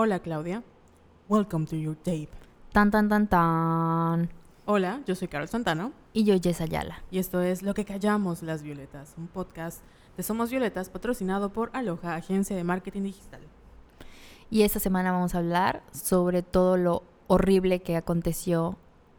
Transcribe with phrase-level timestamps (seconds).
[0.00, 0.62] Hola Claudia.
[1.28, 2.28] Welcome to your tape.
[2.72, 4.30] Tan, tan, tan, tan.
[4.64, 7.02] Hola, yo soy Carol Santana Y yo, Jess Ayala.
[7.10, 9.82] y esto es Lo que callamos las violetas, un podcast
[10.16, 13.40] de Somos Violetas patrocinado por Aloha, agencia de marketing digital.
[14.50, 18.76] Y esta semana vamos a hablar sobre todo lo horrible que aconteció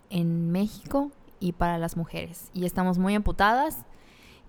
[0.10, 1.12] en México
[1.42, 2.52] y para las mujeres.
[2.54, 3.84] Y estamos muy amputadas.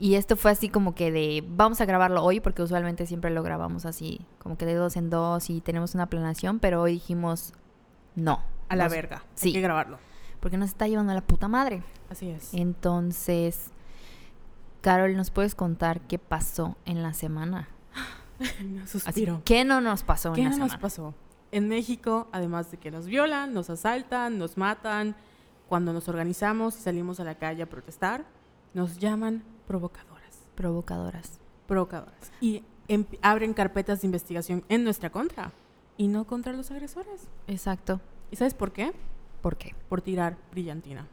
[0.03, 3.43] Y esto fue así como que de, vamos a grabarlo hoy, porque usualmente siempre lo
[3.43, 7.53] grabamos así, como que de dos en dos y tenemos una planación, pero hoy dijimos,
[8.15, 8.41] no.
[8.71, 9.25] A la Nos- verga.
[9.35, 9.49] sí.
[9.49, 9.99] Hay que grabarlo.
[10.41, 11.83] Porque nos está llevando a la puta madre.
[12.09, 12.55] Así es.
[12.55, 13.73] Entonces,
[14.81, 17.69] Carol, ¿nos puedes contar qué pasó en la semana?
[18.65, 19.43] Me Así, suspiro.
[19.45, 20.81] ¿Qué no nos pasó ¿Qué en la no nos semana?
[20.81, 21.15] pasó?
[21.53, 25.15] En México, además de que nos violan, nos asaltan, nos matan,
[25.69, 28.25] cuando nos organizamos y salimos a la calle a protestar,
[28.73, 30.49] nos llaman provocadoras.
[30.57, 31.39] Provocadoras.
[31.69, 32.33] Provocadoras.
[32.41, 35.53] Y em- abren carpetas de investigación en nuestra contra
[35.97, 37.29] y no contra los agresores.
[37.47, 38.01] Exacto.
[38.33, 38.93] ¿Y sabes por qué?
[39.41, 39.77] ¿Por qué?
[39.89, 41.07] Por tirar brillantina.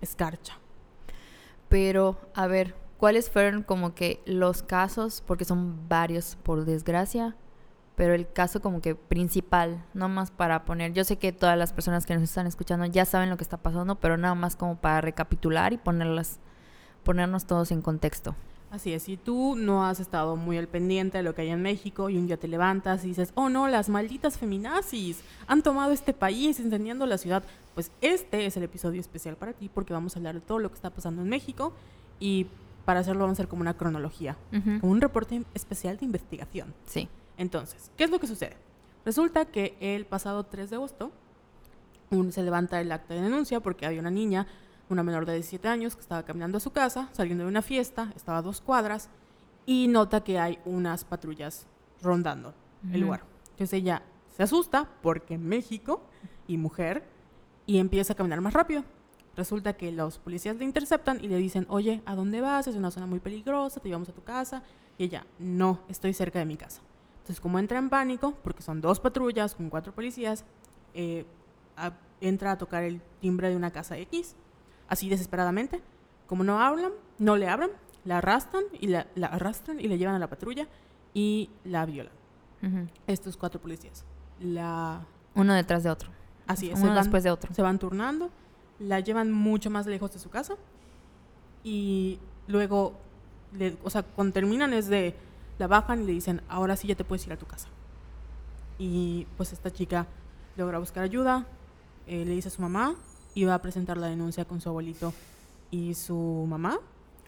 [0.00, 0.54] Escarcha.
[1.68, 5.22] Pero, a ver, ¿cuáles fueron como que los casos?
[5.26, 7.36] Porque son varios, por desgracia.
[7.96, 11.74] Pero el caso como que principal, no más para poner, yo sé que todas las
[11.74, 14.80] personas que nos están escuchando ya saben lo que está pasando, pero nada más como
[14.80, 16.40] para recapitular y ponerlas,
[17.08, 18.36] ponernos todos en contexto.
[18.70, 21.62] Así es, si tú no has estado muy al pendiente de lo que hay en
[21.62, 25.92] México y un día te levantas y dices, oh no, las malditas feminazis han tomado
[25.92, 27.42] este país incendiando la ciudad,
[27.74, 30.68] pues este es el episodio especial para ti porque vamos a hablar de todo lo
[30.68, 31.72] que está pasando en México
[32.20, 32.46] y
[32.84, 34.80] para hacerlo vamos a hacer como una cronología, Ujú.
[34.80, 36.74] como un reporte especial de investigación.
[36.84, 37.08] Sí.
[37.38, 38.54] Entonces, ¿qué es lo que sucede?
[39.06, 41.10] Resulta que el pasado 3 de agosto
[42.10, 44.46] un- se levanta el acta de denuncia porque había una niña,
[44.90, 48.12] una menor de 17 años, que estaba caminando a su casa, saliendo de una fiesta,
[48.16, 49.08] estaba a dos cuadras,
[49.66, 51.66] y nota que hay unas patrullas
[52.02, 52.54] rondando
[52.92, 53.22] el lugar.
[53.50, 54.02] Entonces ella
[54.36, 56.02] se asusta porque México
[56.46, 57.04] y mujer,
[57.66, 58.82] y empieza a caminar más rápido.
[59.36, 62.66] Resulta que los policías le interceptan y le dicen, oye, ¿a dónde vas?
[62.66, 64.62] Es una zona muy peligrosa, te llevamos a tu casa.
[64.96, 66.80] Y ella, no, estoy cerca de mi casa.
[67.18, 70.44] Entonces, como entra en pánico, porque son dos patrullas con cuatro policías,
[70.94, 71.26] eh,
[71.76, 74.34] a- entra a tocar el timbre de una casa X,
[74.88, 75.80] así desesperadamente.
[76.26, 77.70] Como no hablan, no le abran,
[78.04, 80.66] la arrastran y la, la arrastran y le llevan a la patrulla
[81.14, 82.12] y la violan.
[83.06, 84.04] Estos cuatro policías.
[84.40, 85.00] La,
[85.34, 86.10] Uno detrás de otro.
[86.46, 87.54] así es, Uno van- después de otro.
[87.54, 88.30] se van turnando,
[88.80, 90.54] la llevan mucho más lejos de su casa
[91.64, 92.94] y luego,
[93.52, 95.14] le- o sea, cuando terminan es de,
[95.58, 97.68] la bajan y le dicen, ahora sí ya te puedes ir a tu casa.
[98.78, 100.06] Y pues esta chica
[100.56, 101.46] logra buscar ayuda,
[102.06, 102.94] eh, le dice a su mamá,
[103.38, 105.12] iba a presentar la denuncia con su abuelito
[105.70, 106.78] y su mamá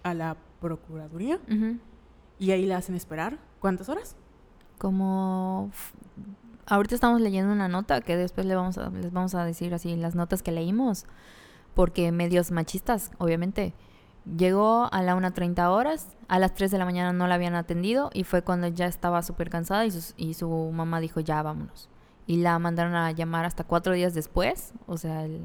[0.02, 1.76] a la procuraduría Ujú.
[2.38, 3.38] y ahí la hacen esperar.
[3.60, 4.16] ¿Cuántas horas?
[4.78, 5.70] Como
[6.66, 9.94] ahorita estamos leyendo una nota que después le vamos a, les vamos a decir así
[9.96, 11.04] las notas que leímos,
[11.74, 13.74] porque medios machistas, obviamente.
[14.36, 18.10] Llegó a la 1.30 horas, a las 3 de la mañana no la habían atendido
[18.12, 21.88] y fue cuando ya estaba súper cansada y, sus- y su mamá dijo ya vámonos.
[22.26, 25.40] Y la mandaron a llamar hasta cuatro días después, o sea, el...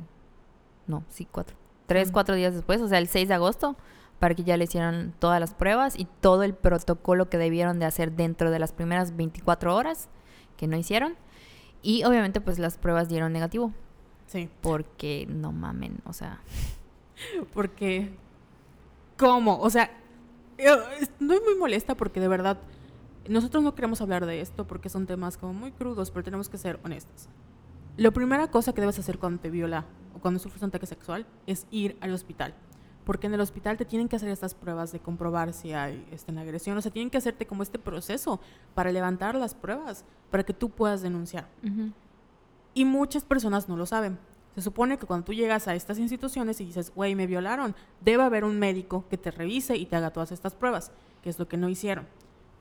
[0.88, 1.56] No, sí, cuatro.
[1.88, 3.76] Tres, cuatro días después, o sea, el 6 de agosto,
[4.20, 7.86] para que ya le hicieran todas las pruebas y todo el protocolo que debieron de
[7.86, 10.10] hacer dentro de las primeras 24 horas,
[10.58, 11.16] que no hicieron.
[11.82, 13.72] Y obviamente pues las pruebas dieron negativo,
[14.28, 14.50] Sí.
[14.62, 16.40] porque no mamen, o sea,
[17.54, 18.12] Porque,
[19.18, 19.60] ¿cómo?
[19.60, 19.92] O sea,
[20.58, 22.58] estoy muy molesta porque de verdad
[23.30, 26.58] nosotros no queremos hablar de esto porque son temas como muy crudos, pero tenemos que
[26.58, 27.28] ser honestos.
[27.98, 29.86] La primera cosa que debes hacer cuando te viola
[30.26, 32.56] cuando sufres un ataque sexual es ir al hospital.
[33.04, 36.40] Porque en el hospital te tienen que hacer estas pruebas de comprobar si hay en
[36.40, 36.76] agresión.
[36.76, 38.40] O sea, tienen que hacerte como este proceso
[38.74, 41.48] para levantar las pruebas, para que tú puedas denunciar.
[41.64, 41.92] ujú,
[42.74, 44.18] Y muchas personas no lo saben.
[44.56, 48.24] Se supone que cuando tú llegas a estas instituciones y dices, güey, me violaron, debe
[48.24, 51.48] haber un médico que te revise y te haga todas estas pruebas, que es lo
[51.48, 52.08] que no hicieron.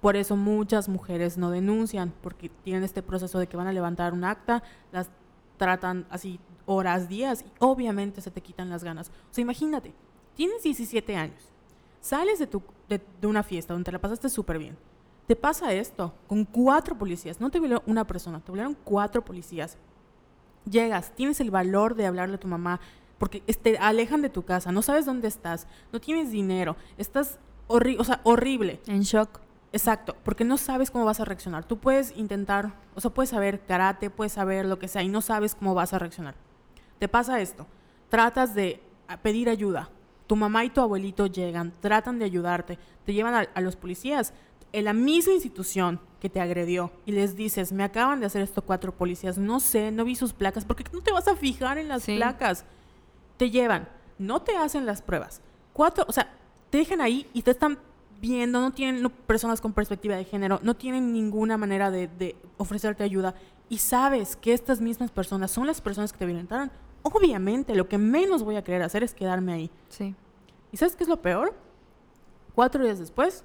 [0.03, 4.13] Por eso muchas mujeres no denuncian, porque tienen este proceso de que van a levantar
[4.13, 4.63] un acta,
[4.93, 5.09] las
[5.57, 9.09] tratan así horas, días, y obviamente se te quitan las ganas.
[9.31, 9.93] O sea, imagínate,
[10.35, 11.51] tienes 17 años,
[12.01, 14.77] sales de, tu, de, de una fiesta donde te la pasaste súper bien,
[15.27, 19.79] te pasa esto con cuatro policías, no te violó una persona, te violaron cuatro policías.
[20.71, 22.81] Llegas, tienes el valor de hablarle a tu mamá,
[23.19, 27.97] porque te alejan de tu casa, no sabes dónde estás, no tienes dinero, estás horri
[27.99, 28.81] o sea, horrible.
[28.87, 29.41] en shock.
[29.73, 31.65] Exacto, porque no sabes cómo vas a reaccionar.
[31.65, 35.21] Tú puedes intentar, o sea, puedes saber karate, puedes saber lo que sea y no
[35.21, 36.37] sabes cómo vas a reaccionar.
[36.99, 37.67] Te pasa esto,
[38.09, 39.91] tratas de a, pedir ayuda.
[40.27, 44.33] Tu mamá y tu abuelito llegan, tratan de ayudarte, te llevan a, a los policías.
[44.73, 48.61] en la misma institución que te agredió y les dices, me acaban de hacer esto
[48.63, 51.87] cuatro policías, no sé, no vi sus placas, porque no te vas a fijar en
[51.87, 52.17] las Sí.
[52.17, 52.65] placas.
[53.37, 53.87] Te llevan,
[54.19, 55.41] no te hacen las pruebas.
[55.73, 56.29] Cuatro, o sea,
[56.71, 57.79] te dejan ahí y te están
[58.21, 62.35] viendo, no tienen no, personas con perspectiva de género, no tienen ninguna manera de, de
[62.57, 63.37] ofrecerte ayuda
[63.75, 66.71] y sabes que estas mismas personas son las personas que te violentaron.
[67.03, 69.71] Obviamente, lo que menos voy a querer hacer es quedarme ahí.
[69.89, 70.15] Sí.
[70.71, 71.53] ¿Y sabes qué es lo peor?
[72.55, 73.43] Cuatro días después,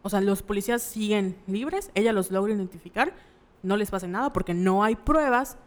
[0.00, 3.12] o sea, los policías siguen libres, ella los logra identificar,
[3.62, 5.58] no les pasa nada porque no hay pruebas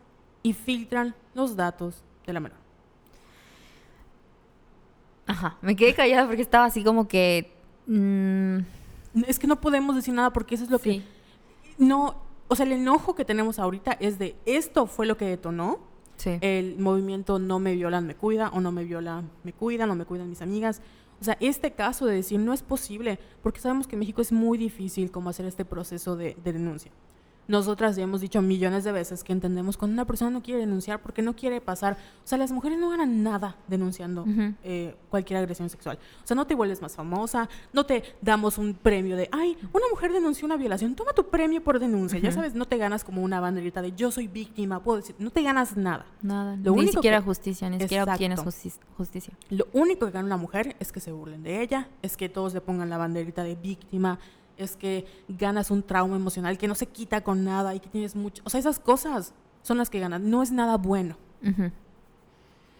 [0.41, 2.57] y filtran los datos de la menor.
[5.27, 5.57] Ajá.
[5.61, 7.53] Me quedé callada porque estaba así como que.
[7.85, 8.57] mm,
[9.27, 11.01] Es que no podemos decir nada porque eso es lo sí.
[11.01, 11.03] que...
[11.77, 15.79] No, o sea, el enojo que tenemos ahorita es de esto fue lo que detonó
[16.17, 16.37] Sí.
[16.39, 20.05] el movimiento no me violan, me cuida, o no me violan, me cuidan, o me
[20.05, 20.81] cuidan mis amigas.
[21.19, 24.31] O sea, este caso de decir no es posible, porque sabemos que en México es
[24.31, 26.91] muy difícil cómo hacer este proceso de, de denuncia.
[27.47, 31.01] Nosotras ya hemos dicho millones de veces que entendemos cuando una persona no quiere denunciar
[31.01, 31.93] porque no quiere pasar.
[32.23, 34.25] O sea, las mujeres no ganan nada denunciando
[34.63, 35.99] eh, cualquier agresión sexual.
[36.23, 39.85] O sea, no te vuelves más famosa, no te damos un premio de, ay, una
[39.91, 42.19] mujer denunció una violación, toma tu premio por denuncia.
[42.19, 45.29] Ya sabes, no te ganas como una banderita de yo soy víctima, puedo decir, no
[45.29, 46.05] te ganas nada.
[46.21, 46.55] Nada.
[46.55, 48.39] Lo ni único siquiera que- justicia, ni siquiera obtienes
[48.97, 49.33] justicia.
[49.49, 52.53] Lo único que gana una mujer es que se burlen de ella, es que todos
[52.53, 54.19] le pongan la banderita de víctima,
[54.57, 58.15] es que ganas un trauma emocional que no se quita con nada y que tienes
[58.15, 58.41] mucho.
[58.45, 60.29] O sea, esas cosas son las que ganan.
[60.29, 61.17] No es nada bueno.
[61.43, 61.71] Ujú.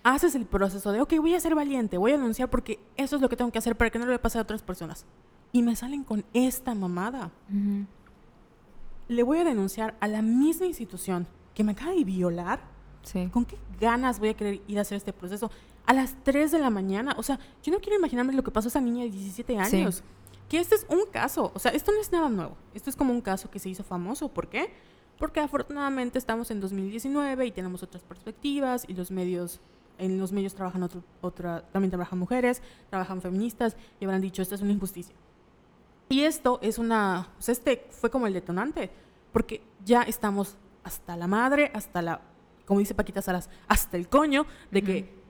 [0.04, 3.22] Haces el proceso de, ok, voy a ser valiente, voy a denunciar porque eso es
[3.22, 5.06] lo que tengo que hacer para que no le pase a otras personas.
[5.52, 7.32] Y me salen con esta mamada.
[7.50, 7.86] Ujú.
[9.08, 12.60] Le voy a denunciar a la misma institución que me acaba de violar.
[13.02, 13.30] Sí.
[13.32, 15.50] ¿Con qué ganas voy a querer ir a hacer este proceso?
[15.88, 17.16] A las 3 de la mañana.
[17.18, 19.86] O sea, yo no quiero imaginarme lo que pasó a esa niña de 17 Sí.
[20.50, 21.52] Que este es un caso.
[21.56, 22.58] O sea, esto no es nada nuevo.
[22.74, 24.30] Esto es como un caso que se hizo famoso.
[24.30, 24.72] ¿Por qué?
[25.18, 29.62] Porque afortunadamente estamos en 2019 y tenemos otras perspectivas y los medios,
[29.98, 34.56] en los medios trabajan otro, otra, también trabajan mujeres, trabajan feministas y habrán dicho, esto
[34.56, 35.16] es una injusticia.
[36.10, 38.92] Y esto es una, o sea, este fue como el detonante,
[39.32, 42.22] porque ya estamos hasta la madre, hasta la,
[42.66, 45.25] como dice Paquita Salas, hasta el coño de que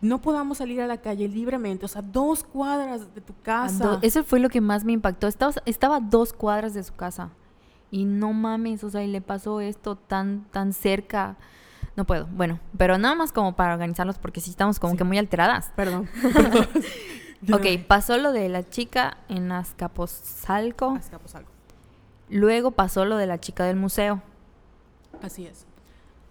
[0.00, 3.98] no podamos salir a la calle libremente, o sea, dos cuadras de tu casa.
[4.02, 5.26] Eso fue lo que más me impactó.
[5.26, 7.30] Estaba, estaba a dos cuadras de su casa.
[7.90, 11.36] Y no mames, o sea, y le pasó esto tan, tan cerca.
[11.96, 12.26] No puedo.
[12.26, 14.98] Bueno, pero nada más como para organizarlos porque sí estamos como Sí.
[14.98, 15.72] que muy alteradas.
[15.74, 16.08] Perdón.
[17.52, 20.96] Ok, pasó lo de la chica en Azcapotzalco.
[20.96, 21.48] Escapos algo.
[22.28, 24.22] Luego pasó lo de la chica del museo.
[25.22, 25.64] Así es.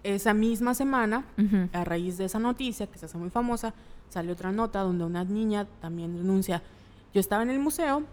[0.08, 1.26] Esa misma semana,
[1.74, 3.74] a raíz de esa noticia, que se hace muy famosa,
[4.08, 6.64] sale otra nota donde una niña también denuncia.
[7.14, 8.04] Yo estaba en el museo,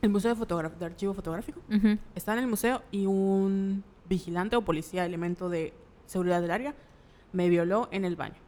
[0.00, 1.60] el museo de, de archivo fotográfico,
[2.14, 5.74] estaba en el museo y un vigilante o policía, elemento de
[6.06, 6.74] seguridad del área,
[7.34, 8.40] me violó en el baño.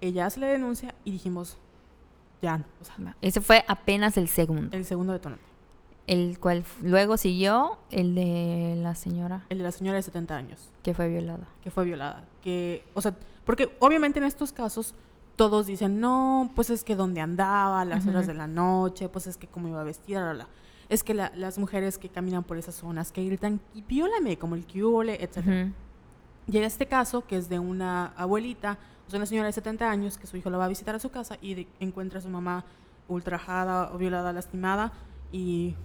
[0.00, 1.56] Ella hace la denuncia y dijimos,
[2.42, 3.16] ya, no, o sea.
[3.20, 4.76] Ese fue apenas el segundo.
[4.76, 5.47] el segundo detonante.
[6.08, 10.70] El cual luego siguió el de la señora El de la señora de 70 años,
[10.82, 11.46] que fue violada.
[11.62, 12.24] que fue violada.
[12.42, 13.14] Que, o sea,
[13.44, 14.94] porque obviamente en estos casos
[15.36, 19.36] todos dicen, no, pues es que dónde andaba, las horas de la noche, pues es
[19.36, 20.48] que cómo iba vestida, la, la, la.
[20.88, 24.54] Es que la- las mujeres que caminan por esas zonas, que gritan, y viólame, como
[24.56, 25.64] el cubole, etcétera.
[25.66, 25.72] Ujú.
[26.50, 29.88] Y en este caso, que es de una abuelita, o sea, una señora de 70
[29.90, 32.22] años, que su hijo la va a visitar a su casa y de- encuentra a
[32.22, 32.64] su mamá
[33.06, 34.92] ultrajada o violada, lastimada,
[35.30, 35.76] y,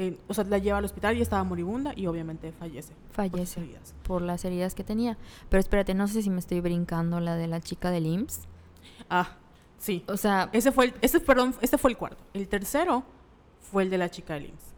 [0.00, 2.94] eh, o sea, la lleva al hospital y estaba moribunda y obviamente fallece.
[3.10, 3.60] Fallece
[4.04, 5.18] por las heridas que tenía.
[5.48, 8.42] Pero espérate, no sé si me estoy brincando la de la chica del IMSS.
[9.10, 9.36] Ah,
[9.76, 10.04] sí.
[10.06, 12.22] O sea, Ese fue el, ese, perdón, este fue el cuarto.
[12.32, 13.02] El tercero
[13.72, 14.72] fue el de la chica del IMSS.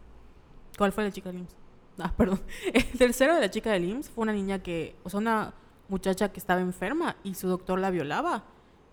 [0.75, 1.55] ¿Cuál fue la chica del IMSS?
[1.99, 2.41] Ah, perdón.
[2.73, 5.53] El tercero de la chica del IMSS fue una niña que, o sea, una
[5.87, 8.43] muchacha que estaba enferma y su doctor la violaba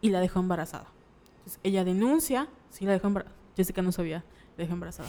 [0.03, 0.89] y la dejó embarazada.
[1.39, 3.35] Entonces, ella denuncia, sí la dejó embarazada.
[3.57, 4.27] Jessica no sabía,
[4.59, 5.09] la dejó embarazada.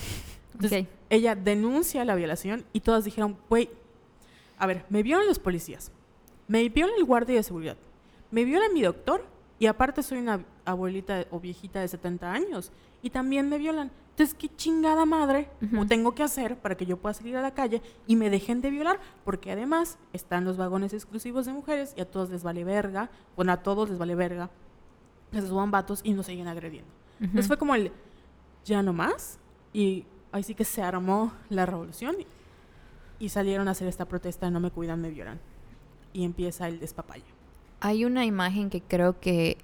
[0.60, 3.70] Entonces, ella denuncia la violación y todas dijeron, güey,
[4.58, 5.92] a ver, me violan los policías,
[6.50, 7.78] me viola el guardia de seguridad,
[8.30, 9.24] me viola mi doctor
[9.58, 13.90] y aparte soy una abuelita o viejita de 70 años y también me violan.
[14.12, 15.86] Entonces, ¿qué chingada madre Ujú.
[15.86, 18.70] tengo que hacer para que yo pueda salir a la calle y me dejen de
[18.70, 19.00] violar?
[19.24, 23.54] Porque además están los vagones exclusivos de mujeres y a todos les vale verga, bueno,
[23.54, 24.50] a todos les vale verga,
[25.32, 26.90] les suban vatos y nos siguen agrediendo.
[27.22, 27.48] Entonces Ujú.
[27.48, 27.94] fue como el
[28.66, 29.40] ya no más
[29.72, 32.16] y ahí sí que se armó la revolución
[33.20, 35.40] y, salieron a hacer esta protesta no me cuidan, me violan.
[36.14, 37.26] Y empieza el despapalle.
[37.82, 39.58] Hay una imagen que creo que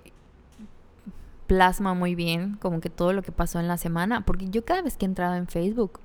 [1.48, 4.82] plasma muy bien como que todo lo que pasó en la semana, porque yo cada
[4.82, 6.00] vez que entraba en Facebook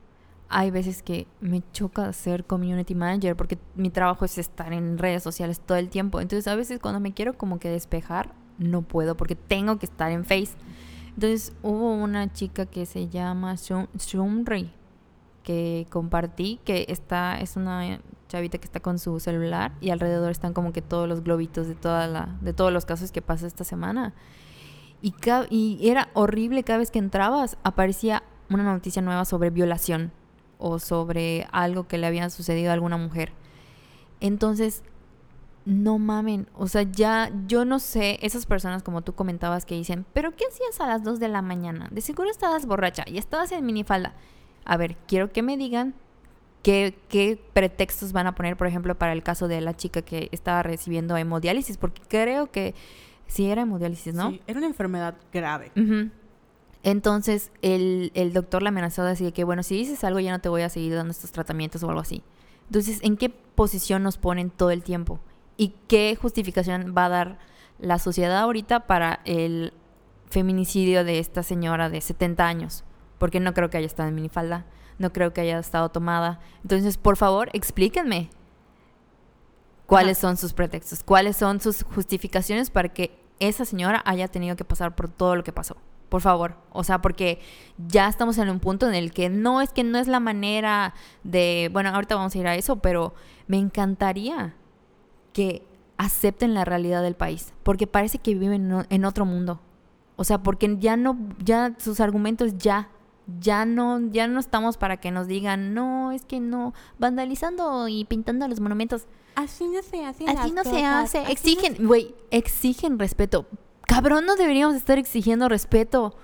[0.50, 5.22] hay veces que me choca ser community manager porque mi trabajo es estar en redes
[5.22, 6.20] sociales todo el tiempo.
[6.20, 10.10] Entonces a veces cuando me quiero como que despejar, no puedo porque tengo que estar
[10.10, 10.52] en Face.
[11.22, 14.72] Entonces hubo una chica que se llama Shumri
[15.42, 18.00] que compartí, que está, es una
[18.30, 21.74] chavita que está con su celular y alrededor están como que todos los globitos de,
[21.74, 24.14] toda la, de todos los casos que pasó esta semana.
[25.02, 25.12] Y,
[25.50, 30.12] y era horrible cada vez que entrabas, aparecía una noticia nueva sobre violación
[30.56, 33.32] o sobre algo que le había sucedido a alguna mujer.
[34.20, 34.82] Entonces,
[35.64, 40.06] no mamen, o sea, ya yo no sé, esas personas como tú comentabas que dicen,
[40.12, 41.88] pero ¿qué hacías a las 2 de la mañana?
[41.90, 44.14] De seguro estabas borracha y estabas en minifalda.
[44.64, 45.94] A ver, quiero que me digan
[46.62, 50.28] qué, qué pretextos van a poner, por ejemplo, para el caso de la chica que
[50.32, 52.74] estaba recibiendo hemodiálisis, porque creo que
[53.26, 54.30] sí era hemodiálisis, ¿no?
[54.30, 55.72] Sí, era una enfermedad grave.
[56.82, 60.40] Entonces el, el, doctor la amenazó de decir que, bueno, si dices algo ya no
[60.40, 62.22] te voy a seguir dando estos tratamientos o algo así.
[62.66, 65.20] Entonces, ¿en qué posición nos ponen todo el tiempo?
[65.56, 67.38] ¿Y qué justificación va a dar
[67.78, 69.72] la sociedad ahorita para el
[70.28, 72.84] feminicidio de esta señora de 70 años?
[73.18, 74.66] Porque no creo que haya estado en minifalda,
[74.98, 76.40] no creo que haya estado tomada.
[76.62, 78.30] Entonces, por favor, explíquenme
[79.86, 84.64] cuáles son sus pretextos, cuáles son sus justificaciones para que esa señora haya tenido que
[84.64, 85.76] pasar por todo lo que pasó
[86.10, 86.56] por favor.
[86.72, 87.40] O sea, porque
[87.78, 90.92] ya estamos en un punto en el que no es que no es la manera
[91.22, 93.14] de, bueno, ahorita vamos a ir a eso, pero
[93.46, 94.54] me encantaría
[95.32, 99.60] que acepten la realidad del país, porque parece que viven en otro mundo.
[100.16, 102.90] O sea, porque ya no, ya sus argumentos ya,
[103.40, 108.04] ya no, ya no estamos para que nos digan, no, es que no, vandalizando y
[108.04, 109.06] pintando los monumentos.
[109.34, 110.26] Así no se hace.
[110.26, 111.22] Así no se hace.
[111.30, 113.46] Exigen, güey, exigen respeto
[113.90, 116.14] cabrón, no deberíamos estar exigiendo respeto.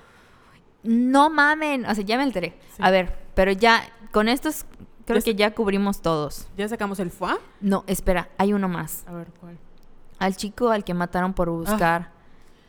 [0.84, 1.84] No mamen.
[1.84, 2.56] O sea, ya me alteré.
[2.78, 3.82] A ver, pero ya,
[4.12, 4.66] con estos,
[5.06, 6.46] creo que ya cubrimos todos.
[6.56, 7.38] ¿Ya sacamos el FUA?
[7.60, 9.04] No, espera, hay uno más.
[9.06, 9.56] A ver, ¿cuál?
[10.18, 12.10] Al chico al que mataron por buscar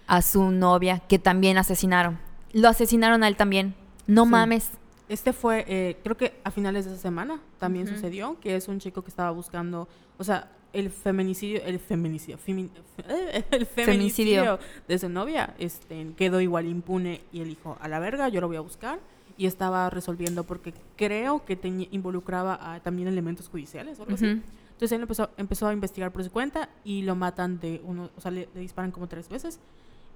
[0.08, 2.18] a su novia, que también asesinaron.
[2.54, 3.76] Lo asesinaron a él también.
[4.06, 4.72] No mames.
[5.10, 8.80] Este fue, eh, creo que a finales de esa semana también sucedió, que es un
[8.80, 12.38] chico que estaba buscando, o sea, el feminicidio, el feminicidio,
[13.52, 18.28] el feminicidio, de su novia este, quedó igual impune y él dijo, a la verga,
[18.30, 19.00] yo lo voy a buscar.
[19.38, 21.60] Y estaba resolviendo porque creo que
[21.92, 24.26] involucraba también elementos judiciales o algo así.
[24.26, 28.22] Entonces él empezó, empezó a investigar por su cuenta y lo matan de uno, o
[28.22, 29.60] sea, le, le disparan como tres veces.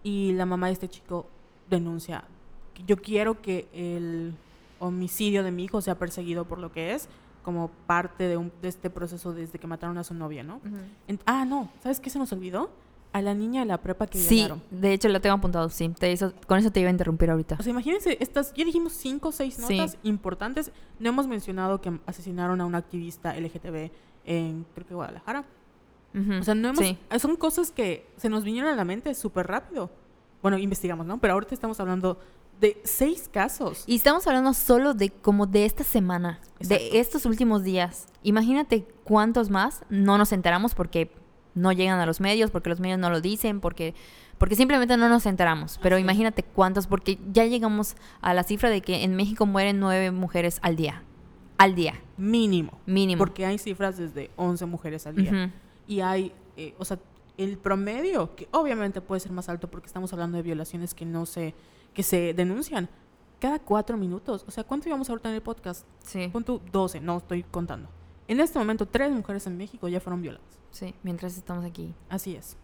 [0.04, 1.28] Y la mamá de este chico
[1.70, 2.24] denuncia,
[2.86, 4.34] yo quiero que el
[4.80, 7.08] homicidio de mi hijo sea perseguido por lo que es,
[7.44, 10.62] como parte de, un, de este proceso desde que mataron a su novia, ¿no?
[11.26, 12.70] ah, no, ¿sabes qué se nos olvidó?
[13.14, 15.92] A la niña de la prepa que sí, de hecho lo tengo apuntado, sí.
[16.48, 17.58] con eso te iba a interrumpir ahorita.
[17.60, 20.72] O sea, imagínense, estas, ya dijimos cinco o seis notas importantes.
[21.00, 23.92] No hemos mencionado que asesinaron a una activista LGTB
[24.26, 25.46] en, creo que Guadalajara.
[26.14, 29.90] O sea, no hemos, son cosas que se nos vinieron a la mente súper rápido.
[30.42, 31.20] Bueno, investigamos, ¿no?
[31.20, 32.18] Pero ahorita estamos hablando
[32.60, 33.84] de seis casos.
[33.88, 38.08] Y estamos hablando solo de como de esta semana, de estos últimos días.
[38.24, 41.12] Imagínate cuántos más no nos enteramos porque
[41.56, 43.94] no llegan a los medios, porque los medios no lo dicen, porque,
[44.38, 45.80] porque simplemente no nos enteramos.
[45.82, 50.12] Pero imagínate cuántos, porque ya llegamos a la cifra de que en México mueren nueve
[50.12, 51.04] mujeres al día.
[51.58, 51.94] Al día.
[52.18, 52.80] Mínimo.
[52.86, 53.20] Mínimo.
[53.20, 55.54] Porque hay cifras desde 11 mujeres al día.
[55.88, 56.98] Y hay, eh, o sea,
[57.38, 61.26] el promedio, que obviamente puede ser más alto porque estamos hablando de violaciones que no
[61.26, 61.54] se
[61.94, 62.90] que se denuncian
[63.40, 64.46] cada cuatro minutos.
[64.48, 65.86] O sea, ¿cuánto íbamos ahorita en el podcast?
[66.04, 66.30] Sí.
[66.32, 66.62] ¿Cuánto?
[66.72, 67.90] 12, no estoy contando.
[68.32, 70.48] En este momento, tres mujeres en México ya fueron violadas.
[70.72, 71.94] Sí, mientras estamos aquí.
[72.08, 72.56] Así es.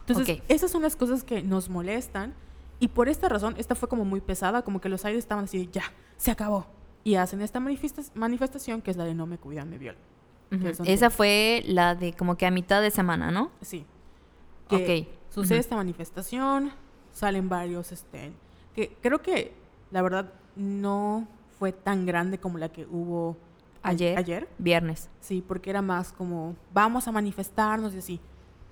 [0.00, 2.34] Entonces, esas son las cosas que nos molestan.
[2.80, 5.68] Y por esta razón, esta fue como muy pesada, como que los aires estaban así,
[5.70, 5.84] ya,
[6.16, 6.66] se acabó.
[7.04, 10.02] Y hacen esta manifestación que es la de no me cuidan, me violan.
[10.84, 13.52] Esa fue la de como que a mitad de semana, ¿no?
[13.60, 13.86] Sí.
[14.68, 15.06] ok.
[15.32, 16.72] Sucede esta manifestación,
[17.12, 18.32] salen varios, este,
[18.74, 19.54] que creo que
[19.92, 23.36] la verdad no fue tan grande como la que hubo
[23.82, 24.48] ayer, ayer.
[24.58, 25.10] Viernes.
[25.20, 28.20] Sí, porque era más como, vamos a manifestarnos y así.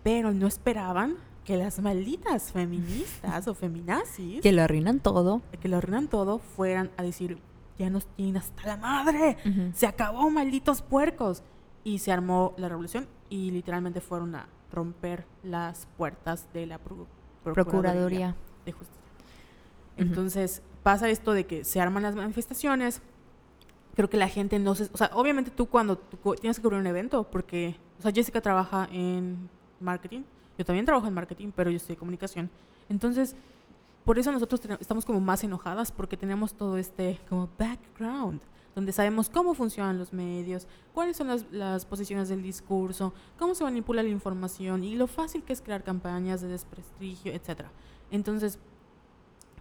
[0.03, 4.41] Pero no esperaban que las malditas feministas o feminazis...
[4.43, 5.43] Que lo arruinan todo.
[5.61, 7.39] Que lo arruinan todo, fueran a decir,
[7.79, 9.37] ya nos tienen hasta la madre,
[9.75, 11.43] se acabó, malditos puercos.
[11.85, 16.79] Y se armó la revolución y literalmente fueron a romper las puertas de la
[17.43, 18.37] Procuraduría,
[18.67, 19.03] de Justicia.
[19.97, 23.01] Entonces pasa esto de que se arman las manifestaciones.
[23.99, 24.85] Creo que la gente no se...
[24.93, 25.99] O sea, obviamente tú cuando
[26.41, 27.75] tienes que cubrir un evento, porque...
[27.99, 29.51] O sea, Jessica trabaja en
[29.81, 30.23] marketing.
[30.57, 32.49] Yo también trabajo en marketing, pero yo estoy de comunicación.
[32.89, 33.35] Entonces,
[34.05, 38.41] por eso nosotros estamos como más enojadas, porque tenemos todo este como background
[38.77, 43.65] donde sabemos cómo funcionan los medios, cuáles son las, las posiciones del discurso, cómo se
[43.65, 47.63] manipula la información y lo fácil que es crear campañas de desprestigio, etc.
[48.13, 48.61] Entonces,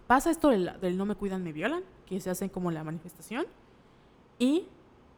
[0.06, 3.46] pasa esto del, del no me cuidan, me violan, que se hace como la manifestación,
[4.38, 4.66] y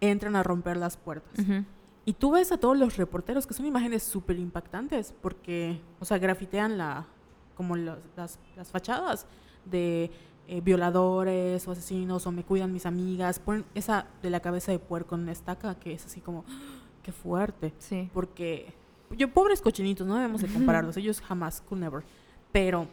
[0.01, 1.39] entran a romper las puertas.
[1.39, 1.65] Ujú.
[2.07, 6.19] Y tú ves a todos los reporteros, que son imágenes súper impactantes, porque, o sea,
[6.19, 7.07] grafitean la,
[7.55, 9.27] como los- las, las fachadas
[9.67, 10.11] de
[10.49, 14.79] eh, violadores o asesinos, o me cuidan mis amigas, ponen esa de la cabeza de
[14.79, 16.81] puerco en una estaca, que es así como, ¡ah!
[17.03, 18.11] qué fuerte, Sí.
[18.13, 18.73] porque,
[19.17, 22.03] yo, pobres cochinitos, no debemos de compararlos, ellos jamás, could never,
[22.51, 22.87] pero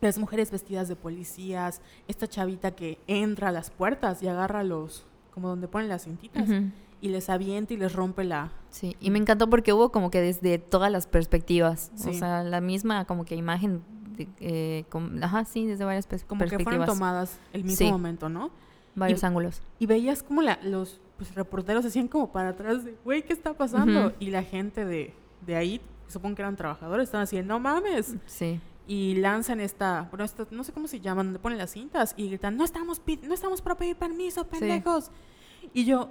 [0.00, 5.04] las mujeres vestidas de policías, esta chavita que entra a las puertas y agarra los,
[5.40, 6.64] como donde ponen las cintitas, Ujú.
[7.00, 8.52] y les avienta y les rompe la...
[8.68, 12.14] Sí, y me encantó porque hubo como que desde todas las perspectivas, o Sí.
[12.14, 13.82] sea, la misma como que imagen,
[14.16, 17.76] de, eh, com- ajá, sí, desde varias pers- Como que fueron perspectivas, tomadas el mismo
[17.86, 17.90] Sí.
[17.90, 18.50] momento, ¿no?
[18.94, 19.62] varios y- ángulos.
[19.78, 23.54] Y veías como la, los pues, reporteros hacían como para atrás de, güey, ¿qué está
[23.54, 24.08] pasando?
[24.08, 24.16] Ujú.
[24.20, 25.14] Y la gente de,
[25.46, 28.16] de ahí, supongo que eran trabajadores, estaban así, no mames.
[28.26, 32.12] Sí, Y lanzan esta, bueno, esta- no sé cómo se llaman, donde ponen las cintas
[32.16, 35.12] y gritan, no estamos, no estamos para pedir permiso, pendejos.
[35.74, 36.10] Y yo,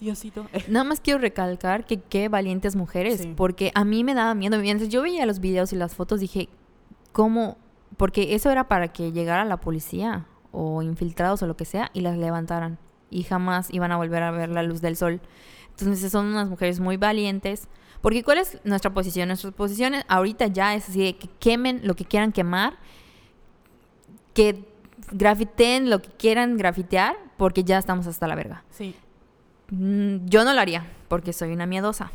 [0.00, 3.32] Diosito, Nada más quiero recalcar que qué valientes mujeres, Sí.
[3.36, 4.58] porque a mí me daba miedo.
[4.58, 6.48] Mientras yo veía los videos y las fotos, dije,
[7.12, 7.56] ¿cómo?
[7.96, 12.00] Porque eso era para que llegara la policía o infiltrados o lo que sea y
[12.00, 12.78] las levantaran.
[13.10, 15.20] Y jamás iban a volver a ver la luz del sol.
[15.70, 17.68] Entonces son unas mujeres muy valientes.
[18.00, 19.28] Porque ¿cuál es nuestra posición?
[19.28, 22.76] Nuestra posición es- ahorita ya es así de que quemen lo que quieran quemar,
[24.34, 24.64] que
[25.12, 28.64] grafiteen lo que quieran grafitear, porque ya estamos hasta la verga.
[28.70, 28.94] sí.
[29.70, 32.12] Mm, Yo no lo haría porque soy una miedosa.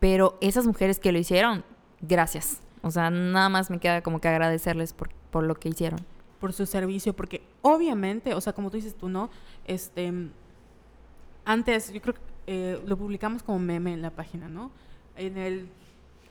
[0.00, 1.64] Pero esas mujeres que lo hicieron,
[2.00, 2.60] gracias.
[2.82, 6.00] O sea, nada más me queda como que agradecerles por, por lo que hicieron.
[6.40, 9.28] por su servicio, porque obviamente, o sea, como tú dices tú, ¿no?
[9.66, 10.12] Este,
[11.44, 14.70] antes, yo creo que eh, lo publicamos como meme en la página, ¿no?
[15.16, 15.68] En el,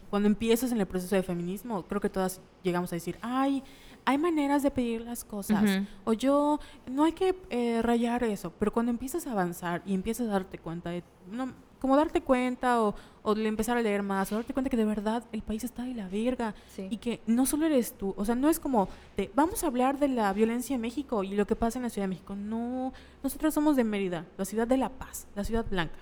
[0.09, 3.63] cuando empiezas en el proceso de feminismo, creo que todas llegamos a decir, ay,
[4.05, 5.85] hay maneras de pedir las cosas, Ujú.
[6.05, 10.27] o yo, no hay que eh, rayar eso, pero cuando empiezas a avanzar y empiezas
[10.27, 14.35] a darte cuenta de, no, como darte cuenta o, o empezar a leer más, o
[14.35, 16.53] darte cuenta que de verdad el país está de la verga,
[16.89, 19.97] y que no solo eres tú, o sea, no es como de, vamos a hablar
[19.99, 22.35] de la violencia en México y lo que pasa en la Ciudad de México.
[22.35, 25.97] No, nosotros somos de Mérida, la ciudad de la paz, la ciudad blanca.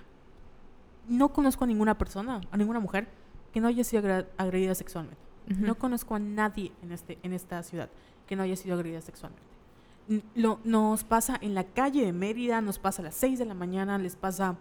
[1.08, 3.08] No conozco a ninguna persona, a ninguna mujer
[3.52, 5.23] que no haya sido agredida sexualmente.
[5.46, 7.90] No conozco a nadie en, este, en esta ciudad
[8.26, 9.44] que no haya sido agredida sexualmente.
[10.34, 13.54] Lo, nos pasa en la calle de Mérida, nos pasa a las 6 de la
[13.54, 14.56] mañana, les pasa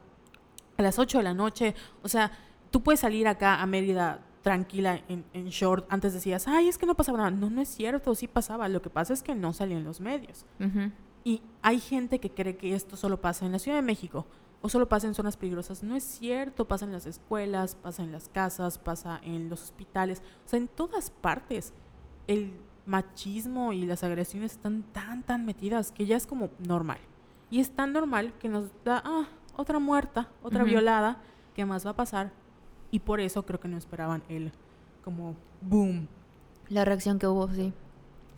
[0.77, 1.75] a las 8 de la noche.
[2.01, 2.31] O sea,
[2.71, 5.85] tú puedes salir acá a Mérida tranquila en, en short.
[5.89, 7.31] Antes decías, ay, es que no pasaba nada.
[7.31, 8.67] No, no es cierto, sí pasaba.
[8.69, 10.45] Lo que pasa es que no salía en los medios.
[11.23, 14.25] Y hay gente que cree que esto solo pasa en la Ciudad de México
[14.63, 15.83] o solo pasa en zonas peligrosas.
[15.83, 20.23] No es cierto, pasa en las escuelas, pasa en las casas, pasa en los hospitales,
[20.45, 21.73] o sea, en todas partes.
[22.27, 22.53] El
[22.85, 26.99] machismo y las agresiones están tan, tan metidas que ya es como normal.
[27.51, 31.21] Y es tan normal que nos da, ah, otra muerta, otra violada,
[31.55, 32.31] ¿qué más va a pasar?
[32.89, 34.53] Y por eso creo que no esperaban el
[35.03, 36.07] como boom
[36.69, 37.73] La reacción que hubo, sí.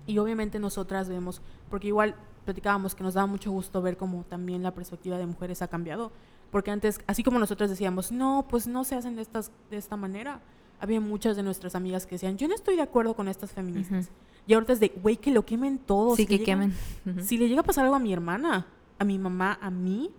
[0.08, 4.64] y obviamente nosotras vemos, porque igual platicábamos que nos daba mucho gusto ver cómo también
[4.64, 6.12] la perspectiva de mujeres ha cambiado.
[6.52, 9.98] Porque antes, así como nosotros decíamos, no, pues no se hacen de, estas, de esta
[9.98, 10.40] manera,
[10.80, 14.06] había muchas de nuestras amigas que decían, yo no estoy de acuerdo con estas feministas.
[14.06, 14.14] Ujú.
[14.48, 16.16] Y ahorita es de, güey, que lo quemen todo.
[16.16, 16.74] sí, si que llega- quemen.
[17.06, 17.22] Ujú.
[17.24, 18.68] Si le llega a pasar algo a mi hermana,
[19.00, 20.12] a mi mamá, a mí,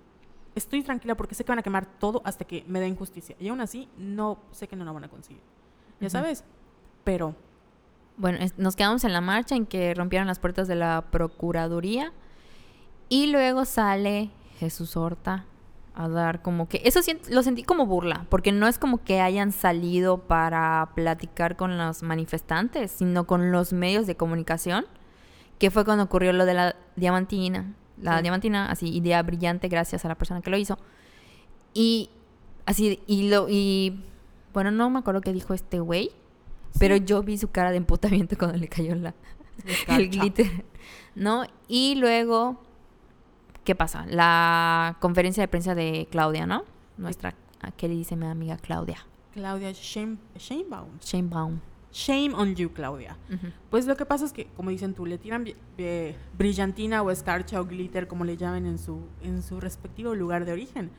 [0.55, 3.37] estoy tranquila porque sé que van a quemar todo hasta que me den justicia.
[3.39, 5.41] Y aún así, no sé que no la van a conseguir.
[6.01, 6.13] Ya Ujú.
[6.13, 6.45] sabes.
[7.05, 7.37] Pero
[8.17, 12.13] Bueno, es- nos quedamos en la marcha en que rompieron las puertas de la Procuraduría
[13.09, 15.45] y luego sale Jesús Horta
[15.95, 16.83] a dar como que...
[16.85, 17.01] Eso
[17.31, 22.03] lo sentí como burla, porque no es como que hayan salido para platicar con los
[22.03, 24.85] manifestantes, sino con los medios de comunicación,
[25.59, 27.73] que fue cuando ocurrió lo de la diamantina.
[28.01, 28.23] La Sí.
[28.25, 30.77] diamantina, así, idea brillante gracias a la persona que lo hizo.
[31.73, 32.11] Y
[32.67, 33.47] así, y lo...
[33.49, 34.03] Y,
[34.53, 36.11] bueno, no me acuerdo qué dijo este güey,
[36.79, 39.15] pero yo vi su cara de emputamiento cuando le cayó la,
[39.89, 40.65] el glitter,
[41.15, 41.45] ¿no?
[41.69, 42.61] Y luego,
[43.65, 44.07] ¿qué pasa?
[44.09, 46.65] La conferencia de prensa de Claudia, ¿no?
[46.97, 47.35] Nuestra
[47.77, 48.99] queridísima amiga Claudia
[49.37, 50.99] Claudia Shame, Shamebaum.
[51.01, 51.61] Sheinbaum.
[51.93, 53.19] Shame on you, Claudia.
[53.71, 57.61] Pues lo que pasa es que, como dicen tú, le tiran eh, brillantina o escarcha
[57.61, 60.91] o glitter, como le llamen en su, en su respectivo lugar de origen.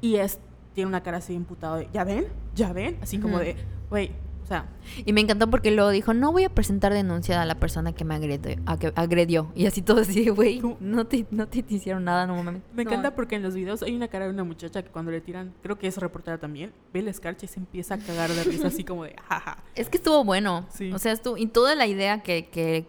[0.00, 0.38] Y es,
[0.74, 2.28] tiene una cara así de imputado de, ¿ya ven?
[2.54, 2.98] ¿Ya ven?
[3.02, 3.56] Así como de,
[3.90, 4.12] güey,
[4.46, 4.68] O sea,
[5.04, 8.04] Y me encantó porque luego dijo, no voy a presentar denuncia a la persona que
[8.04, 8.56] me agredió.
[8.64, 9.50] a que agredió.
[9.56, 12.62] Y así todo así, de, güey, no te, no te hicieron nada, no mames.
[12.72, 12.90] me No.
[12.90, 15.52] encanta porque en los videos hay una cara de una muchacha que cuando le tiran,
[15.64, 18.68] creo que es reportera también, ve la escarcha y se empieza a cagar de risa
[18.68, 19.64] así como de jaja.
[19.74, 20.64] Es que estuvo bueno.
[20.70, 20.92] Sí.
[20.92, 21.36] O sea, estuvo...
[21.36, 22.48] Y toda la idea que...
[22.48, 22.86] que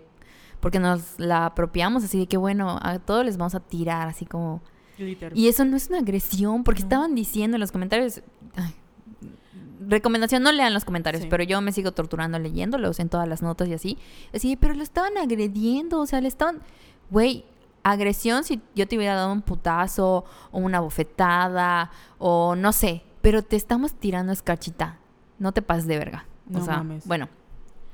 [0.60, 4.26] porque nos la apropiamos así de que, bueno, a todos les vamos a tirar, así
[4.28, 4.62] como...
[4.98, 5.32] Glitter.
[5.36, 6.86] Y eso no es una agresión, porque No.
[6.86, 8.22] estaban diciendo en los comentarios.
[8.56, 8.74] ay,
[9.88, 11.30] recomendación, no lean los comentarios, Sí.
[11.30, 13.98] pero yo me sigo torturando leyéndolos en todas las notas y así.
[14.34, 16.60] Así, pero lo estaban agrediendo, o sea, le estaban.
[17.10, 17.46] Güey,
[17.84, 23.42] agresión si yo te hubiera dado un putazo o una bofetada o no sé, pero
[23.44, 24.98] te estamos tirando escarchita.
[25.40, 26.26] No te pases de verga.
[26.48, 27.06] No o sea, mames.
[27.08, 27.30] bueno.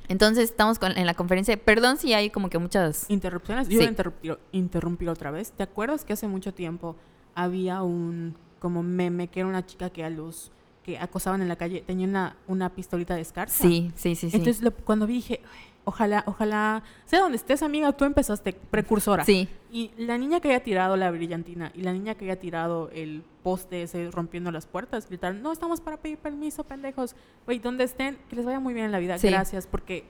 [0.10, 1.56] Entonces estamos con- en la conferencia.
[1.58, 3.10] Perdón si hay como que muchas.
[3.10, 3.68] Interrupciones.
[3.68, 3.78] Yo Sí.
[3.78, 5.52] voy a interrumpir, interrumpir otra vez.
[5.52, 6.96] ¿Te acuerdas que hace mucho tiempo
[7.36, 10.52] había un como meme que era una chica que a los
[10.84, 13.54] que acosaban en la calle tenía una, una pistolita de escarcha?
[13.54, 14.38] Sí, sí, sí, sí.
[14.38, 19.24] Entonces lo- cuando vi dije, "Ay, ojalá, ojalá, sea donde estés amiga, tú empezaste precursora.
[19.26, 19.48] sí.
[19.72, 23.24] Y la niña que haya tirado la brillantina y la niña que haya tirado el
[23.42, 27.16] poste ese rompiendo las puertas, gritaron, no estamos para pedir permiso, pendejos.
[27.46, 29.18] Güey, donde estén, que les vaya muy bien en la vida.
[29.18, 29.30] Sí.
[29.30, 30.06] Gracias, porque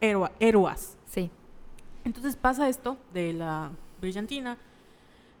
[0.00, 0.96] héroa, héroas.
[1.06, 1.30] Sí.
[2.04, 4.56] Entonces pasa esto de la brillantina,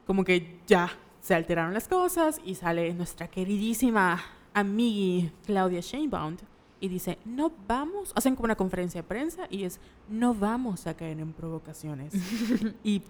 [0.06, 4.20] como que ya se alteraron las cosas y sale nuestra queridísima
[4.54, 6.36] amigui Claudia Sheinbaum
[6.80, 10.94] y dice, no vamos, hacen como una conferencia de prensa y es, no vamos a
[10.94, 12.14] caer en provocaciones.
[12.84, 13.02] y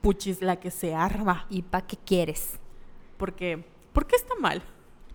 [0.00, 2.58] puchis la que se arma, ¿Y para qué quieres?
[3.16, 4.62] porque, ¿por qué está mal?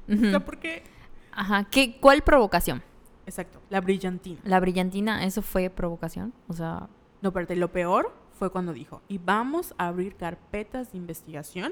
[0.09, 0.45] O sea, Ujú.
[0.45, 0.83] ¿por qué?
[1.31, 1.63] Ajá.
[1.65, 2.81] ¿Qué, ¿Cuál provocación?
[3.25, 4.41] Exacto, la brillantina.
[4.43, 6.33] La brillantina, ¿eso fue provocación?
[6.47, 6.89] O sea,
[7.21, 11.71] No, espérate, lo peor fue cuando dijo, y vamos a abrir carpetas de investigación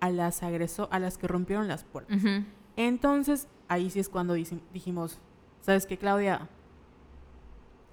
[0.00, 2.16] a las agreso a las que rompieron las puertas.
[2.18, 2.44] ujú.
[2.76, 5.18] Entonces, ahí sí es cuando dici- dijimos,
[5.60, 6.48] ¿sabes qué, Claudia?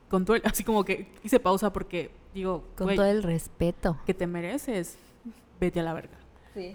[0.09, 3.97] Con todo el- así como que hice pausa porque digo, con güey, todo el respeto.
[4.05, 4.97] que te mereces,
[5.59, 6.17] vete a la verga.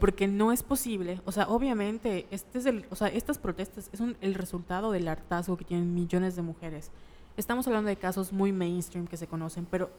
[0.00, 4.00] Porque no es posible, o sea, obviamente, este es el, o sea, estas protestas es
[4.00, 6.90] un- el resultado del hartazgo que tienen millones de mujeres.
[7.36, 9.90] Estamos hablando de casos muy mainstream que se conocen, pero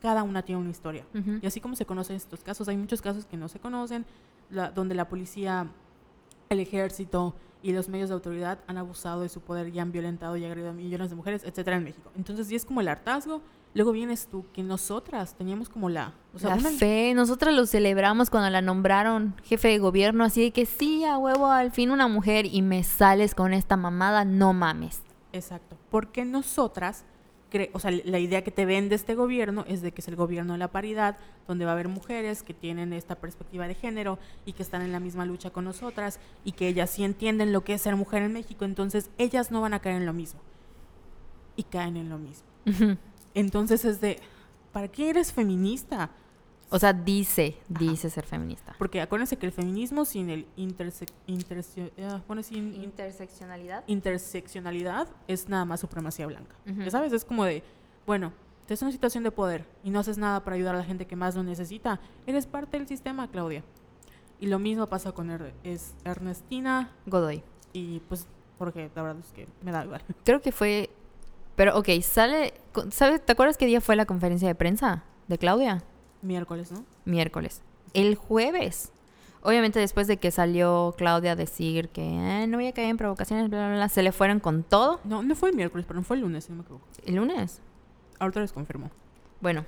[0.00, 1.04] cada una tiene una historia.
[1.14, 1.40] Ujú.
[1.42, 4.06] Y así como se conocen estos casos, hay muchos casos que no se conocen,
[4.48, 5.68] la- donde la policía,
[6.48, 10.36] el ejército y los medios de autoridad han abusado de su poder y han violentado
[10.36, 12.12] y agredido a millones de mujeres, etcétera, en México.
[12.14, 13.40] Entonces, sí es como el hartazgo.
[13.72, 16.12] Luego vienes tú, que nosotras teníamos como la...
[16.32, 20.42] O sea, la una- fe, nosotros lo celebramos cuando la nombraron jefe de gobierno, así
[20.42, 24.24] de que sí, a huevo, al fin una mujer y me sales con esta mamada,
[24.24, 25.02] no mames.
[25.32, 25.76] Exacto.
[25.90, 27.04] Porque nosotras,
[27.72, 30.52] o sea, la idea que te vende este gobierno es de que es el gobierno
[30.54, 34.52] de la paridad, donde va a haber mujeres que tienen esta perspectiva de género y
[34.52, 37.74] que están en la misma lucha con nosotras y que ellas sí entienden lo que
[37.74, 40.40] es ser mujer en México, entonces ellas no van a caer en lo mismo.
[41.56, 42.46] Y caen en lo mismo.
[43.34, 44.18] Entonces es de,
[44.72, 46.10] ¿para qué eres feminista?
[46.70, 48.74] O sea, dice, dice ser feminista.
[48.78, 53.84] Porque acuérdense que el feminismo sin el interse interse- ah, bueno, sin in- Interseccionalidad.
[53.86, 56.56] interseccionalidad es nada más supremacía blanca.
[56.68, 56.82] Ujú.
[56.82, 57.62] Ya sabes, es como de,
[58.06, 60.84] bueno, estás en una situación de poder y no haces nada para ayudar a la
[60.84, 62.00] gente que más lo necesita.
[62.26, 63.62] Eres parte del sistema, Claudia.
[64.40, 67.42] Y lo mismo pasa con Er- es Ernestina Godoy.
[67.72, 68.26] y pues
[68.58, 70.02] Jorge, la verdad es que me da igual.
[70.24, 70.90] Creo que fue.
[71.56, 72.54] Pero, ok, sale.
[72.90, 73.24] ¿Sabes?
[73.24, 75.82] ¿Te acuerdas qué día fue la conferencia de prensa de Claudia?
[76.24, 76.84] Miércoles, ¿no?
[77.04, 77.62] Miércoles.
[77.92, 78.90] El jueves.
[79.42, 82.96] Obviamente, después de que salió Claudia a decir que "Eh, no voy a caer en
[82.96, 85.00] provocaciones, bla, bla, bla, se le fueron con todo.
[85.04, 86.86] No, no fue el miércoles, pero fue el lunes, si no me equivoco.
[87.04, 87.60] El lunes.
[88.18, 88.90] Ahorita les confirmo.
[89.40, 89.66] Bueno.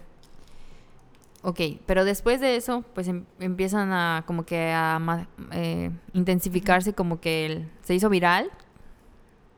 [1.43, 7.21] Ok, pero después de eso, pues em- empiezan a como que a eh, intensificarse, como
[7.21, 8.51] que el- se hizo viral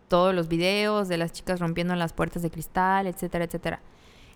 [0.09, 3.81] todos los videos de las chicas rompiendo las puertas de cristal, etcétera, etcétera.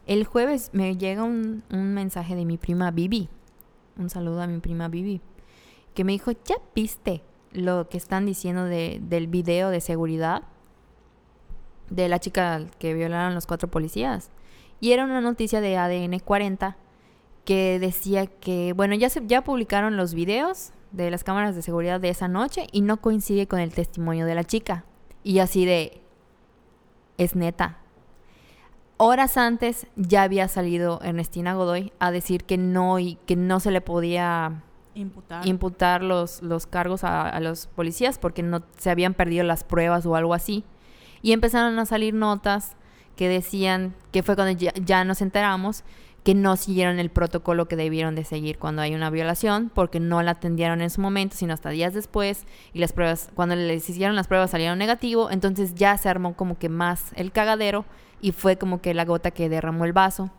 [0.07, 3.29] El jueves me llega un, un mensaje de mi prima Bibi,
[3.97, 5.21] un saludo a mi prima Bibi,
[5.95, 10.43] que me dijo, ¿ya viste lo que están diciendo de, del video de seguridad
[11.91, 14.31] de la chica que violaron los cuatro policías?
[14.81, 16.77] Y era una noticia de ADN 40
[17.45, 22.01] que decía que, bueno, ya, se, ya publicaron los videos de las cámaras de seguridad
[22.01, 24.85] de esa noche y no coincide con el testimonio de la chica.
[25.23, 26.01] Y así de,
[27.19, 27.82] es neta.
[29.05, 33.73] Horas antes ya había salido Ernestina Godoy a decir que no y que no se
[33.73, 34.63] le podía
[34.95, 35.45] Imputar.
[35.45, 40.07] imputar los, los cargos a, a los policías porque no se habían perdido las pruebas
[40.07, 40.63] o algo así.
[41.21, 42.77] Y empezaron a salir notas
[43.17, 45.83] que decían, que fue cuando ya, ya nos enteramos,
[46.23, 50.23] que no siguieron el protocolo que debieron de seguir cuando hay una violación, porque no
[50.23, 54.15] la atendieron en su momento, sino hasta días después, y las pruebas, cuando les hicieron
[54.15, 57.85] las pruebas salieron negativo, entonces ya se armó como que más el cagadero
[58.23, 60.31] y fue como que la gota que derramó el vaso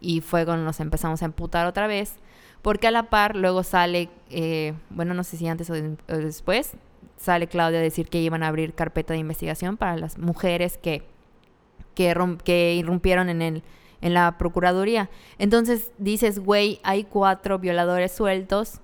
[0.00, 2.14] y fue cuando nos empezamos a emputar otra vez,
[2.62, 5.74] porque a la par luego sale, eh, bueno, no sé si antes o,
[6.06, 6.74] después,
[7.16, 11.02] sale Claudia a decir que iban a abrir carpeta de investigación para las mujeres que,
[11.94, 13.62] que, que irrumpieron en el
[14.02, 15.10] en la Procuraduría.
[15.38, 18.80] Entonces dices, güey, hay cuatro violadores sueltos,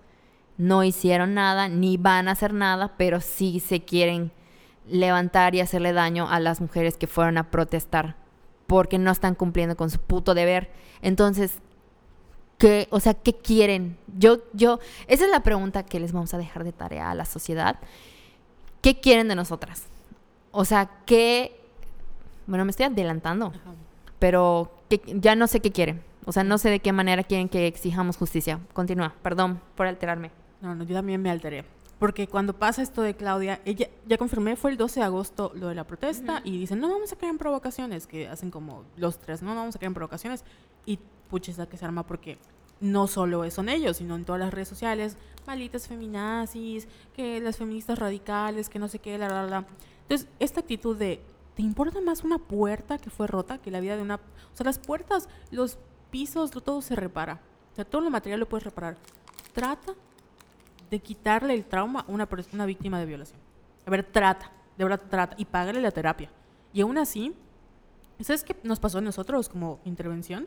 [0.58, 4.32] no hicieron nada, ni van a hacer nada, pero sí se quieren
[4.86, 8.25] levantar y hacerle daño a las mujeres que fueron a protestar
[8.66, 10.70] porque no están cumpliendo con su puto deber.
[11.02, 11.58] Entonces,
[12.58, 13.96] ¿qué, o sea, qué quieren?
[14.16, 17.24] Yo, yo, esa es la pregunta que les vamos a dejar de tarea a la
[17.24, 17.78] sociedad.
[18.82, 19.84] ¿Qué quieren de nosotras?
[20.52, 21.60] O sea, ¿qué?
[22.46, 23.74] Bueno, me estoy adelantando Ajá.
[24.18, 26.02] pero que, ya no sé qué quieren.
[26.24, 28.58] O sea, no sé de qué manera quieren que exijamos justicia.
[28.72, 30.30] Continúa, perdón por alterarme.
[30.60, 31.64] No, no, yo también me alteré.
[31.98, 35.68] Porque cuando pasa esto de Claudia, ella ya confirmé, fue el 12 de agosto lo
[35.68, 39.18] de la protesta y dicen, no vamos a caer en provocaciones, que hacen como los
[39.18, 40.44] tres, no, no vamos a caer en provocaciones.
[40.84, 40.98] Y
[41.30, 42.38] puches, la que se arma porque
[42.80, 47.98] no solo son ellos, sino en todas las redes sociales, malitas feminazis, que las feministas
[47.98, 49.66] radicales, que no sé qué, la, la, la.
[50.02, 51.22] Entonces, esta actitud de,
[51.54, 54.16] ¿te importa más una puerta que fue rota que la vida de una...
[54.16, 55.78] O sea, las puertas, los
[56.10, 57.40] pisos, todo se repara.
[57.72, 58.98] O sea, todo lo material lo puedes reparar.
[59.54, 59.94] Trata
[60.90, 63.38] de quitarle el trauma a una, una víctima de violación.
[63.86, 66.30] A ver, trata, de verdad trata, y págale la terapia.
[66.72, 67.34] Y aún así,
[68.20, 70.46] ¿sabes qué nos pasó a nosotros como intervención?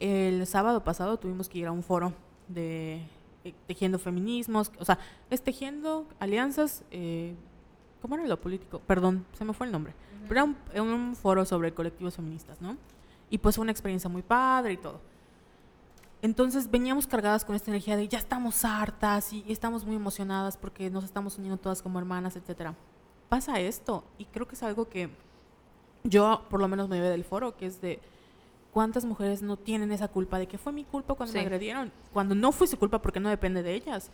[0.00, 2.12] El sábado pasado tuvimos que ir a un foro
[2.48, 3.02] de
[3.44, 4.98] eh, tejiendo feminismos, o sea,
[5.30, 7.34] es tejiendo alianzas, eh,
[8.02, 8.80] ¿cómo era lo político?
[8.80, 9.94] Perdón, se me fue el nombre.
[10.28, 12.76] Pero era un, era un foro sobre colectivos feministas, ¿no?
[13.30, 15.00] Y pues fue una experiencia muy padre y todo.
[16.22, 20.90] Entonces veníamos cargadas con esta energía de ya estamos hartas y estamos muy emocionadas porque
[20.90, 22.74] nos estamos uniendo todas como hermanas, etcétera.
[23.28, 25.10] Pasa esto y creo que es algo que
[26.04, 28.00] yo por lo menos me llevé del foro, que es de
[28.72, 32.34] cuántas mujeres no tienen esa culpa de que fue mi culpa cuando me agredieron, cuando
[32.34, 34.10] no fue su culpa porque no depende de ellas.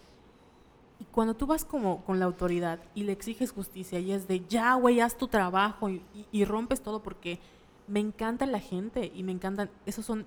[0.98, 4.44] Y cuando tú vas como con la autoridad y le exiges justicia y es de
[4.46, 7.38] ya, güey, haz tu trabajo y, y- y rompes todo porque
[7.88, 10.26] me encanta la gente y me encantan, esos son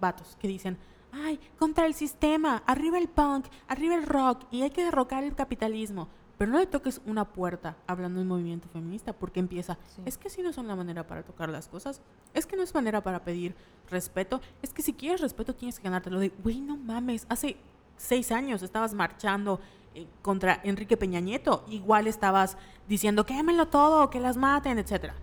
[0.00, 0.78] vatos que dicen,
[1.24, 5.34] ay, contra el sistema, arriba el punk, arriba el rock y hay que derrocar el
[5.34, 6.08] capitalismo.
[6.38, 10.02] Pero no le toques una puerta hablando de movimiento feminista porque empieza, Sí.
[10.04, 12.02] es que si no son la manera para tocar las cosas,
[12.34, 13.54] es que no es manera para pedir
[13.90, 17.56] respeto, es que si quieres respeto tienes que ganártelo de, güey, no mames, hace
[17.96, 19.60] seis años estabas marchando
[19.94, 25.14] eh, contra Enrique Peña Nieto, igual estabas diciendo, quémelo todo, que las maten, etcétera.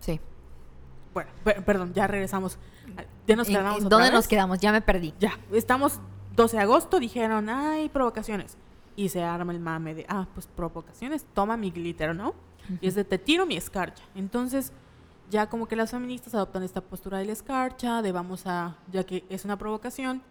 [0.00, 0.20] Sí.
[1.14, 2.58] Bueno, per- perdón, ya regresamos.
[3.26, 4.12] Ya nos ¿En- quedamos otra ¿Dónde vez.
[4.14, 4.58] nos quedamos?
[4.58, 5.14] Ya me perdí.
[5.20, 6.00] Ya, estamos
[6.36, 8.56] 12 de agosto, dijeron, ay, provocaciones.
[8.96, 12.34] Y se arma el mame de, ah, pues provocaciones, toma mi glitter, ¿no?
[12.80, 14.02] Y es de, te tiro mi escarcha.
[14.14, 14.72] Entonces,
[15.30, 19.04] ya como que las feministas adoptan esta postura de la escarcha, de vamos a, ya
[19.04, 20.22] que es una provocación,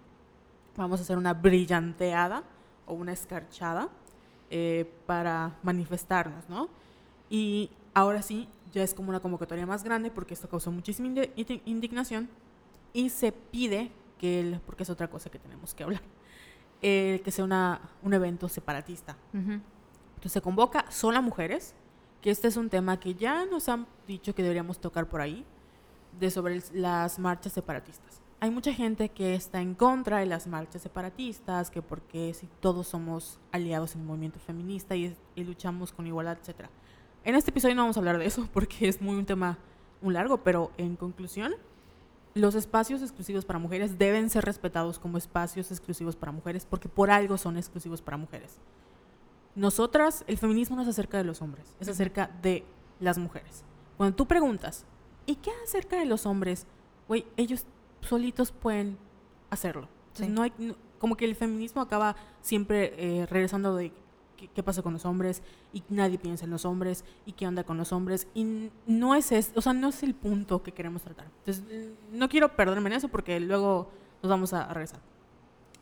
[0.77, 2.43] vamos a hacer una brillanteada
[2.85, 3.89] o una escarchada
[4.49, 6.69] eh, para manifestarnos, ¿no?
[7.29, 11.31] Y ahora sí, ya es como una convocatoria más grande porque esto causó muchísima indi-
[11.35, 12.29] indi- indignación
[12.93, 16.01] y se pide que, el, porque es otra cosa que tenemos que hablar,
[16.81, 19.17] eh, que sea una, un evento separatista.
[19.33, 19.53] Ujú.
[20.15, 21.73] Entonces se convoca solo a mujeres,
[22.21, 25.43] que este es un tema que ya nos han dicho que deberíamos tocar por ahí,
[26.19, 28.21] de sobre el- las marchas separatistas.
[28.39, 32.87] Hay mucha gente que está en contra de las marchas separatistas, que porque si todos
[32.87, 36.67] somos aliados en el movimiento feminista y, y luchamos con igualdad, etc.
[37.23, 39.57] En este episodio no vamos a hablar de eso porque es muy un tema
[40.01, 41.53] muy largo, pero en conclusión,
[42.33, 47.11] los espacios exclusivos para mujeres deben ser respetados como espacios exclusivos para mujeres porque por
[47.11, 48.57] algo son exclusivos para mujeres.
[49.55, 52.63] Nosotras, el feminismo no es acerca de los hombres, es acerca de
[52.99, 53.63] las mujeres.
[53.97, 54.85] Cuando tú preguntas,
[55.25, 56.65] ¿y qué acerca de los hombres?
[57.09, 57.65] Güey, ellos
[57.99, 58.97] solitos pueden
[59.49, 59.89] hacerlo.
[60.07, 60.31] Entonces, Sí.
[60.31, 63.91] no hay, no- como que el feminismo acaba siempre eh, regresando de
[64.41, 67.63] qué, qué pasa con los hombres y nadie piensa en los hombres y qué onda
[67.63, 71.03] con los hombres y no es es, o sea, no es el punto que queremos
[71.03, 71.27] tratar.
[71.39, 71.63] Entonces,
[72.11, 73.91] no quiero perderme en eso porque luego
[74.23, 74.99] nos vamos a, a regresar.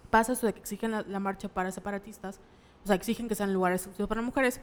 [0.10, 2.39] Pasa eso de que exigen la, la marcha para separatistas,
[2.84, 4.60] o sea, exigen que sean lugares exclusivos para mujeres.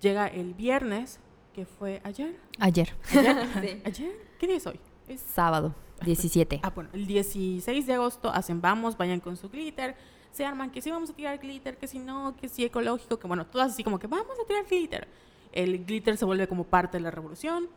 [0.00, 1.20] Llega el viernes,
[1.52, 2.38] que fue ayer.
[2.58, 2.94] Ayer.
[3.10, 3.82] ¿Ayer?
[3.84, 4.12] ¿Ayer?
[4.38, 4.80] ¿Qué día es hoy?
[5.08, 6.60] Es Sábado, 17.
[6.62, 9.96] Ah, bueno, el 16 de agosto hacen vamos, vayan con su glitter,
[10.32, 13.26] se arman que sí vamos a tirar glitter, que si no, que sí ecológico, que
[13.26, 15.06] bueno, todas así como que vamos a tirar glitter.
[15.52, 17.68] El glitter se vuelve como parte de la revolución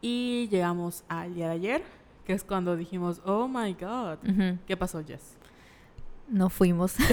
[0.00, 1.82] y llegamos al día de ayer,
[2.24, 4.18] que es cuando dijimos, oh my God.
[4.66, 5.36] ¿Qué pasó, Jess?
[6.28, 6.94] No fuimos.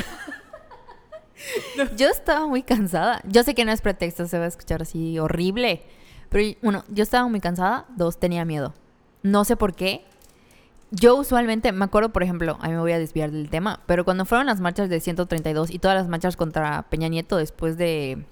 [1.96, 3.22] Yo estaba muy cansada.
[3.26, 5.84] Yo sé que no es pretexto, se va a escuchar así horrible.
[6.30, 7.86] Pero uno, yo estaba muy cansada.
[7.96, 8.74] Dos, tenía miedo.
[9.24, 10.06] No sé por qué.
[10.92, 14.06] Yo usualmente, me acuerdo, por ejemplo, a mí me voy a desviar del tema, pero
[14.06, 18.26] cuando fueron las marchas de 132 y todas las marchas contra Peña Nieto después de,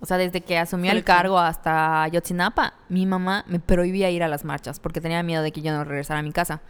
[0.00, 4.28] o sea, desde que asumió el cargo hasta Ayotzinapa, mi mamá me prohibía ir a
[4.28, 6.62] las marchas porque tenía miedo de que yo no regresara a mi casa.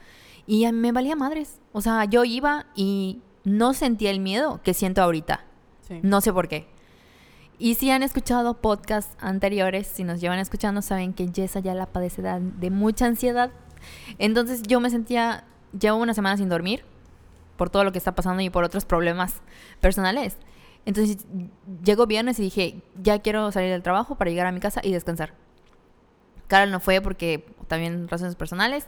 [0.47, 1.59] Y a mí me valía madres.
[1.73, 5.41] O sea, yo iba y no sentía el miedo que siento ahorita.
[5.89, 6.01] Sí.
[6.03, 6.69] No sé por qué.
[7.59, 11.87] Y si han escuchado podcasts anteriores, si nos llevan escuchando, saben que Jessa ya la
[11.87, 13.51] padece de, de mucha ansiedad.
[14.19, 15.45] Entonces yo me sentía,
[15.79, 16.85] llevo una semana sin dormir
[17.57, 19.41] por todo lo que está pasando y por otros problemas
[19.81, 20.37] personales.
[20.87, 21.25] Entonces
[21.85, 24.93] llegó viernes y dije, ya quiero salir del trabajo para llegar a mi casa y
[24.93, 25.33] descansar.
[26.49, 28.87] Carol no fue porque también razones personales.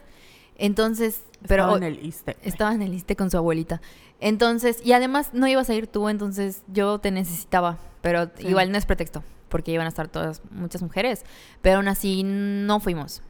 [0.59, 2.37] Entonces, pero Estaba en el ISTE.
[2.41, 3.81] estaba en el liste con su abuelita.
[4.19, 7.77] Entonces, y además no ibas a ir tú, entonces yo te necesitaba.
[8.01, 8.47] Pero Sí.
[8.47, 11.23] igual no es pretexto, porque iban a estar todas muchas mujeres.
[11.61, 13.21] Pero aún así no fuimos,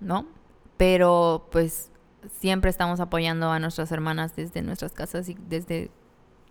[0.00, 0.26] ¿no?
[0.76, 1.90] Pero pues
[2.40, 5.90] siempre estamos apoyando a nuestras hermanas desde nuestras casas y desde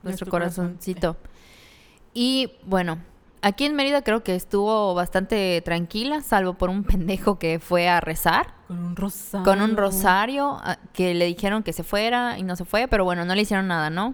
[0.02, 1.18] nuestro Nuestro corazón, corazoncito.
[2.14, 3.00] Y bueno,
[3.42, 8.00] aquí en Mérida creo que estuvo bastante tranquila, salvo por un pendejo que fue a
[8.02, 9.44] rezar Con un rosario.
[9.46, 13.04] con un rosario ah, que le dijeron que se fuera y no se fue, pero
[13.06, 14.14] bueno, no le hicieron nada, ¿no?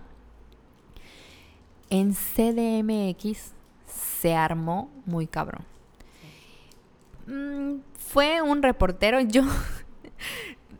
[1.90, 3.54] En CDMX
[3.88, 5.66] se armó muy cabrón.
[7.28, 9.44] Mm, fue un reportero, yo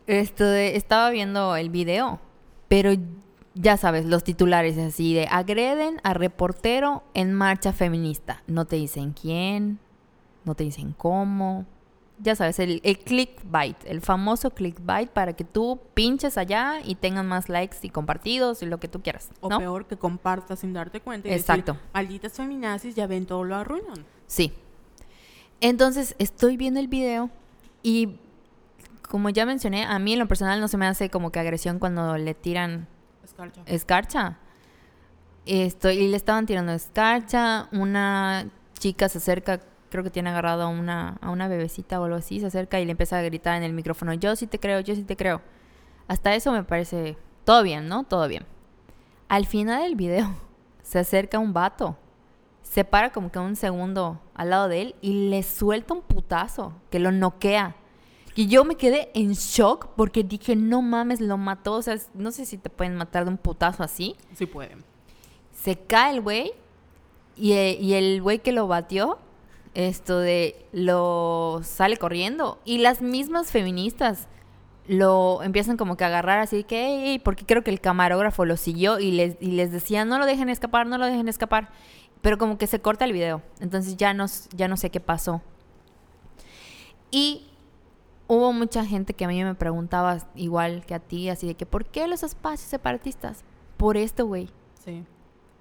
[0.06, 2.20] esto de- estaba viendo el video,
[2.68, 2.92] pero
[3.54, 8.42] ya sabes, los titulares así de agreden a reportero en marcha feminista.
[8.46, 9.78] No te dicen quién,
[10.44, 11.66] no te dicen cómo.
[12.22, 17.26] Ya sabes, el, el clickbait, el famoso clickbait para que tú pinches allá y tengan
[17.26, 19.30] más likes y compartidos y lo que tú quieras.
[19.40, 21.28] O peor, que compartas sin darte cuenta.
[21.28, 21.72] Y Exacto.
[21.72, 24.04] Decir, Malditas feminazis, ya ven, todo lo arruinan.
[24.26, 24.52] Sí.
[25.60, 27.30] Entonces estoy viendo el video
[27.82, 28.16] y
[29.10, 31.80] como ya mencioné, a mí en lo personal no se me hace como que agresión
[31.80, 32.86] cuando le tiran
[33.24, 33.62] Escarcha.
[33.66, 34.38] escarcha.
[35.46, 37.68] Esto, y le estaban tirando escarcha.
[37.72, 38.46] Una
[38.78, 42.38] chica se acerca, creo que tiene agarrado a una, a una bebecita o algo así,
[42.38, 44.94] se acerca y le empieza a gritar en el micrófono, yo sí te creo, yo
[44.94, 45.42] sí te creo.
[46.06, 48.04] Hasta eso me parece todo bien, ¿no?
[48.04, 48.46] Todo bien.
[49.28, 50.32] Al final del video
[50.84, 51.96] se acerca un vato,
[52.62, 56.74] se para como que un segundo al lado de él y le suelta un putazo
[56.90, 57.74] que lo noquea.
[58.36, 61.74] Y yo me quedé en shock porque dije, no mames, lo mató.
[61.74, 64.16] O sea, no sé si te pueden matar de un putazo así.
[64.34, 64.84] Sí pueden.
[65.52, 66.52] Se cae el güey
[67.36, 69.18] y, e- y el güey que lo batió,
[69.74, 72.58] esto de, lo sale corriendo.
[72.64, 74.28] Y las mismas feministas
[74.86, 78.44] lo empiezan como que a agarrar así que, "Ey, ey", porque creo que el camarógrafo
[78.44, 81.70] lo siguió y les, y les decía, no lo dejen escapar, no lo dejen escapar.
[82.22, 83.42] Pero como que se corta el video.
[83.60, 85.42] Entonces ya no, ya no sé qué pasó.
[87.10, 87.46] Y
[88.30, 91.66] hubo mucha gente que a mí me preguntaba, igual que a ti, así de que,
[91.66, 93.42] ¿por qué los espacios separatistas?
[93.76, 94.48] Por esto, güey.
[94.84, 95.04] Sí.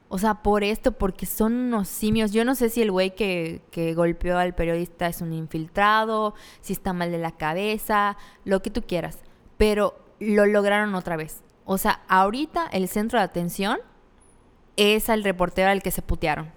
[0.07, 2.31] O sea, por esto, porque son unos simios.
[2.31, 6.73] Yo no sé si el güey que, que golpeó al periodista es un infiltrado, si
[6.73, 9.17] está mal de la cabeza, lo que tú quieras.
[9.57, 11.41] Pero lo lograron otra vez.
[11.65, 13.79] O sea, ahorita el centro de atención
[14.75, 16.51] es al reportero al que se putearon.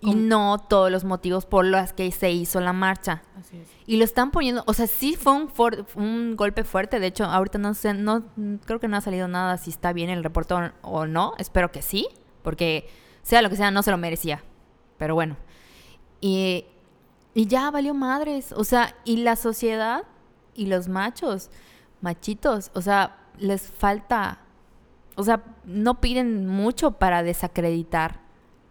[0.00, 3.22] Y no todos los motivos por los que se hizo la marcha.
[3.40, 3.68] Así es.
[3.86, 7.00] Y lo están poniendo, o sea, sí fue un, for- un golpe fuerte.
[7.00, 8.24] De hecho, ahorita no sé, no
[8.66, 11.32] creo que no ha salido nada si está bien el reportero o no.
[11.38, 12.08] Espero que sí,
[12.42, 12.88] porque
[13.22, 14.44] sea lo que sea, no se lo merecía.
[14.98, 15.36] Pero bueno.
[16.20, 16.66] Y,
[17.34, 18.52] y ya valió madres.
[18.52, 20.04] O sea, y la sociedad
[20.54, 21.50] y los machos,
[22.00, 24.40] machitos, o sea, les falta,
[25.16, 28.20] o sea, no piden mucho para desacreditar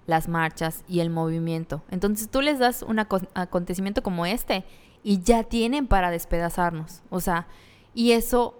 [0.07, 1.81] las marchas y el movimiento.
[1.89, 4.63] Entonces tú les das un aco- acontecimiento como este
[5.03, 7.01] y ya tienen para despedazarnos.
[7.09, 7.47] O sea,
[7.93, 8.55] y eso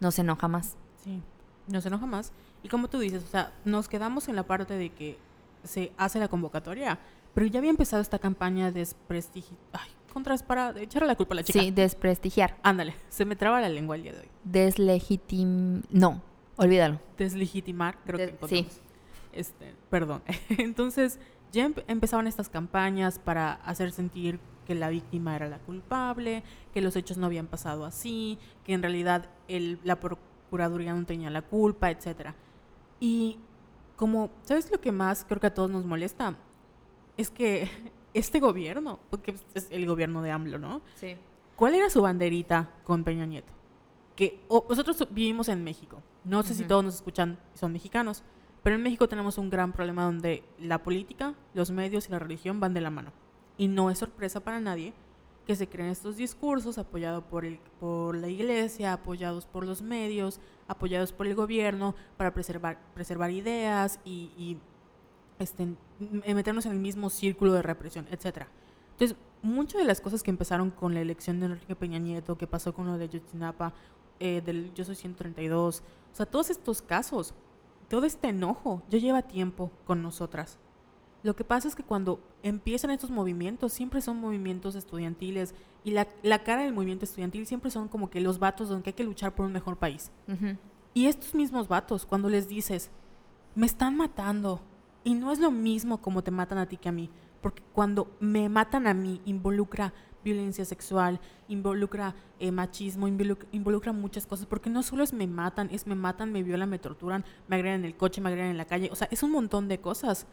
[0.00, 0.76] nos enoja más.
[1.02, 1.22] Sí.
[1.68, 2.32] No se enoja más.
[2.62, 5.18] Y como tú dices, o sea, nos quedamos en la parte de que
[5.62, 6.98] se hace la convocatoria,
[7.34, 9.56] pero ya había empezado esta campaña de desprestigio.
[9.72, 11.60] Ay, contra es para echarle la culpa a la chica.
[11.60, 12.56] Sí, desprestigiar.
[12.62, 14.28] Ándale, se me traba la lengua el día de hoy.
[14.44, 15.82] Deslegitim...
[15.90, 16.22] No,
[16.56, 17.00] olvídalo.
[17.18, 18.72] Deslegitimar, creo que encontramos.
[18.72, 18.80] sí.
[19.34, 20.22] Este, perdón.
[20.48, 21.18] Entonces,
[21.52, 26.80] ya empe- empezaban estas campañas para hacer sentir que la víctima era la culpable, que
[26.80, 31.42] los hechos no habían pasado así, que en realidad el, la procuraduría no tenía la
[31.42, 32.34] culpa, etcétera.
[33.00, 33.38] Y
[33.96, 36.36] como, ¿sabes lo que más creo que a todos nos molesta?
[37.16, 37.68] Es que
[38.14, 40.80] este gobierno, porque es el gobierno de AMLO, ¿no?
[40.94, 41.16] Sí.
[41.56, 43.52] ¿Cuál era su banderita con Peña Nieto?
[44.16, 46.00] que nosotros vivimos en México.
[46.22, 48.22] No sé si todos nos escuchan son mexicanos,
[48.64, 52.60] pero en México tenemos un gran problema donde la política, los medios y la religión
[52.60, 53.12] van de la mano.
[53.58, 54.94] Y no es sorpresa para nadie
[55.46, 60.40] que se creen estos discursos apoyados por, el, por la iglesia, apoyados por los medios,
[60.66, 64.56] apoyados por el gobierno para preservar, preservar ideas y, y,
[65.38, 65.68] este,
[66.00, 68.46] meternos en el mismo círculo de represión, etc.
[68.92, 72.46] Entonces, muchas de las cosas que empezaron con la elección de Enrique Peña Nieto, que
[72.46, 73.74] pasó con lo de Yotzinapa,
[74.20, 77.34] eh, del Yo Soy 132, o sea, todos estos casos,
[77.88, 80.58] todo este enojo, ya lleva tiempo con nosotras.
[81.22, 86.06] Lo que pasa es que cuando empiezan estos movimientos, siempre son movimientos estudiantiles y la,
[86.22, 89.34] la cara del movimiento estudiantil siempre son como que los vatos donde hay que luchar
[89.34, 90.10] por un mejor país.
[90.92, 92.90] Y estos mismos vatos, cuando les dices,
[93.54, 94.60] me están matando,
[95.02, 97.10] y no es lo mismo como te matan a ti que a mí,
[97.40, 99.92] porque cuando me matan a mí involucra
[100.24, 105.68] violencia sexual, involucra eh, machismo, involucra, involucra muchas cosas, porque no solo es me matan,
[105.70, 108.56] es me matan, me violan, me torturan, me agregan en el coche, me agregan en
[108.56, 110.26] la calle, o sea, es un montón de cosas.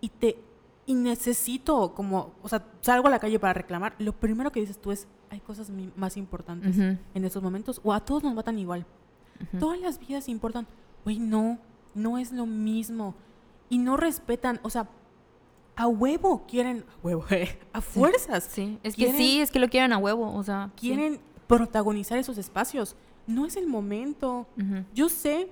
[0.00, 0.38] Y te
[0.84, 4.80] y necesito como, o sea, salgo a la calle para reclamar, lo primero que dices
[4.80, 8.84] tú es, hay cosas más importantes en estos momentos, o a todos nos matan igual.
[9.58, 10.66] Todas las vidas importan.
[11.04, 11.58] Güey, no,
[11.94, 13.14] no es lo mismo.
[13.68, 14.88] Y no respetan, o sea,
[15.76, 19.68] a huevo quieren, a huevo, eh, a fuerzas, Sí, es que sí, es que lo
[19.68, 20.70] quieren a huevo, o sea.
[20.76, 20.88] sí.
[20.88, 22.96] quieren protagonizar esos espacios.
[23.26, 24.46] No es el momento.
[24.94, 25.48] Yo sé.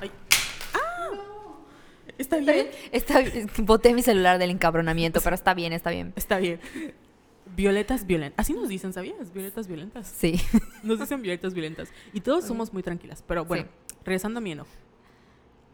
[0.00, 0.10] Ay.
[0.74, 1.08] ¡Ah!
[2.18, 2.68] ¿Está bien?
[2.92, 3.20] Está,
[3.62, 6.12] boté mi celular del encabronamiento, pero está bien, está bien.
[6.16, 6.60] Está bien.
[7.56, 8.38] Violetas violentas.
[8.44, 9.32] Así nos dicen, ¿sabías?
[9.32, 10.06] Violetas violentas.
[10.16, 10.40] Sí.
[10.82, 11.88] Nos dicen violetas violentas.
[12.12, 13.24] Y todos somos muy tranquilas.
[13.26, 13.94] Pero bueno, Sí.
[14.04, 14.70] regresando a mi enojo.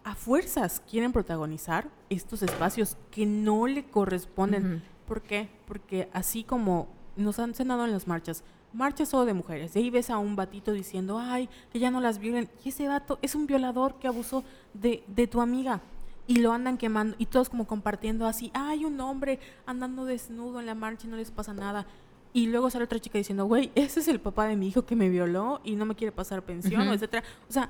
[0.07, 4.80] A fuerzas quieren protagonizar estos espacios que no le corresponden.
[5.04, 5.48] ¿Por qué?
[5.66, 6.86] Porque así como
[7.16, 10.36] nos han cenado en las marchas, marchas solo de mujeres, y ahí ves a un
[10.36, 14.07] batito diciendo, ay, que ya no las violen, y ese vato es un violador que
[14.07, 14.44] abusó
[14.74, 15.80] de, de tu amiga,
[16.28, 20.66] y lo andan quemando, y todos como compartiendo así, ay, un hombre andando desnudo en
[20.66, 21.84] la marcha y no les pasa nada.
[22.32, 24.94] Y luego sale otra chica diciendo, güey, ese es el papá de mi hijo que
[24.94, 26.92] me violó y no me quiere pasar pensión, Ujú.
[26.92, 27.24] etcétera.
[27.48, 27.68] O sea,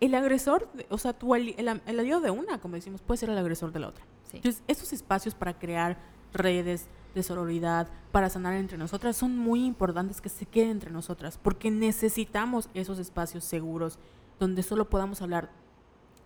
[0.00, 3.30] el agresor, o sea, tu ali- el, el aliado de una, como decimos, puede ser
[3.30, 4.04] el agresor de la otra.
[4.30, 4.36] Sí.
[4.36, 5.98] Entonces, esos espacios para crear
[6.32, 11.38] redes de sororidad, para sanar entre nosotras, son muy importantes que se queden entre nosotras,
[11.42, 13.98] porque necesitamos esos espacios seguros
[14.38, 15.50] donde solo podamos hablar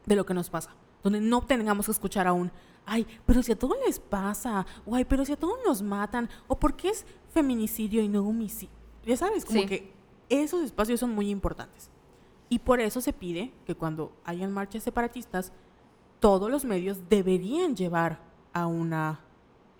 [0.04, 2.50] de lo que nos pasa, donde no tengamos que escuchar aún,
[2.84, 6.28] ay, pero si a todos les pasa, o ay, pero si a todos nos matan,
[6.48, 8.74] o por qué es feminicidio y no homicidio.
[9.06, 9.66] Ya sabes, como Sí.
[9.66, 9.92] que
[10.28, 11.88] esos espacios son muy importantes.
[12.52, 15.54] Y por eso se pide que cuando hayan marchas separatistas,
[16.20, 18.18] todos los medios deberían llevar
[18.52, 19.20] a una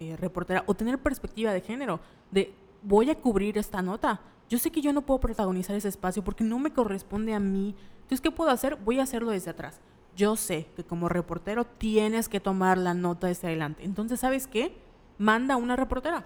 [0.00, 2.00] eh, reportera o tener perspectiva de género,
[2.30, 4.22] de voy a cubrir esta nota.
[4.48, 7.74] Yo sé que yo no puedo protagonizar ese espacio porque no me corresponde a mí.
[7.96, 8.76] Entonces, ¿qué puedo hacer?
[8.76, 9.78] Voy a hacerlo desde atrás.
[10.16, 13.84] Yo sé que como reportero tienes que tomar la nota desde adelante.
[13.84, 14.74] Entonces, ¿sabes qué?
[15.18, 16.24] Manda una reportera.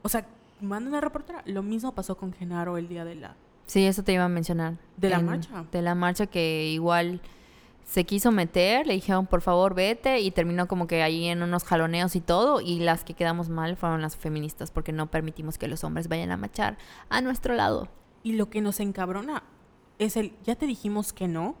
[0.00, 0.26] O sea,
[0.62, 1.42] manda una reportera.
[1.44, 3.36] Lo mismo pasó con Genaro el día de la...
[3.68, 4.78] Sí, eso te iba a mencionar.
[4.96, 5.64] De la En- marcha.
[5.70, 7.20] De la marcha que igual
[7.84, 11.62] se quiso meter, le dijeron por favor vete y terminó como que ahí en unos
[11.64, 15.68] jaloneos y todo y las que quedamos mal fueron las feministas porque no permitimos que
[15.68, 16.76] los hombres vayan a marchar
[17.08, 17.88] a nuestro lado.
[18.22, 19.42] Y lo que nos encabrona
[19.98, 21.54] es el, ya te dijimos que no,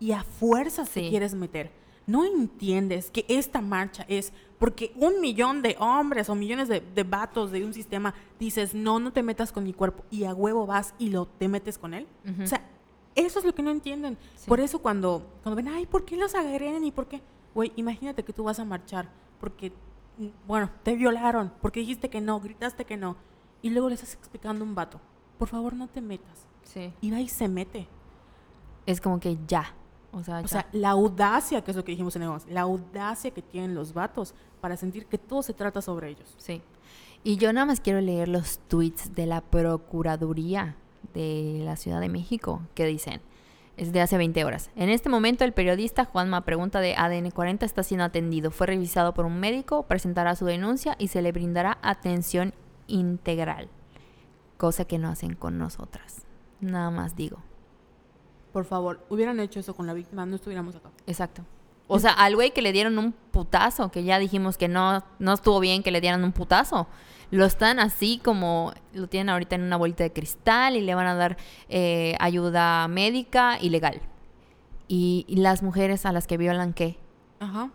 [0.00, 1.10] y a fuerzas te Sí.
[1.10, 1.70] quieres meter.
[2.06, 4.32] No entiendes que esta marcha es
[4.64, 8.98] porque un millón de hombres o millones de, de vatos de un sistema dices, no,
[8.98, 11.92] no te metas con mi cuerpo, y a huevo vas y lo te metes con
[11.92, 12.06] él.
[12.42, 12.66] O sea,
[13.14, 14.16] eso es lo que no entienden.
[14.36, 14.48] Sí.
[14.48, 17.20] Por eso cuando, cuando ven, ay, ¿por qué los agreden y por qué?
[17.54, 19.70] Güey, imagínate que tú vas a marchar porque,
[20.16, 23.16] mm, bueno, te violaron, porque dijiste que no, gritaste que no,
[23.60, 24.98] y luego le estás explicando a un vato,
[25.36, 26.46] por favor no te metas.
[26.62, 26.90] Sí.
[27.02, 27.86] Y va y se mete.
[28.86, 29.74] Es como que ya.
[30.14, 33.32] O sea, O sea, la audacia, que es lo que dijimos en el la audacia
[33.32, 34.32] que tienen los vatos
[34.64, 36.34] para sentir que todo se trata sobre ellos.
[36.38, 36.62] Sí.
[37.22, 40.74] Y yo nada más quiero leer los tweets de la Procuraduría
[41.12, 43.20] de la Ciudad de México que dicen,
[43.76, 44.70] es de hace 20 horas.
[44.74, 48.50] En este momento el periodista Juanma Pregunta de ADN 40 está siendo atendido.
[48.50, 52.54] Fue revisado por un médico, presentará su denuncia y se le brindará atención
[52.86, 53.68] integral.
[54.56, 56.22] Cosa que no hacen con nosotras.
[56.62, 57.36] Nada más digo.
[58.54, 60.90] Por favor, hubieran hecho eso con la víctima, no estuviéramos acá.
[61.06, 61.44] Exacto.
[61.86, 65.32] O sea, al güey que le dieron un putazo, que ya dijimos que no, no
[65.32, 66.86] estuvo bien que le dieran un putazo.
[67.30, 71.06] Lo están así como lo tienen ahorita en una bolita de cristal y le van
[71.06, 71.36] a dar
[71.68, 74.00] eh, ayuda médica y legal.
[74.88, 76.96] Y, y las mujeres a las que violan, ¿qué?
[77.40, 77.70] Ajá.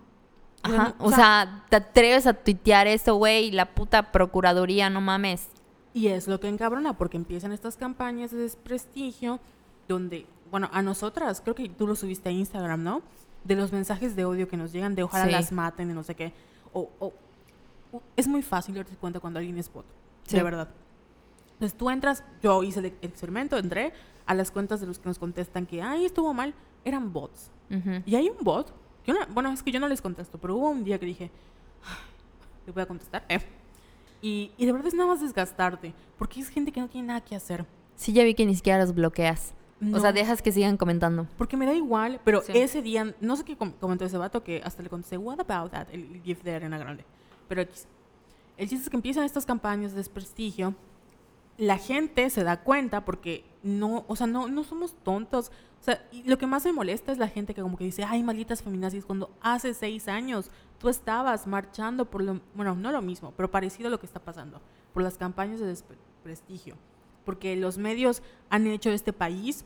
[0.64, 0.96] Ajá.
[1.00, 5.50] O sea, te atreves a tuitear eso, güey, la puta procuraduría, no mames.
[5.94, 9.40] Y es lo que encabrona, porque empiezan estas campañas de desprestigio,
[9.88, 13.02] donde, bueno, a nosotras, creo que tú lo subiste a Instagram, ¿no?
[13.44, 15.32] De los mensajes de odio que nos llegan, de ojalá Sí.
[15.32, 16.34] las maten y no sé qué.
[16.74, 17.14] O, o-
[17.92, 19.86] o- es muy fácil darte cuenta cuando alguien es bot,
[20.28, 20.36] Sí.
[20.38, 20.70] de verdad.
[21.54, 23.92] Entonces tú entras, yo hice el experimento, entré
[24.26, 26.54] a las cuentas de los que nos contestan que, ay, estuvo mal,
[26.86, 27.52] eran bots.
[28.06, 28.74] Y hay un bot,
[29.04, 31.32] que una- bueno, es que yo no les contesto, pero hubo un día que dije,
[31.84, 31.98] "Ay,
[32.68, 33.26] le voy a contestar.
[33.30, 33.40] eh".
[34.22, 37.22] Y, y de verdad es nada más desgastarte, porque es gente que no tiene nada
[37.22, 37.66] que hacer.
[37.96, 39.54] Sí, ya vi que ni siquiera los bloqueas.
[39.82, 41.26] O sea, No, dejas que sigan comentando.
[41.38, 42.52] Porque me da igual, pero Sí.
[42.56, 45.72] ese día, no sé qué com- comentó ese vato, que hasta le contesté, what about
[45.72, 47.06] that, el, GIF de Arena Grande.
[47.48, 47.68] Pero el
[48.70, 50.76] chiste es que empiezan estas campañas de desprestigio,
[51.58, 55.52] la gente se da cuenta porque no, o sea, no, no somos tontos.
[55.80, 58.04] O sea, y lo que más me molesta es la gente que como que dice,
[58.04, 63.02] ay, malditas feminazis, cuando hace seis años tú estabas marchando por lo, bueno, no lo
[63.02, 64.60] mismo, pero parecido a lo que está pasando,
[64.94, 66.76] por las campañas de desprestigio.
[67.30, 69.64] Porque los medios han hecho de este país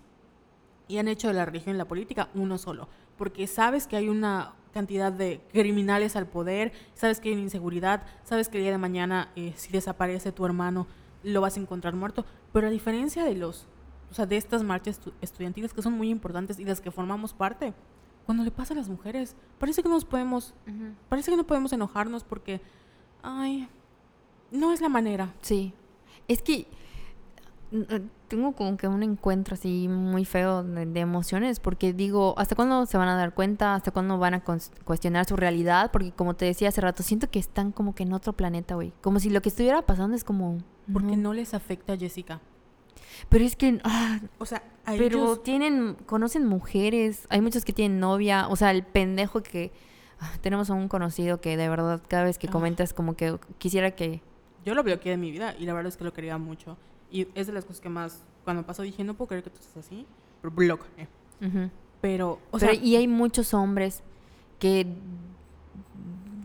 [0.90, 2.90] y han hecho de la religión y la política uno solo.
[3.18, 8.04] Porque sabes que hay una cantidad de criminales al poder, sabes que hay una inseguridad,
[8.26, 10.88] sabes que el día de mañana eh, si desaparece tu hermano
[11.24, 12.26] lo vas a encontrar muerto.
[12.52, 13.66] Pero a diferencia de los,
[14.12, 17.34] o sea, de estas marchas estu- estudiantiles que son muy importantes y las que formamos
[17.34, 17.74] parte,
[18.26, 20.54] cuando le pasa a las mujeres, parece que no nos podemos,
[21.08, 22.60] parece que no podemos enojarnos porque,
[23.22, 23.70] ay,
[24.52, 25.34] no es la manera.
[25.42, 25.72] Sí.
[26.28, 26.68] Es que
[28.28, 32.86] tengo como que un encuentro así muy feo de, de emociones porque digo, ¿hasta cuándo
[32.86, 33.76] se van a dar cuenta?
[33.76, 34.44] ¿Hasta cuándo van a
[34.84, 35.90] cuestionar su realidad?
[35.92, 38.94] Porque como te decía hace rato, siento que están como que en otro planeta, güey.
[39.02, 40.60] Como si lo que estuviera pasando es como...
[40.92, 41.24] Porque no.
[41.30, 42.42] no les afecta a Jessica.
[43.30, 43.80] Pero es que...
[43.84, 45.96] ah, O sea, a pero ellos- tienen...
[46.06, 47.26] Conocen mujeres.
[47.30, 48.48] Hay muchos que tienen novia.
[48.50, 49.72] O sea, el pendejo que...
[50.20, 52.52] ah, tenemos a un conocido que de verdad cada vez que Ah.
[52.52, 54.22] comentas como que quisiera que...
[54.66, 56.78] Yo lo bloqueé de mi vida y la verdad es que lo quería mucho.
[57.14, 59.58] Y es de las cosas que más, cuando pasó dije, no puedo creer que tú
[59.62, 60.06] estés así,
[60.42, 60.86] pero block.
[60.98, 61.08] eh.
[62.02, 64.04] Pero, o Pero- sea, y hay muchos hombres
[64.60, 64.86] que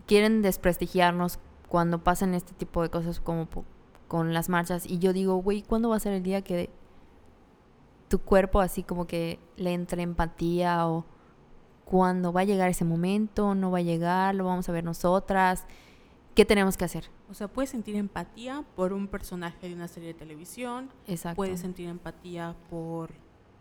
[0.05, 3.47] quieren desprestigiarnos cuando pasan este tipo de cosas como
[4.07, 4.85] con las marchas.
[4.85, 6.69] Y yo digo, güey, ¿cuándo va a ser el día que
[8.07, 11.05] tu cuerpo así como que le entre empatía o
[11.85, 13.53] cuándo va a llegar ese momento?
[13.55, 14.33] ¿No va a llegar?
[14.35, 15.65] ¿Lo vamos a ver nosotras?
[16.39, 17.03] ¿Qué tenemos que hacer?
[17.29, 21.35] o sea, puedes sentir empatía por un personaje de una serie de televisión, Exacto.
[21.35, 23.09] puedes sentir empatía por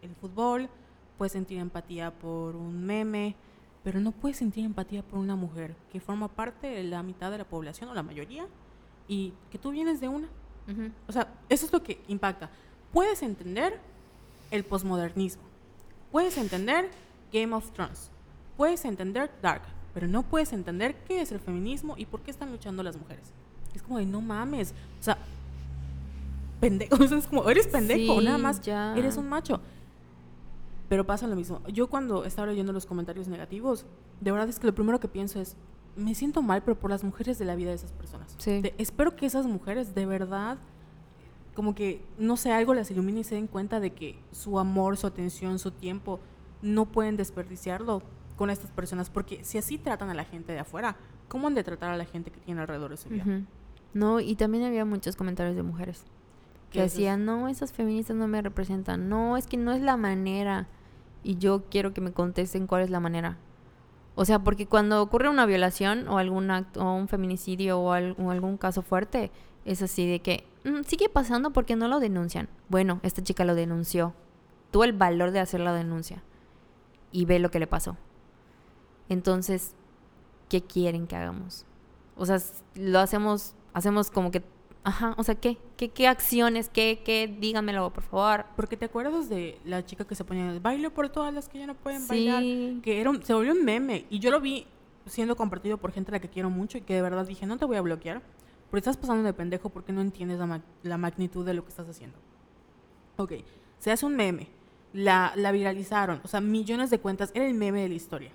[0.00, 0.68] el fútbol,
[1.16, 3.34] puedes sentir empatía por un meme,
[3.82, 7.38] pero no puedes sentir empatía por una mujer que forma parte de la mitad de
[7.38, 8.46] la población o la mayoría
[9.08, 10.28] y que tú vienes de una.
[10.70, 10.92] Ujú.
[11.08, 12.48] O sea, eso es lo que impacta.
[12.92, 13.80] Puedes entender
[14.52, 15.42] el posmodernismo.
[16.12, 16.90] Puedes entender
[17.32, 18.12] Game of Thrones.
[18.56, 19.62] Puedes entender Dark.
[19.98, 23.32] Pero no puedes entender qué es el feminismo y por qué están luchando las mujeres.
[23.74, 24.72] Es como de no mames.
[25.00, 25.18] O sea,
[26.60, 26.94] pendejo.
[27.02, 28.20] Es como, eres pendejo.
[28.20, 28.96] Sí, nada más ya.
[28.96, 29.60] eres un macho.
[30.88, 31.60] Pero pasa lo mismo.
[31.66, 33.86] Yo cuando estaba leyendo los comentarios negativos,
[34.20, 35.56] de verdad es que lo primero que pienso es,
[35.96, 38.36] me siento mal, pero por las mujeres de la vida de esas personas.
[38.38, 38.60] Sí.
[38.60, 40.58] De- espero que esas mujeres de verdad,
[41.56, 44.96] como que, no sé, algo las ilumine y se den cuenta de que su amor,
[44.96, 46.20] su atención, su tiempo,
[46.62, 48.00] no pueden desperdiciarlo
[48.38, 49.10] con estas personas.
[49.10, 50.96] Porque si así tratan a la gente de afuera,
[51.28, 53.24] ¿cómo han de tratar a la gente que tiene alrededor de su vida?
[53.92, 56.04] No, y también había muchos comentarios de mujeres
[56.70, 60.68] que decían, no, esas feministas no me representan, no, es que no es la manera.
[61.24, 63.36] Y yo quiero que me contesten cuál es la manera.
[64.14, 68.14] O sea, porque cuando ocurre una violación o algún acto, o un feminicidio o, al-
[68.18, 69.30] o algún caso fuerte,
[69.64, 72.48] es así de que "Mm, sigue pasando porque no lo denuncian.
[72.68, 74.14] Bueno, esta chica lo denunció.
[74.70, 76.22] Tuvo el valor de hacer la denuncia.
[77.12, 77.96] Y ve lo que le pasó.
[79.08, 79.74] Entonces,
[80.48, 81.64] ¿qué quieren que hagamos?
[82.16, 82.38] O sea,
[82.74, 84.42] lo hacemos, hacemos como que,
[84.84, 85.56] ajá, o sea, ¿qué?
[85.76, 86.68] ¿Qué, qué acciones?
[86.68, 87.34] ¿Qué, qué?
[87.40, 88.46] Díganmelo, por favor.
[88.56, 91.58] Porque te acuerdas de la chica que se ponía el baile por todas las que
[91.60, 92.42] ya no pueden bailar.
[92.82, 94.06] Que era un- se volvió un meme.
[94.10, 94.66] Y yo lo vi
[95.06, 97.56] siendo compartido por gente a la que quiero mucho y que de verdad dije, no
[97.56, 98.20] te voy a bloquear.
[98.70, 101.70] Porque estás pasando de pendejo porque no entiendes la, ma- la magnitud de lo que
[101.70, 102.18] estás haciendo.
[103.16, 103.32] Ok,
[103.78, 104.48] se hace un meme.
[104.92, 106.20] La, la viralizaron.
[106.24, 107.30] O sea, millones de cuentas.
[107.34, 108.32] Era el meme de la historia.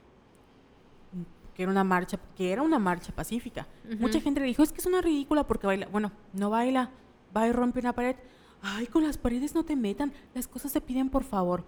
[1.56, 3.68] Que era una marcha, que era una marcha pacífica.
[4.00, 5.88] Mucha gente le dijo, es que es una ridícula porque baila.
[5.92, 6.90] Bueno, no baila.
[7.36, 8.16] Va y rompe una pared.
[8.62, 10.14] Ay, con las paredes no te metan.
[10.34, 11.64] Las cosas se piden por favor.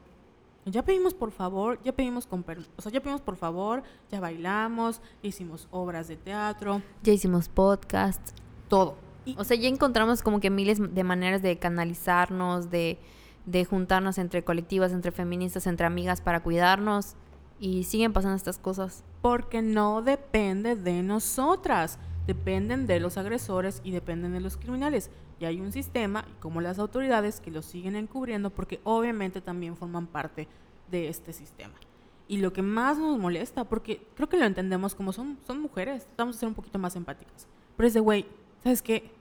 [0.66, 4.20] Ya pedimos por favor, ya pedimos con per- o sea, ya pedimos por favor, ya
[4.20, 8.36] bailamos, hicimos obras de teatro, Ya hicimos podcast.
[8.68, 8.96] todo.
[9.26, 12.98] Y, O sea, ya encontramos como que miles de maneras de canalizarnos, de,
[13.46, 17.16] de juntarnos entre colectivas, entre feministas, entre amigas para cuidarnos.
[17.60, 19.04] Y siguen pasando estas cosas.
[19.22, 21.98] porque no depende de nosotras.
[22.28, 25.10] dependen de los agresores y dependen de los criminales.
[25.40, 30.08] Y hay un sistema, como las autoridades, que los siguen encubriendo porque obviamente también forman
[30.08, 30.48] parte
[30.90, 31.74] de este sistema.
[32.28, 36.06] Y lo que más nos molesta, porque creo que lo entendemos como son, son mujeres,
[36.08, 37.48] tratamos de ser un poquito más empáticas.
[37.78, 38.26] Pero es de, güey,
[38.64, 39.12] ¿sabes qué?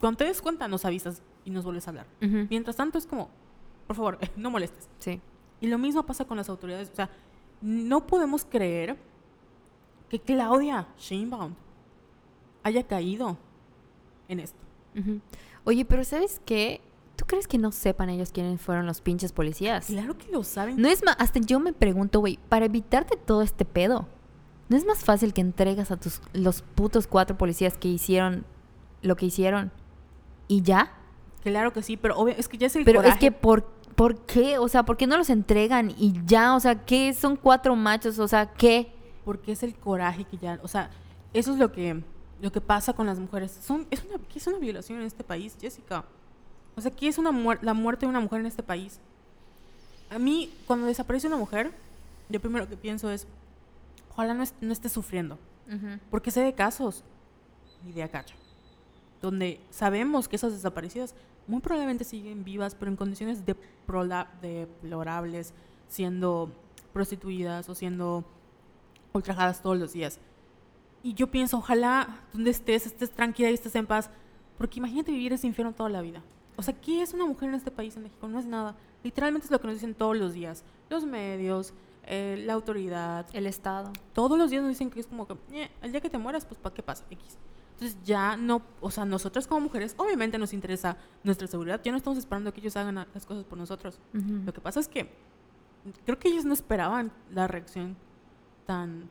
[0.00, 2.06] Cuando te des cuenta, nos avisas y nos vuelves a hablar.
[2.22, 2.46] Ujú.
[2.48, 3.28] Mientras tanto, es como,
[3.86, 4.88] por favor, no molestes.
[4.98, 5.20] Sí.
[5.60, 6.88] Y lo mismo pasa con las autoridades.
[6.90, 7.10] O sea,
[7.60, 8.96] no podemos creer
[10.08, 11.54] que Claudia Sheinbaum
[12.62, 13.36] haya caído
[14.28, 14.58] en esto.
[15.64, 16.80] Oye, pero ¿sabes qué?
[17.16, 19.86] ¿Tú crees que no sepan ellos quiénes fueron los pinches policías?
[19.86, 20.80] Claro que lo saben.
[20.80, 24.06] No es más, hasta yo me pregunto, güey, para evitarte todo este pedo,
[24.68, 28.44] ¿no es más fácil que entregas a tus los putos cuatro policías que hicieron
[29.02, 29.72] lo que hicieron
[30.46, 30.94] y ya?
[31.42, 33.68] Claro que sí, pero obvio, es que ya es el Pero es que ¿por,
[33.98, 34.58] ¿por qué?
[34.58, 36.54] O sea, ¿por qué no los entregan y ya?
[36.54, 37.12] O sea, ¿qué?
[37.12, 38.92] Son cuatro machos, o sea, ¿qué?
[39.24, 40.60] Porque es el coraje que ya...
[40.62, 40.88] O sea,
[41.34, 42.00] eso es lo que,
[42.40, 43.50] lo que pasa con las mujeres.
[43.60, 46.04] Son, es una, ¿Qué es una violación en este país, Jessica?
[46.76, 49.00] O sea, ¿qué es una muer- la muerte de una mujer en este país?
[50.10, 51.72] A mí, cuando desaparece una mujer,
[52.28, 53.26] yo primero que pienso es,
[54.12, 55.38] ojalá no, est- no esté sufriendo.
[56.10, 57.02] Porque sé de casos,
[57.86, 58.24] y de acá,
[59.20, 61.14] donde sabemos que esas desaparecidas
[61.48, 65.52] muy probablemente siguen vivas, pero en condiciones deplorables,
[65.88, 66.52] siendo
[66.92, 68.24] prostituidas o siendo
[69.12, 70.20] ultrajadas todos los días.
[71.02, 74.10] Y yo pienso, ojalá donde estés, estés tranquila y estés en paz,
[74.56, 76.22] porque imagínate vivir ese infierno toda la vida.
[76.56, 78.28] O sea, ¿qué es una mujer en este país, en México?
[78.28, 78.74] No es nada.
[79.04, 80.64] Literalmente es lo que nos dicen todos los días.
[80.90, 81.72] Los medios,
[82.04, 83.92] eh, la autoridad, El Estado.
[84.12, 86.44] todos los días nos dicen que es como que, "Eh, el día que te mueras,
[86.44, 87.04] pues ¿para qué pasa?
[87.10, 87.38] X.
[87.78, 91.98] Entonces ya no, o sea, nosotras como mujeres, obviamente nos interesa nuestra seguridad, ya no
[91.98, 94.00] estamos esperando que ellos hagan las cosas por nosotros.
[94.12, 95.14] Lo que pasa es que
[96.04, 97.96] creo que ellos no esperaban la reacción
[98.66, 99.08] tan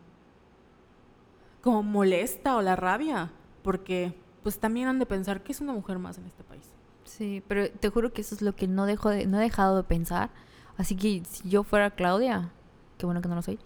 [1.61, 3.31] como molesta o la rabia,
[3.63, 4.13] porque
[4.43, 6.69] pues también han de pensar que es una mujer más en este país.
[7.05, 9.77] Sí, pero te juro que eso es lo que no dejo de, no he dejado
[9.77, 10.29] de pensar.
[10.75, 12.51] Así que si yo fuera Claudia,
[12.97, 13.59] qué bueno que no lo soy.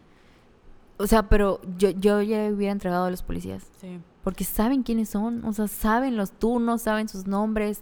[0.97, 3.63] O sea, pero yo, yo ya hubiera entregado a los policías.
[3.79, 3.99] Sí.
[4.23, 7.81] Porque saben quiénes son, o sea, saben los turnos, saben sus nombres.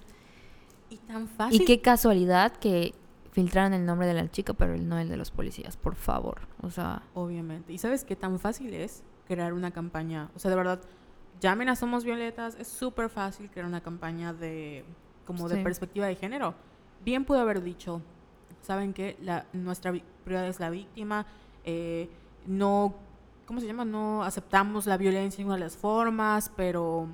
[0.90, 1.62] Y tan fácil.
[1.62, 2.94] Y qué casualidad que
[3.32, 6.42] filtraron el nombre de la chica, pero no el de los policías, por favor.
[6.62, 7.74] O sea, Obviamente.
[7.74, 10.30] ¿Y sabes qué tan fácil es crear una campaña?
[10.36, 10.80] O sea, de verdad,
[11.40, 14.84] llamen a Somos Violetas, es súper fácil crear una campaña de
[15.26, 15.64] como de Sí.
[15.64, 16.56] perspectiva de género.
[17.06, 18.02] Bien pudo haber dicho,
[18.62, 19.16] ¿saben qué?
[19.22, 21.26] La, nuestra prioridad es la víctima,
[21.66, 22.10] eh,
[22.48, 22.96] no,
[23.50, 23.84] ¿cómo se llama?
[23.84, 27.08] No aceptamos la violencia en una de las formas, pero,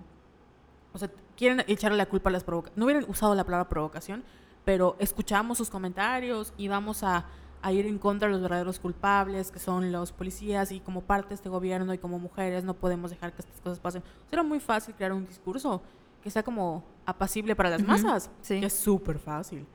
[0.91, 2.77] o sea, quieren echarle la culpa a las provocaciones.
[2.77, 4.21] No hubieran usado la palabra provocación,
[4.65, 7.25] pero escuchamos sus comentarios y vamos a,
[7.61, 11.29] a ir en contra de los verdaderos culpables, que son los policías, y como parte
[11.29, 14.01] de este gobierno y como mujeres no podemos dejar que estas cosas pasen.
[14.01, 15.81] O sea, era muy fácil crear un discurso
[16.21, 18.29] que sea como apacible para las Ujú, masas.
[18.41, 18.59] sí.
[18.59, 19.65] Que es súper fácil.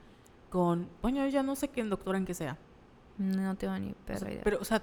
[0.51, 2.59] Con, bueno, ya no sé qué doctora en qué sea.
[3.17, 4.41] no tengo ni O perra sea, idea.
[4.45, 4.83] pero, o sea,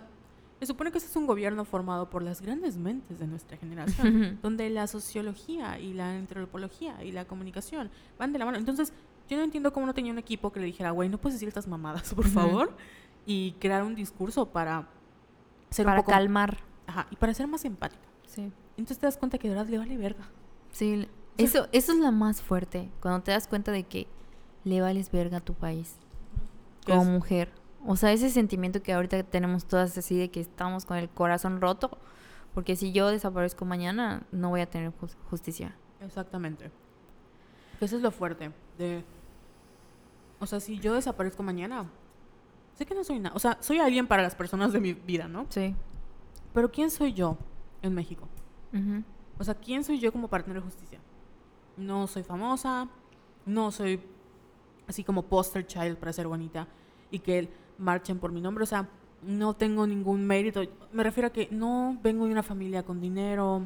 [0.60, 4.40] se supone que este es un gobierno formado por las grandes mentes de nuestra generación,
[4.42, 8.58] donde la sociología y la antropología y la comunicación van de la mano.
[8.58, 8.92] Entonces,
[9.30, 11.48] yo no entiendo cómo no tenía un equipo que le dijera, güey, no puedes decir
[11.48, 12.76] estas mamadas, por favor,
[13.26, 14.88] y crear un discurso para
[15.70, 16.12] ser Para un poco...
[16.12, 16.58] calmar.
[16.88, 18.08] Ajá, y para ser más empática.
[18.26, 18.52] Sí.
[18.78, 20.24] Entonces te das cuenta que de verdad le vale verga.
[20.72, 24.08] Sí, eso, eso es lo más fuerte, cuando te das cuenta de que
[24.64, 25.98] le vales verga a tu país
[26.86, 27.52] como es- mujer.
[27.88, 31.62] O sea, ese sentimiento que ahorita tenemos todas así de que estamos con el corazón
[31.62, 31.98] roto,
[32.54, 35.74] porque si yo desaparezco mañana, no voy a tener jus- justicia.
[36.02, 36.70] Exactamente.
[37.80, 39.04] Eso es lo fuerte de...
[40.40, 41.86] O sea, si yo desaparezco mañana,
[42.76, 43.36] sé que no soy nada.
[43.36, 45.46] O sea, soy alguien para las personas de mi vida, ¿no?
[45.50, 45.74] Sí.
[46.54, 47.38] Pero ¿quién soy yo
[47.82, 48.28] en México?
[49.40, 51.00] O sea, ¿quién soy yo como para tener justicia?
[51.78, 52.90] No soy famosa,
[53.46, 54.02] no soy
[54.88, 56.68] así como poster child para ser bonita
[57.12, 58.64] y que marchen por mi nombre.
[58.64, 58.88] O sea,
[59.24, 60.62] no tengo ningún mérito.
[60.94, 63.64] Me refiero a que no vengo de una familia con dinero.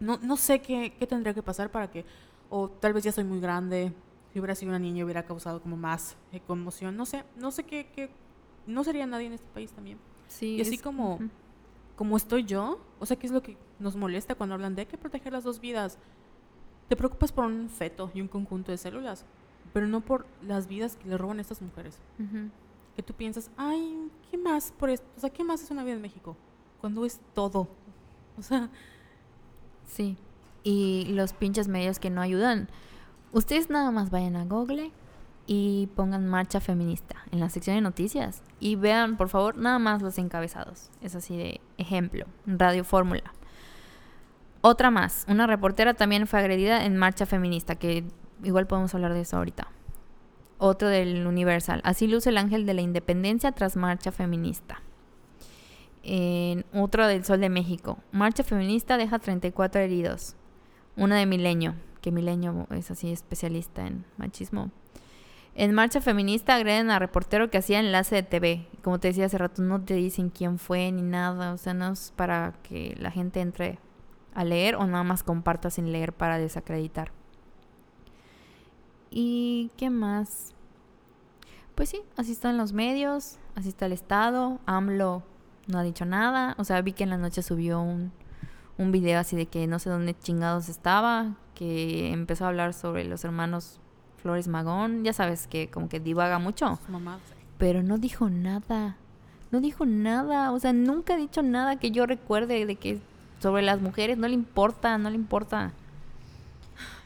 [0.00, 2.04] No, no sé qué, qué tendría que pasar para que,
[2.50, 3.92] o tal vez ya soy muy grande.
[4.32, 6.96] Si hubiera sido una niña hubiera causado como más eh, conmoción.
[6.96, 8.10] No sé, no sé qué, qué,
[8.66, 9.98] no sería nadie en este país también.
[10.28, 10.56] Sí.
[10.56, 11.20] Y así es- como,
[11.96, 14.86] como estoy yo, o sea, ¿qué es lo que nos molesta cuando hablan de hay
[14.86, 15.98] que proteger las dos vidas?
[16.88, 19.24] Te preocupas por un feto y un conjunto de células,
[19.72, 21.98] pero no por las vidas que le roban a estas mujeres.
[22.96, 25.06] Que tú piensas, ay, ¿qué más por esto?
[25.16, 26.36] O sea, ¿qué más es una vida en México?
[26.80, 27.68] Cuando es todo.
[28.38, 28.68] O sea,
[29.86, 30.16] Sí.
[30.62, 32.68] Y los pinches medios que no ayudan.
[33.32, 34.92] Ustedes nada más vayan a Google
[35.46, 40.00] y pongan marcha feminista en la sección de noticias y vean, por favor, nada más
[40.00, 40.90] los encabezados.
[41.02, 43.34] Es así de ejemplo, Radio Fórmula.
[44.62, 48.04] Otra más, una reportera también fue agredida en marcha feminista, que
[48.42, 49.68] igual podemos hablar de eso ahorita.
[50.66, 51.82] Otro del Universal.
[51.84, 54.80] Así luce el ángel de la independencia tras marcha feminista.
[56.02, 57.98] En otro del Sol de México.
[58.12, 60.36] Marcha feminista deja 34 heridos.
[60.96, 64.70] Una de Milenio, que Milenio es así especialista en machismo.
[65.54, 68.66] En Marcha Feminista agreden a reportero que hacía enlace de TV.
[68.82, 71.52] Como te decía hace rato, no te dicen quién fue ni nada.
[71.52, 73.78] O sea, no es para que la gente entre
[74.32, 77.12] a leer o nada más comparta sin leer para desacreditar.
[79.10, 80.53] ¿Y qué más?
[81.74, 84.60] Pues sí, así están los medios, así está el Estado.
[84.66, 85.22] AMLO
[85.66, 86.54] no ha dicho nada.
[86.58, 88.12] O sea, vi que en la noche subió un,
[88.78, 93.04] un video así de que no sé dónde chingados estaba, que empezó a hablar sobre
[93.04, 93.80] los hermanos
[94.18, 96.78] Flores Magón, ya sabes que como que divaga mucho.
[97.58, 98.96] Pero no dijo nada.
[99.50, 103.00] No dijo nada, o sea, nunca ha dicho nada que yo recuerde de que
[103.38, 105.72] sobre las mujeres no le importa, no le importa.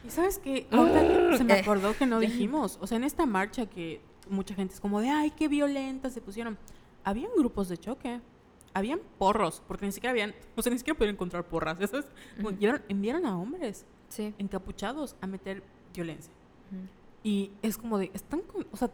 [0.07, 3.65] Y sabes qué, ahorita se me acordó que no dijimos, o sea, en esta marcha
[3.65, 6.57] que mucha gente es como de, ay, qué violenta se pusieron.
[7.03, 8.21] Habían grupos de choque,
[8.73, 12.05] habían porros, porque ni siquiera habían, o sea, ni siquiera podían encontrar porras, ¿sabes?
[12.87, 13.85] enviaron, a hombres
[14.37, 15.63] encapuchados a meter
[15.93, 16.33] violencia.
[17.23, 18.89] Y es como de, están, o sea,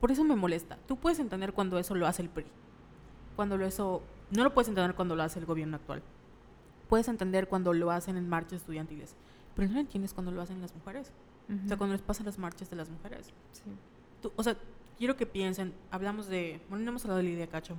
[0.00, 0.78] por eso me molesta.
[0.86, 2.44] Tú puedes entender cuando eso lo hace el PRI.
[3.36, 6.02] Cuando lo eso, no lo puedes entender cuando lo hace el gobierno actual.
[6.88, 9.16] Puedes entender cuando lo hacen en marchas estudiantiles.
[9.56, 11.10] Pero no lo entiendes cuando lo hacen las mujeres.
[11.64, 13.32] O sea, cuando les pasan las marchas de las mujeres.
[13.52, 13.62] Sí.
[14.36, 14.56] O sea,
[14.98, 17.76] quiero que piensen, hablamos de, bueno, no hemos hablado de Lidia Cacho,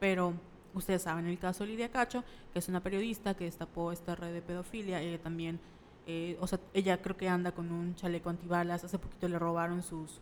[0.00, 0.34] pero
[0.74, 4.32] ustedes saben el caso de Lidia Cacho, que es una periodista que destapó esta red
[4.32, 5.60] de pedofilia, ella también
[6.06, 8.84] eh, o sea, ella creo que anda con un chaleco antibalas.
[8.84, 10.20] Hace poquito le robaron sus.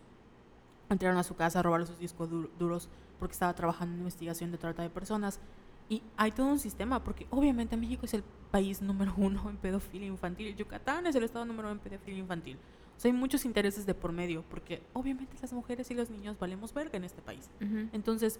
[0.88, 4.58] Entraron a su casa a robar sus discos duros porque estaba trabajando en investigación de
[4.58, 5.40] trata de personas.
[5.88, 10.06] Y hay todo un sistema, porque obviamente México es el país número uno en pedofilia
[10.06, 10.54] infantil.
[10.56, 12.58] Yucatán es el estado número uno en pedofilia infantil.
[13.01, 16.38] O sea, hay muchos intereses de por medio, porque obviamente las mujeres y los niños
[16.38, 17.48] valemos verga en este país.
[17.94, 18.38] Entonces,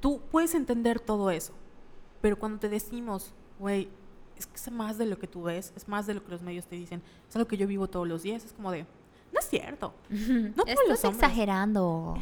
[0.00, 1.52] tú puedes entender todo eso,
[2.22, 3.90] pero cuando te decimos, güey,
[4.38, 6.40] es que es más de lo que tú ves, es más de lo que los
[6.40, 8.86] medios te dicen, es algo que yo vivo todos los días, es como de,
[9.30, 9.92] no es cierto.
[10.08, 12.16] No Estás exagerando.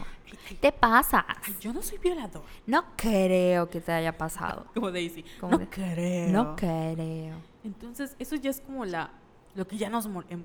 [0.60, 1.24] Te pasas.
[1.60, 2.42] yo no soy violador.
[2.66, 4.66] No creo que te haya pasado.
[4.74, 5.24] como Daisy.
[5.40, 6.32] no creo.
[6.32, 7.36] No creo.
[7.62, 9.12] Entonces, eso ya es como la
[9.54, 10.44] lo que ya nos em,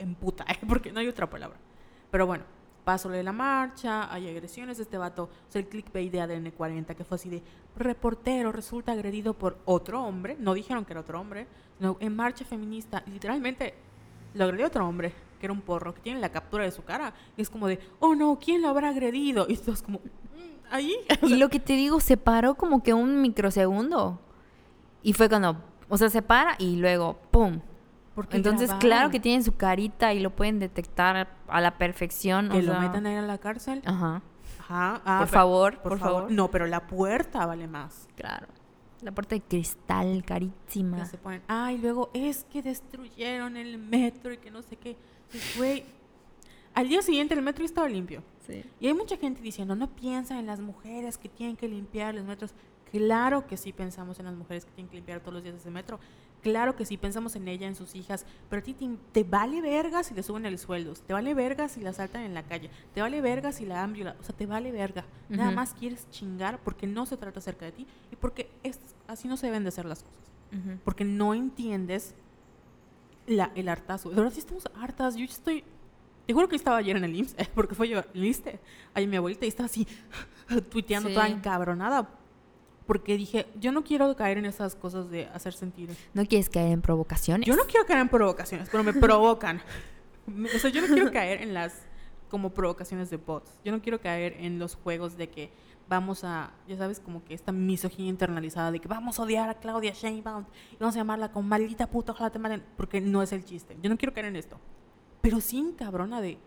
[0.00, 0.58] emputa, ¿eh?
[0.68, 1.58] porque no hay otra palabra.
[2.10, 2.44] Pero bueno,
[2.84, 6.94] paso de la marcha, hay agresiones este vato, o sea, el clickbait de ADN 40,
[6.94, 7.42] que fue así de
[7.76, 11.46] reportero resulta agredido por otro hombre, no dijeron que era otro hombre,
[11.78, 13.74] sino en marcha feminista, literalmente
[14.34, 17.14] lo agredió otro hombre, que era un porro, que tiene la captura de su cara,
[17.36, 19.46] y es como de, oh no, ¿quién lo habrá agredido?
[19.48, 20.96] Y esto es como, mm, ahí.
[21.22, 24.20] y lo que te digo, se paró como que un microsegundo,
[25.02, 25.56] y fue cuando,
[25.88, 27.60] o sea, se para y luego, ¡pum!
[28.30, 32.48] Entonces, claro que tienen su carita y lo pueden detectar a la perfección.
[32.48, 33.82] Que lo metan ahí a la cárcel.
[33.84, 34.22] Ajá.
[34.58, 35.02] Ajá.
[35.04, 38.08] Ah, por, favor, por, favor, No, pero la puerta vale más.
[38.14, 38.46] Claro.
[39.02, 40.98] La puerta de cristal, carísima.
[40.98, 44.96] Que se ponen, ay, luego es que destruyeron el metro y que no sé qué.
[45.56, 45.84] Güey,
[46.74, 48.22] al día siguiente el metro estaba limpio.
[48.46, 48.64] Sí.
[48.78, 52.24] Y hay mucha gente diciendo, no piensa en las mujeres que tienen que limpiar los
[52.24, 52.54] metros.
[52.90, 55.70] Claro que sí pensamos en las mujeres que tienen que limpiar todos los días ese
[55.70, 55.98] metro.
[56.42, 58.74] Claro que sí, pensamos en ella, en sus hijas, pero a ti
[59.12, 62.32] te, vale verga si le suben el sueldo, te vale verga si la saltan en
[62.32, 65.04] la calle, te vale verga si la han violado, o sea, te vale verga.
[65.28, 68.48] Nada más quieres chingar porque no se trata acerca de ti y porque
[69.06, 70.20] así no se deben de hacer las cosas.
[70.84, 72.14] Porque no entiendes
[73.26, 74.10] la, el hartazo.
[74.10, 75.14] De verdad, sí estamos hartas.
[75.14, 75.62] Yo estoy.
[76.26, 78.58] Te juro que estaba ayer en el IMSS, porque fue yo, ¿viste?
[78.94, 79.86] Ahí mi abuelita y estaba así,
[80.70, 82.19] tuiteando toda encabronada
[82.90, 85.94] porque dije, yo no quiero caer en esas cosas de hacer sentido.
[86.12, 87.46] ¿No quieres caer en provocaciones?
[87.46, 89.62] Yo no quiero caer en provocaciones, pero me provocan.
[90.26, 91.72] o sea, yo no quiero caer en las
[92.28, 93.52] como provocaciones de bots.
[93.64, 95.52] Yo no quiero caer en los juegos de que
[95.88, 99.54] vamos a, ya sabes, como que esta misoginia internalizada de que vamos a odiar a
[99.54, 103.30] Claudia Sheinbaum y vamos a llamarla con maldita puta, ojalá te maten, porque no es
[103.30, 103.76] el chiste.
[103.80, 104.58] Yo no quiero caer en esto.
[105.20, 106.38] Pero sí encabrona de...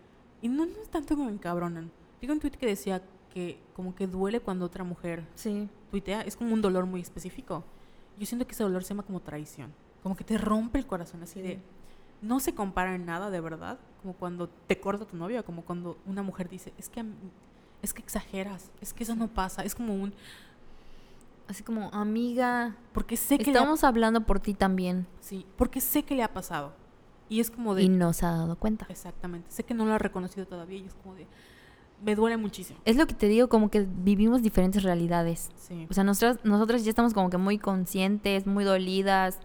[0.42, 1.90] Y no, no es tanto como encabronan.
[2.20, 3.02] Digo un tweet que decía
[3.34, 5.68] que como que duele cuando otra mujer sí.
[5.90, 7.64] tuitea, es como un dolor muy específico.
[8.16, 11.22] Yo siento que ese dolor se llama como traición, como que te rompe el corazón,
[11.22, 11.60] así de...
[12.22, 15.98] No se compara en nada, de verdad, como cuando te corta tu novia, como cuando
[16.06, 17.04] una mujer dice, es que,
[17.82, 20.14] es que exageras, es que eso no pasa, es como un...
[21.48, 23.50] Así como, amiga, porque sé que...
[23.50, 25.06] Estamos hablando por ti también.
[25.20, 26.72] Sí, porque sé que le ha pasado.
[27.28, 27.82] Y es como de...
[27.82, 28.86] Y no se ha dado cuenta.
[28.88, 29.50] Exactamente.
[29.50, 31.26] Sé que no lo ha reconocido todavía y es como de
[32.04, 32.78] me duele muchísimo.
[32.84, 35.50] Es lo que te digo, como que vivimos diferentes realidades.
[35.88, 39.40] O sea, nosotras, nosotras ya estamos como que muy conscientes, muy dolidas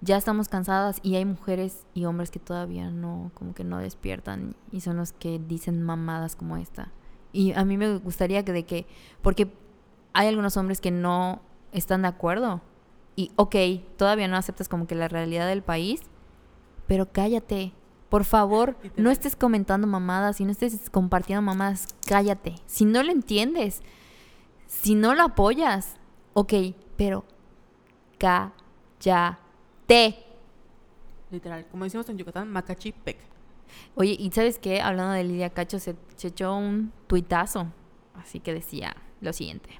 [0.00, 4.56] ya estamos cansadas y hay mujeres y hombres que todavía no, como que no despiertan
[4.72, 6.90] y son los que dicen mamadas como esta.
[7.32, 8.86] Y a mí me gustaría que de que,
[9.22, 9.52] porque
[10.12, 11.42] hay algunos hombres que no
[11.72, 12.62] están de acuerdo
[13.14, 13.54] y, ok,
[13.96, 16.00] todavía no aceptas como que la realidad del país,
[16.86, 17.72] pero cállate.
[18.10, 22.56] Por favor, no estés comentando mamadas y no estés compartiendo mamadas, cállate.
[22.66, 23.82] Si no lo entiendes,
[24.66, 25.94] si no lo apoyas,
[26.32, 26.52] ok,
[26.96, 27.24] pero
[28.18, 29.36] cállate.
[31.30, 33.16] Literal, como decimos en Yucatán, macachipec.
[33.94, 34.80] Oye, ¿y sabes qué?
[34.80, 37.68] Hablando de Lidia Cacho, se, se echó un tuitazo.
[38.14, 39.70] Así que decía lo siguiente.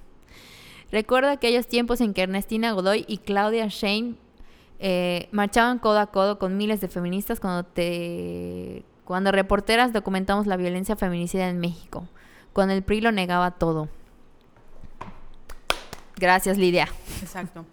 [0.92, 4.14] Recuerdo aquellos tiempos en que Ernestina Godoy y Claudia Shane
[4.82, 10.56] eh, marchaban codo a codo con miles de feministas cuando te cuando reporteras documentamos la
[10.56, 12.08] violencia feminicida en México,
[12.54, 13.88] cuando el PRI lo negaba todo.
[16.16, 16.88] Gracias, Lidia.
[17.20, 17.66] Exacto.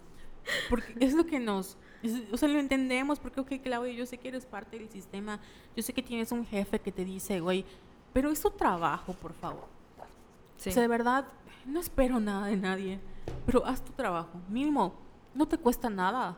[0.68, 1.78] Porque es lo que nos
[2.32, 5.40] o sea, lo entendemos porque, ok, Claudia, yo sé que eres parte del sistema,
[5.74, 7.64] yo sé que tienes un jefe que te dice, güey,
[8.12, 9.66] pero es tu trabajo, por favor.
[10.56, 11.26] O sea, de verdad,
[11.66, 13.00] no espero nada de nadie,
[13.46, 14.40] pero haz tu trabajo.
[14.48, 14.94] Mínimo,
[15.34, 16.36] no te cuesta nada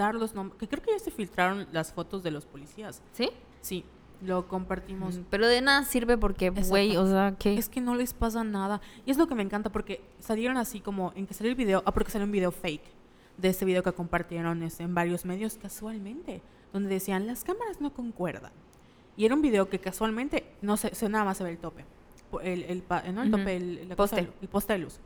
[0.00, 0.58] dar los nombres.
[0.58, 3.02] Que creo que ya se filtraron las fotos de los policías.
[3.12, 3.30] ¿Sí?
[3.60, 3.84] Sí,
[4.22, 5.18] lo compartimos.
[5.18, 7.54] Mm, pero de nada sirve porque, güey, o sea, que...
[7.56, 8.80] Es que no les pasa nada.
[9.04, 11.82] Y es lo que me encanta porque salieron así como en que salió el video,
[11.86, 12.84] ah, porque salió un video fake
[13.36, 16.42] de ese video que compartieron este, en varios medios casualmente,
[16.72, 18.52] donde decían las cámaras no concuerdan.
[19.16, 21.84] Y era un video que casualmente no se, se nada más se ve el tope.
[22.42, 22.84] El, el,
[23.14, 23.22] ¿no?
[23.22, 24.28] el tope, el, poste.
[24.40, 25.00] el poste de luz.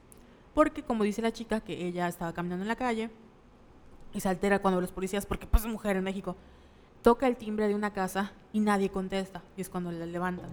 [0.52, 3.10] Porque como dice la chica que ella estaba caminando en la calle
[4.14, 6.36] y se altera cuando los policías, porque pues es mujer en México,
[7.02, 10.48] toca el timbre de una casa y nadie contesta, y es cuando la levantan.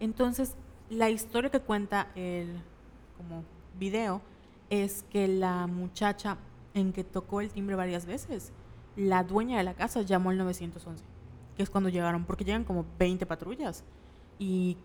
[0.00, 0.56] Entonces,
[0.90, 2.60] la historia que cuenta el
[3.16, 3.44] como
[3.78, 4.20] video
[4.70, 6.38] es que la muchacha
[6.72, 8.52] en que tocó el timbre varias veces,
[8.96, 11.04] la dueña de la casa llamó al 911,
[11.56, 13.84] que es cuando llegaron, porque llegan como 20 patrullas.
[14.38, 14.76] Y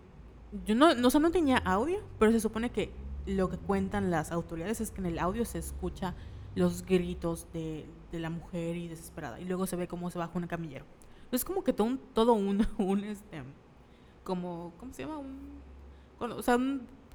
[0.66, 2.92] yo no, no, no tenía audio, pero se supone que
[3.26, 6.14] lo que cuentan las autoridades es que en el audio se escucha
[6.54, 9.40] los gritos de, de la mujer y desesperada.
[9.40, 10.84] Y luego se ve cómo se baja una camillero.
[11.32, 13.42] Es como que todo un, todo un, un este,
[14.24, 15.18] como, ¿cómo se llama?
[15.18, 15.38] Un,
[16.18, 16.58] cuando, o sea,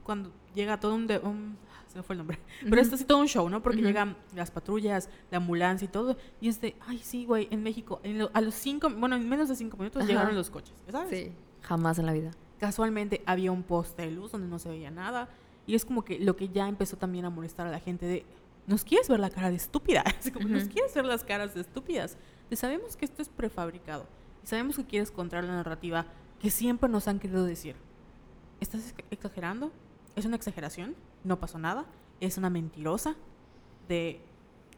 [0.03, 1.57] cuando llega todo un, un,
[1.87, 3.61] se me fue el nombre, pero esto sí todo un show, ¿no?
[3.61, 7.61] Porque llegan las patrullas, la ambulancia y todo, y es de, ay, sí, güey, en
[7.61, 8.01] México,
[8.33, 11.09] a los cinco, bueno, en menos de cinco minutos llegaron los coches, ¿sabes?
[11.09, 11.31] Sí,
[11.61, 12.31] jamás en la vida.
[12.59, 15.29] Casualmente había un poste de luz donde no se veía nada,
[15.67, 18.25] y es como que lo que ya empezó también a molestar a la gente de,
[18.67, 21.61] nos quieres ver la cara de estúpida, es como, nos quieres ver las caras de
[21.61, 22.17] estúpidas.
[22.53, 24.07] sabemos que esto es prefabricado
[24.43, 26.05] y sabemos que quieres contar la narrativa
[26.39, 27.75] que siempre nos han querido decir.
[28.59, 29.71] ¿Estás exagerando?
[30.15, 30.95] ¿Es una exageración?
[31.23, 31.85] No pasó nada.
[32.19, 33.15] Es una mentirosa.
[33.87, 34.19] De,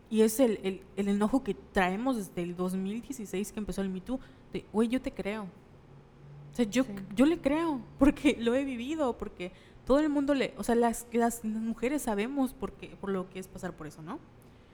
[0.10, 4.02] y es el, el, el enojo que traemos desde el 2016 que empezó el Me
[4.02, 4.20] Too.
[4.54, 5.44] De, güey, yo te creo.
[5.44, 6.86] O sea, yo,
[7.16, 9.52] yo le creo porque lo he vivido, porque
[9.88, 13.40] todo el mundo le, o sea, las, las, mujeres sabemos por, qué, por lo que
[13.40, 14.20] es pasar por eso, ¿no?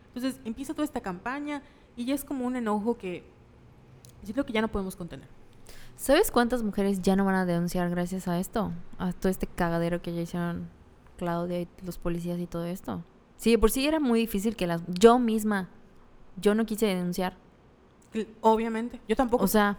[0.08, 1.62] Entonces empieza toda esta campaña
[1.96, 3.24] y ya es como un enojo que
[4.24, 5.28] yo creo que ya no podemos contener.
[5.96, 8.72] ¿Sabes cuántas mujeres ya no van a denunciar gracias a esto?
[8.98, 10.68] A todo este cagadero que ya hicieron
[11.18, 13.04] Claudia y los policías y todo esto.
[13.38, 14.82] Sí, por sí era muy difícil que las...
[14.88, 15.70] Yo misma,
[16.42, 17.38] yo no quise denunciar.
[18.42, 19.44] Obviamente, yo tampoco.
[19.44, 19.78] O sea...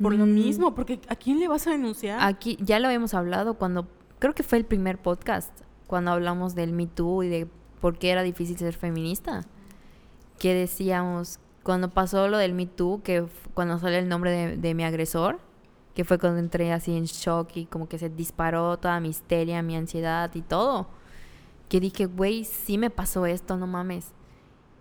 [0.00, 2.20] Por lo mm, mismo, porque ¿a quién le vas a denunciar?
[2.22, 3.88] Aquí, ya lo habíamos hablado cuando
[4.18, 5.52] creo que fue el primer podcast
[5.86, 7.48] cuando hablamos del Me Too y de
[7.80, 9.44] por qué era difícil ser feminista.
[10.38, 14.84] Que decíamos, cuando pasó lo del Me Too, que cuando sale el nombre de, mi
[14.84, 15.40] agresor,
[15.94, 19.62] que fue cuando entré así en shock y como que se disparó toda mi histeria,
[19.62, 20.88] mi ansiedad y todo.
[21.68, 24.12] Que dije, güey, sí me pasó esto, no mames.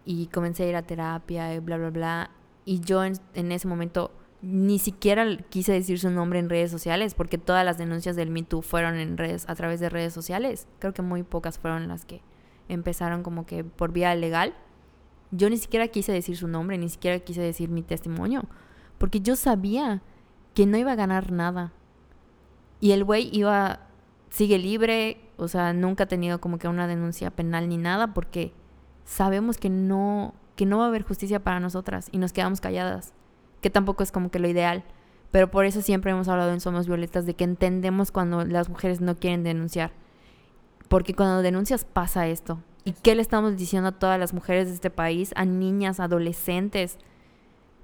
[0.06, 2.32] Y comencé a ir a terapia y bla, bla, bla.
[2.66, 4.12] Y yo en ese momento
[4.50, 8.44] ni siquiera quise decir su nombre en redes sociales porque todas las denuncias del Me
[8.44, 10.68] Too fueron en redes, a través de redes sociales.
[10.80, 12.22] Creo que muy pocas fueron las que
[12.70, 14.54] empezaron como que por vía legal.
[15.32, 18.46] Yo ni siquiera quise decir su nombre, ni siquiera quise decir mi testimonio,
[18.98, 20.02] porque yo sabía
[20.54, 21.74] que no iba a ganar nada.
[22.80, 23.82] Y el güey iba,
[24.30, 28.54] sigue libre, o sea, nunca ha tenido como que una denuncia penal ni nada, porque
[29.04, 33.14] sabemos que no, que no va a haber justicia para nosotras y nos quedamos calladas
[33.62, 34.84] que tampoco es como que lo ideal.
[35.32, 39.02] Pero por eso siempre hemos hablado en Somos Violetas de que entendemos cuando las mujeres
[39.02, 39.92] no quieren denunciar.
[40.90, 42.60] Porque cuando denuncias pasa esto.
[42.86, 46.98] ¿Y qué le estamos diciendo a todas las mujeres de este país, a niñas, adolescentes,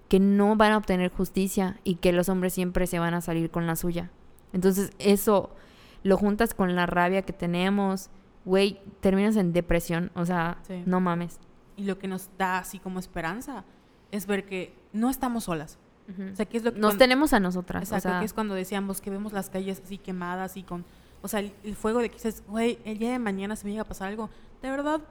[0.07, 3.51] que no van a obtener justicia y que los hombres siempre se van a salir
[3.51, 4.09] con la suya?
[4.53, 5.53] Entonces eso
[6.03, 8.09] lo juntas con la rabia que tenemos,
[8.45, 11.39] güey, terminas en depresión, o sea, no mames.
[11.75, 13.65] Y lo que nos da así como esperanza
[14.11, 15.77] es ver que no estamos solas.
[16.09, 16.31] Ujú.
[16.33, 17.81] O sea, que es lo que Nos cuando- tenemos a nosotras.
[17.81, 20.85] o Exacto, sea, que es cuando decíamos que vemos las calles así quemadas y con,
[21.21, 23.71] o sea, el, el fuego de que dices, güey, el día de mañana se me
[23.71, 24.29] llega a pasar algo,
[24.61, 25.01] de verdad,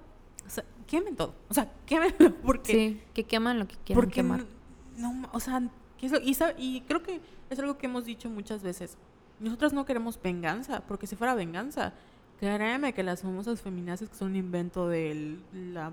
[0.47, 4.15] o sea, quemen todo, o sea, quémenlo, porque, sí, que queman lo que quieran porque,
[4.17, 4.45] quemar.
[4.99, 5.63] no, ma- o sea,
[5.99, 8.97] ¿qué es lo- y, y creo que es algo que hemos dicho muchas veces,
[9.41, 11.95] nosotras no queremos venganza, porque si fuera venganza,
[12.39, 15.93] créeme que las famosas feminazis que son un invento de la,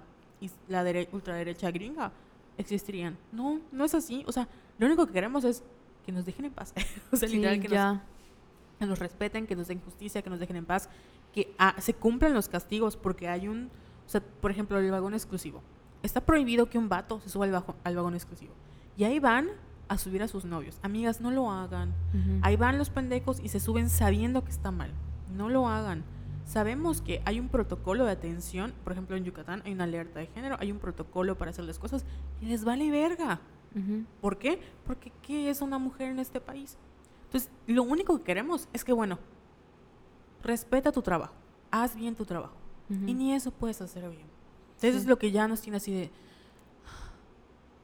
[0.67, 2.11] la dere- ultraderecha gringa,
[2.59, 3.17] existirían.
[3.31, 4.47] No, no es así, o sea,
[4.77, 5.63] lo único que queremos es
[6.05, 6.73] que nos dejen en paz.
[7.11, 8.03] o sea, Sí, literal, que nos, ya.
[8.79, 10.89] que nos respeten, que nos den justicia, que nos dejen en paz,
[11.33, 13.69] que ah, se cumplan los castigos, porque hay un,
[14.05, 15.61] o sea, por ejemplo, el vagón exclusivo.
[16.03, 18.53] Está prohibido que un vato se suba al, bajo- al vagón exclusivo.
[18.95, 19.49] Y ahí van
[19.87, 20.79] a subir a sus novios.
[20.81, 21.93] Amigas, no lo hagan.
[22.41, 24.91] Ahí van los pendejos y se suben sabiendo que está mal.
[25.35, 26.03] No lo hagan.
[26.49, 30.25] Sabemos que hay un protocolo de atención, por ejemplo en Yucatán hay una alerta de
[30.25, 32.05] género, hay un protocolo para hacer las cosas
[32.41, 33.39] y les vale verga.
[33.75, 34.03] Ujú.
[34.19, 34.59] ¿Por qué?
[34.83, 36.75] Porque ¿qué es una mujer en este país?
[37.25, 39.19] Entonces, lo único que queremos es que, bueno,
[40.41, 41.35] respeta tu trabajo,
[41.69, 42.55] haz bien tu trabajo.
[42.89, 43.07] Ujú.
[43.07, 44.25] Y ni eso puedes hacer bien.
[44.81, 45.07] Eso es Sí.
[45.07, 46.09] lo que ya nos tiene así de,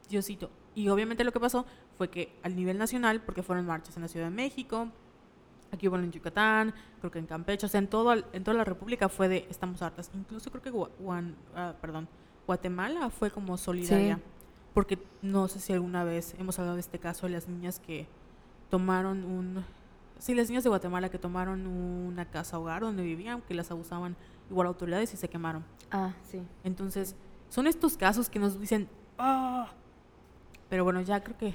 [0.10, 0.50] Diosito.
[0.74, 1.68] Y obviamente lo que pasó
[2.00, 4.88] fue que al nivel nacional, porque fueron marchas en la Ciudad de México,
[5.76, 8.64] aquí hubo en Yucatán, creo que en Campeche, o sea, en, todo, en toda la
[8.64, 10.10] República fue de estamos hartas.
[10.14, 12.08] Incluso creo que Gua- Guan- ah, perdón,
[12.48, 14.16] Guatemala fue como solidaria.
[14.16, 14.22] Sí.
[14.74, 18.08] Porque no sé si alguna vez hemos hablado de este caso de las niñas que
[18.70, 19.64] tomaron un...
[20.20, 24.16] Sí, las niñas de Guatemala que tomaron una casa hogar donde vivían, que las abusaban
[24.50, 25.64] igual autoridades y se quemaron.
[25.92, 26.42] Ah, sí.
[26.64, 27.16] Entonces,
[27.50, 29.70] son estos casos que nos dicen, "Ah".
[30.70, 31.54] Pero bueno, ya creo que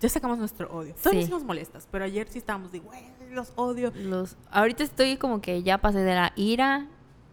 [0.00, 0.94] ya sacamos nuestro odio.
[0.94, 1.26] Todavía Sí.
[1.26, 3.92] sí nos molestas, pero ayer sí estábamos de, güey, los odio.
[3.94, 6.86] Los, ahorita estoy como que ya pasé de la ira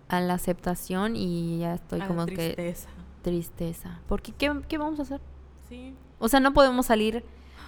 [0.10, 2.90] a la aceptación y ya estoy a la como que tristeza.
[3.22, 4.00] tristeza.
[4.08, 5.22] Porque ¿qué, ¿qué vamos a hacer?
[5.70, 7.24] Sí, O sea, no podemos salir.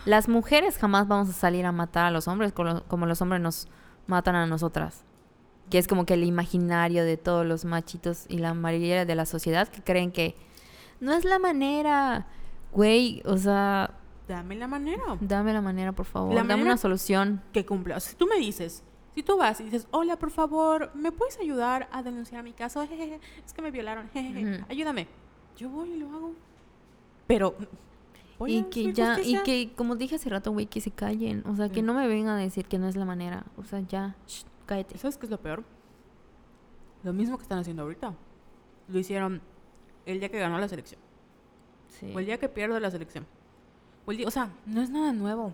[0.05, 3.67] Las mujeres jamás vamos a salir a matar a los hombres como, los hombres nos
[4.07, 5.03] matan a nosotras.
[5.69, 9.25] Que es como que el imaginario de todos los machitos y la mayoría de la
[9.25, 10.35] sociedad que creen que
[10.99, 12.27] no es la manera.
[12.71, 13.91] Güey, o sea,
[14.27, 16.33] dame la manera dame la manera, por favor.
[16.33, 17.41] La dame una solución.
[17.53, 17.97] que cumpla.
[17.97, 21.11] O sea, si tú me dices, si tú vas y dices, hola, por favor, ¿me
[21.11, 22.85] puedes ayudar a denunciar mi caso?
[22.87, 25.07] Jejeje, es que me violaron, jejeje, ayúdame.
[25.57, 26.33] Yo voy y lo hago.
[27.27, 27.55] Pero...
[28.45, 31.41] Y que ya, y que, como dije hace rato, güey, que se callen.
[31.47, 33.45] O sea, que no me vengan a decir que no es la manera.
[33.55, 34.97] O sea, ya, shh, cállate.
[34.97, 35.63] ¿Sabes qué es lo peor?
[37.03, 38.13] Lo mismo que están haciendo ahorita.
[38.89, 39.41] Lo hicieron
[40.05, 40.99] el día que ganó la selección.
[41.87, 42.11] Sí.
[42.13, 43.25] O el día que pierde la selección.
[44.05, 45.53] O, día- o sea, no es nada nuevo.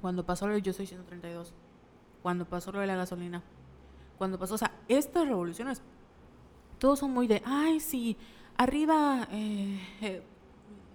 [0.00, 1.52] Cuando pasó lo de Yo Soy 132.
[2.22, 3.42] Cuando pasó lo de la gasolina.
[4.18, 5.82] Cuando pasó, o sea, estas revoluciones,
[6.78, 8.16] todos son muy de, ay, sí,
[8.56, 10.22] arriba, eh, eh,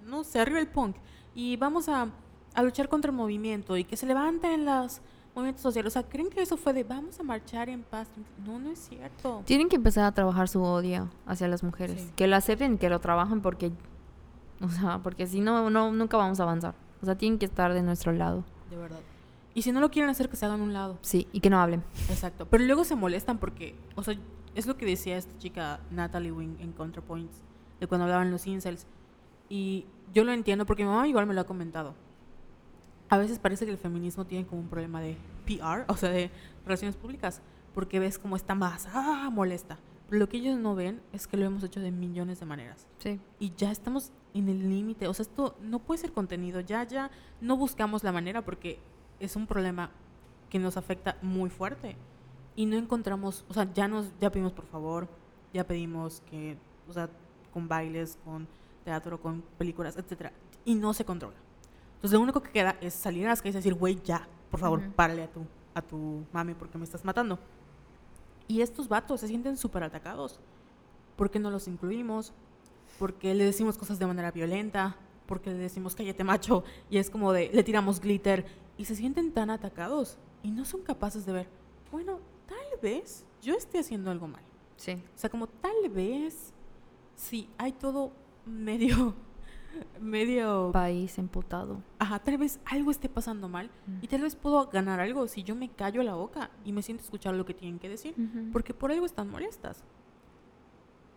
[0.05, 0.95] no sé, arriba el punk.
[1.35, 2.07] Y vamos a,
[2.53, 5.01] a luchar contra el movimiento y que se levanten los
[5.35, 5.91] movimientos sociales.
[5.91, 8.07] O sea, ¿creen que eso fue de, vamos a marchar en paz?
[8.45, 9.43] No, no es cierto.
[9.45, 12.01] Tienen que empezar a trabajar su odio hacia las mujeres.
[12.01, 12.11] Sí.
[12.15, 13.71] Que lo acepten que lo trabajen porque,
[14.65, 16.75] o sea, porque si no, no, nunca vamos a avanzar.
[17.01, 18.43] O sea, tienen que estar de nuestro lado.
[18.69, 18.99] De verdad.
[19.53, 20.97] Y si no lo quieren hacer, que se hagan un lado.
[21.01, 21.83] Sí, y que no hablen.
[22.09, 22.47] Exacto.
[22.49, 24.15] Pero luego se molestan porque, o sea,
[24.55, 27.41] es lo que decía esta chica Natalie Wing en ContraPoints,
[27.79, 28.85] de cuando hablaban los incels.
[29.49, 31.95] Y yo lo entiendo porque mi mamá igual me lo ha comentado.
[33.09, 36.31] A veces parece que el feminismo tiene como un problema de PR, o sea, de
[36.63, 37.41] relaciones públicas,
[37.73, 39.77] porque ves cómo está más, ah, molesta.
[40.07, 42.87] Pero lo que ellos no ven es que lo hemos hecho de millones de maneras.
[42.99, 43.19] Sí.
[43.39, 45.07] Y ya estamos en el límite.
[45.07, 46.59] O sea, esto no puede ser contenido.
[46.61, 48.79] Ya, ya no buscamos la manera porque
[49.19, 49.91] es un problema
[50.49, 51.95] que nos afecta muy fuerte.
[52.55, 55.07] Y no encontramos, o sea, ya nos, ya pedimos por favor,
[55.53, 56.57] ya pedimos que,
[56.87, 57.09] o sea,
[57.53, 58.47] con bailes, con
[58.83, 60.31] teatro, con películas, etcétera.
[60.65, 61.37] Y no se controla.
[61.95, 64.59] Entonces lo único que queda es salir a las calles y decir, güey, ya, por
[64.59, 64.91] favor, Ujú.
[64.91, 67.39] párale a tu, a tu mami porque me estás matando.
[68.47, 70.39] Y estos vatos se sienten súper atacados.
[71.15, 72.33] ¿Por qué no los incluimos?
[73.01, 74.95] Porque le decimos cosas de manera violenta,
[75.25, 78.45] porque le decimos cállate macho, y es como de le tiramos glitter,
[78.77, 81.47] y se sienten tan atacados y no son capaces de ver,
[81.91, 84.43] bueno, tal vez yo esté haciendo algo mal.
[84.75, 84.91] Sí.
[85.15, 86.53] O sea, como tal vez,
[87.15, 88.11] sí, hay todo
[88.45, 89.15] medio,
[89.99, 91.81] medio, País emputado.
[91.97, 93.71] ajá, tal vez algo esté pasando mal,
[94.03, 97.01] y tal vez puedo ganar algo si yo me callo la boca y me siento
[97.01, 98.13] a escuchar lo que tienen que decir
[98.53, 99.83] porque por algo están molestas.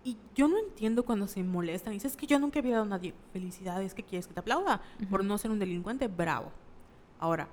[0.05, 1.93] Y yo no entiendo cuando se molestan.
[1.93, 3.15] Y dices, es que yo nunca he violado a nadie.
[3.33, 4.27] Felicidades, ¿qué quieres?
[4.27, 5.29] Que te aplauda por Ujú.
[5.29, 6.09] no ser un delincuente.
[6.09, 6.53] Bravo.
[7.19, 7.49] Ahora,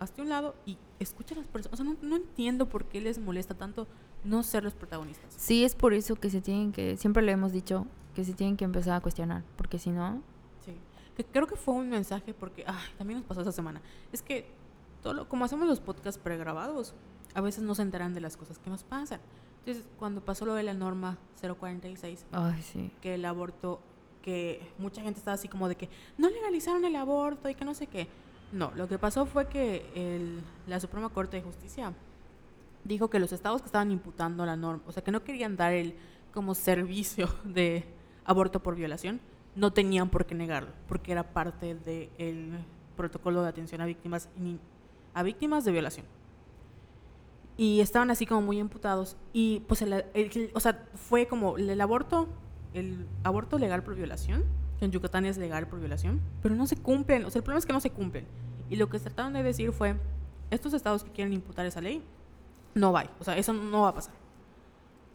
[0.00, 1.78] hazte un lado y escucha a las personas.
[1.80, 3.86] O sea, no, no entiendo por qué les molesta tanto
[4.24, 5.32] no ser los protagonistas.
[5.36, 8.56] Sí, es por eso que se tienen que, siempre le hemos dicho, que se tienen
[8.56, 10.22] que empezar a cuestionar, porque si no...
[10.64, 10.76] Sí.
[11.16, 13.80] Que creo que fue un mensaje porque, ay, también nos pasó esa semana.
[14.12, 14.48] Es que,
[15.02, 16.94] todo lo- como hacemos los podcasts pregrabados,
[17.34, 19.20] a veces no se enteran de las cosas que nos pasan.
[19.64, 22.90] Entonces, cuando pasó lo de la norma 046, Ay, sí.
[23.00, 23.80] que el aborto,
[24.22, 25.88] que mucha gente estaba así como de que
[26.18, 28.08] no legalizaron el aborto y que no sé qué.
[28.52, 31.92] No, lo que pasó fue que el- la Suprema Corte de Justicia
[32.84, 35.72] dijo que los estados que estaban imputando la norma, o sea, que no querían dar
[35.72, 35.94] el
[36.34, 37.84] como servicio de
[38.24, 39.20] aborto por violación,
[39.54, 42.58] no tenían por qué negarlo, porque era parte del
[42.96, 44.28] protocolo de atención a víctimas
[45.14, 46.06] a víctimas de violación.
[47.56, 52.28] Y estaban así como muy imputados y pues el- o sea, fue como el, aborto,
[52.74, 54.44] el aborto legal por violación,
[54.78, 57.58] que en Yucatán es legal por violación, pero no se cumplen, o sea, el problema
[57.58, 58.26] es que no se cumplen.
[58.70, 59.96] Y lo que trataron de decir fue,
[60.50, 62.02] estos estados que quieren imputar esa ley,
[62.74, 64.14] no va, o sea, eso no va a pasar.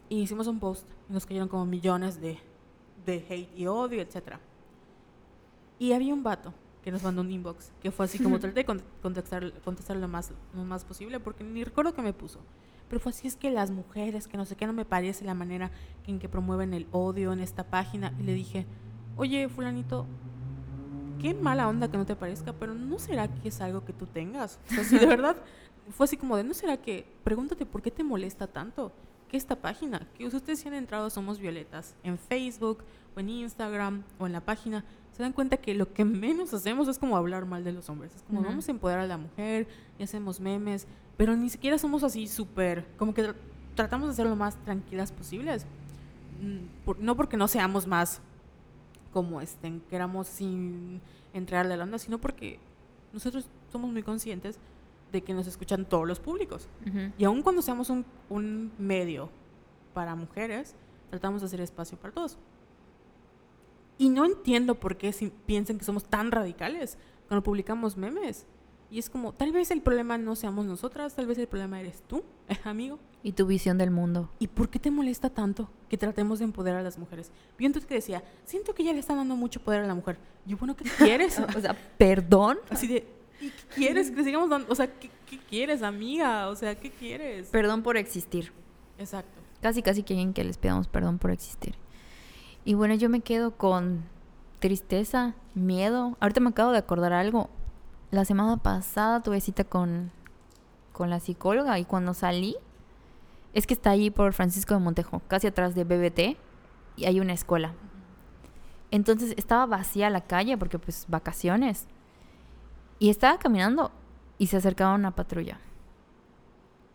[0.08, 2.38] Y hicimos un post y nos cayeron como millones de,
[3.04, 4.40] de hate y odio, etcétera.
[5.78, 8.64] Y había un vato que nos mandó un inbox, que fue así como traté de
[8.64, 12.40] con- contestar, contestar lo más, lo más posible, porque ni recuerdo qué me puso.
[12.88, 15.34] Pero fue así, es que las mujeres, que no sé qué, no me parece la
[15.34, 15.70] manera
[16.06, 18.14] en que promueven el odio en esta página.
[18.18, 18.64] Y le dije,
[19.16, 20.06] oye, fulanito,
[21.20, 24.06] qué mala onda que no te parezca, pero ¿no será que es algo que tú
[24.06, 24.58] tengas?
[24.70, 25.36] O sea, si de verdad
[25.90, 28.92] fue así como de, ¿no será que, pregúntate por qué te molesta tanto?
[29.28, 32.78] Que esta página, que ustedes si han entrado a Somos Violetas en Facebook
[33.16, 36.88] o en Instagram o en la página, se dan cuenta que lo que menos hacemos
[36.88, 38.14] es como hablar mal de los hombres.
[38.14, 38.48] Es como Ujú.
[38.48, 39.66] vamos a empoderar a la mujer
[39.98, 43.34] y hacemos memes, pero ni siquiera somos así súper, como que tr-
[43.74, 45.66] tratamos de ser lo más tranquilas posibles.
[46.40, 48.20] Mm, por- no porque no seamos más
[49.12, 51.00] como estén, queramos sin
[51.34, 52.60] entrarle a la onda, sino porque
[53.12, 54.58] nosotros somos muy conscientes
[55.12, 56.68] de que nos escuchan todos los públicos.
[57.16, 59.30] Y aun cuando seamos un, un medio
[59.94, 60.74] para mujeres,
[61.10, 62.38] tratamos de hacer espacio para todos.
[63.98, 68.46] Y no entiendo por qué si piensan que somos tan radicales cuando publicamos memes.
[68.90, 72.02] Y es como, tal vez el problema no seamos nosotras, tal vez el problema eres
[72.06, 72.24] tú,
[72.64, 72.98] amigo.
[73.22, 74.30] Y tu visión del mundo.
[74.38, 77.30] ¿Y por qué te molesta tanto que tratemos de empoderar a las mujeres?
[77.58, 80.18] Vi un que decía, siento que ya le están dando mucho poder a la mujer.
[80.46, 81.38] Yo, bueno, ¿qué quieres?
[81.56, 82.58] O sea, perdón.
[82.70, 83.06] Así de,
[83.40, 84.10] ¿y qué quieres?
[84.10, 86.48] Que sigamos dando, o sea, ¿qué, qué quieres, amiga?
[86.48, 87.48] O sea, ¿qué quieres?
[87.48, 88.52] Perdón por existir.
[88.98, 89.40] Exacto.
[89.60, 91.74] Casi, casi quieren que les pidamos perdón por existir.
[92.64, 94.04] Y bueno, yo me quedo con
[94.58, 96.16] tristeza, miedo.
[96.20, 97.50] Ahorita me acabo de acordar algo.
[98.10, 100.10] La semana pasada tuve cita con,
[100.92, 102.56] con la psicóloga y cuando salí,
[103.54, 106.38] es que está allí por Francisco de Montejo, casi atrás de BBT,
[106.96, 107.72] y hay una escuela.
[108.90, 111.86] Entonces estaba vacía la calle porque pues vacaciones.
[112.98, 113.90] Y estaba caminando
[114.38, 115.60] y se acercaba una patrulla.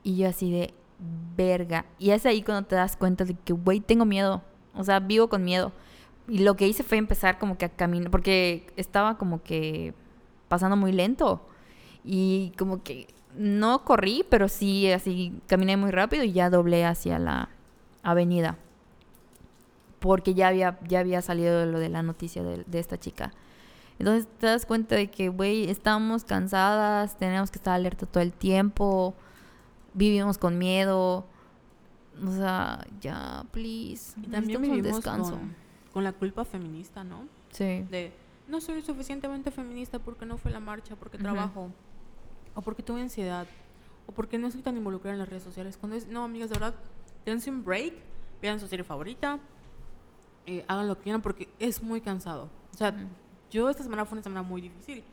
[0.04, 0.74] Y yo así de
[1.36, 1.86] verga.
[2.00, 4.42] Y es ahí cuando te das cuenta de que, güey, tengo miedo.
[4.76, 5.72] O sea, vivo con miedo.
[6.28, 9.94] Y lo que hice fue empezar como que a caminar, porque estaba como que
[10.48, 11.46] pasando muy lento.
[12.04, 17.20] Y como que no corrí, pero sí así caminé muy rápido y ya doblé hacia
[17.20, 17.50] la
[18.04, 18.58] avenida.
[20.00, 23.32] Porque ya había, ya había salido lo de la noticia de, de esta chica.
[24.04, 28.34] Entonces te das cuenta de que, güey, estamos cansadas, tenemos que estar alerta todo el
[28.34, 29.14] tiempo,
[29.94, 31.26] vivimos con miedo.
[32.22, 34.14] O sea, ya, please.
[34.20, 35.32] Y también necesitamos un vivimos descanso.
[35.32, 35.56] con,
[35.94, 37.28] con la culpa feminista, ¿no?
[37.52, 37.86] Sí.
[37.90, 38.12] De
[38.50, 41.24] no soy suficientemente feminista porque no fue la marcha, porque Ujú.
[41.24, 41.72] trabajo,
[42.56, 43.48] o porque tuve ansiedad,
[44.06, 45.78] o porque no estoy tan involucrada en las redes sociales.
[45.78, 46.76] Cuando es, no, amigas, de verdad,
[47.26, 47.94] dense un break,
[48.42, 49.40] vean su serie favorita,
[50.46, 52.50] eh, hagan lo que quieran porque es muy cansado.
[52.74, 53.08] O sea, Ujú.
[53.54, 55.04] Yo esta semana fue una semana muy difícil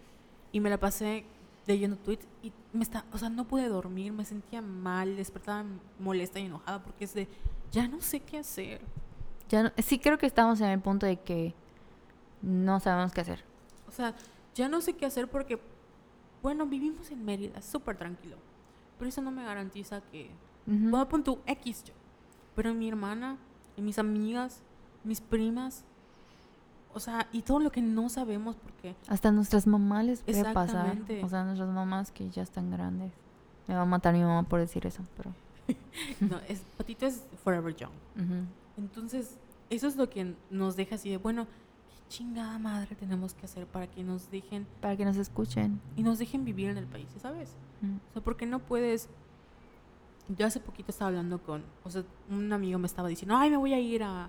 [0.50, 1.24] y me la pasé
[1.66, 5.64] leyendo tweets y me está, o sea, no pude dormir, me sentía mal, despertaba
[5.98, 7.28] molesta y enojada porque es de,
[7.70, 8.80] ya no sé qué hacer.
[9.50, 11.54] Ya no- sí creo que estamos en el punto de que
[12.42, 13.44] no sabemos qué hacer.
[13.86, 14.14] O sea,
[14.54, 15.60] ya no sé qué hacer porque,
[16.42, 18.36] bueno, vivimos en Mérida, súper tranquilo.
[18.98, 20.30] Pero eso no me garantiza que...
[20.66, 20.90] Ujú.
[20.90, 21.94] Bueno, pon tu X yo.
[22.56, 23.36] Pero mi hermana,
[23.76, 24.62] y mis amigas,
[25.04, 25.84] mis primas,
[26.94, 28.94] o sea, y todo lo que no sabemos porque...
[29.08, 30.96] Hasta nuestras mamás les puede pasar.
[31.22, 33.12] O sea, nuestras mamás que ya están grandes.
[33.68, 35.32] Me va a matar mi mamá por decir eso, pero...
[36.20, 37.92] No, es, Patito es forever young.
[38.76, 39.36] Entonces,
[39.68, 43.66] eso es lo que nos deja así de, bueno, qué chingada madre tenemos que hacer
[43.66, 44.66] para que nos dejen...
[44.80, 45.80] Para que nos escuchen.
[45.96, 47.54] Y nos dejen vivir en el país, ¿sabes?
[47.82, 47.96] Mm.
[48.10, 49.08] O sea, porque no puedes.
[50.36, 51.64] Yo hace poquito estaba hablando con.
[51.84, 54.24] O sea, un amigo me estaba diciendo, ay, me voy a ir a.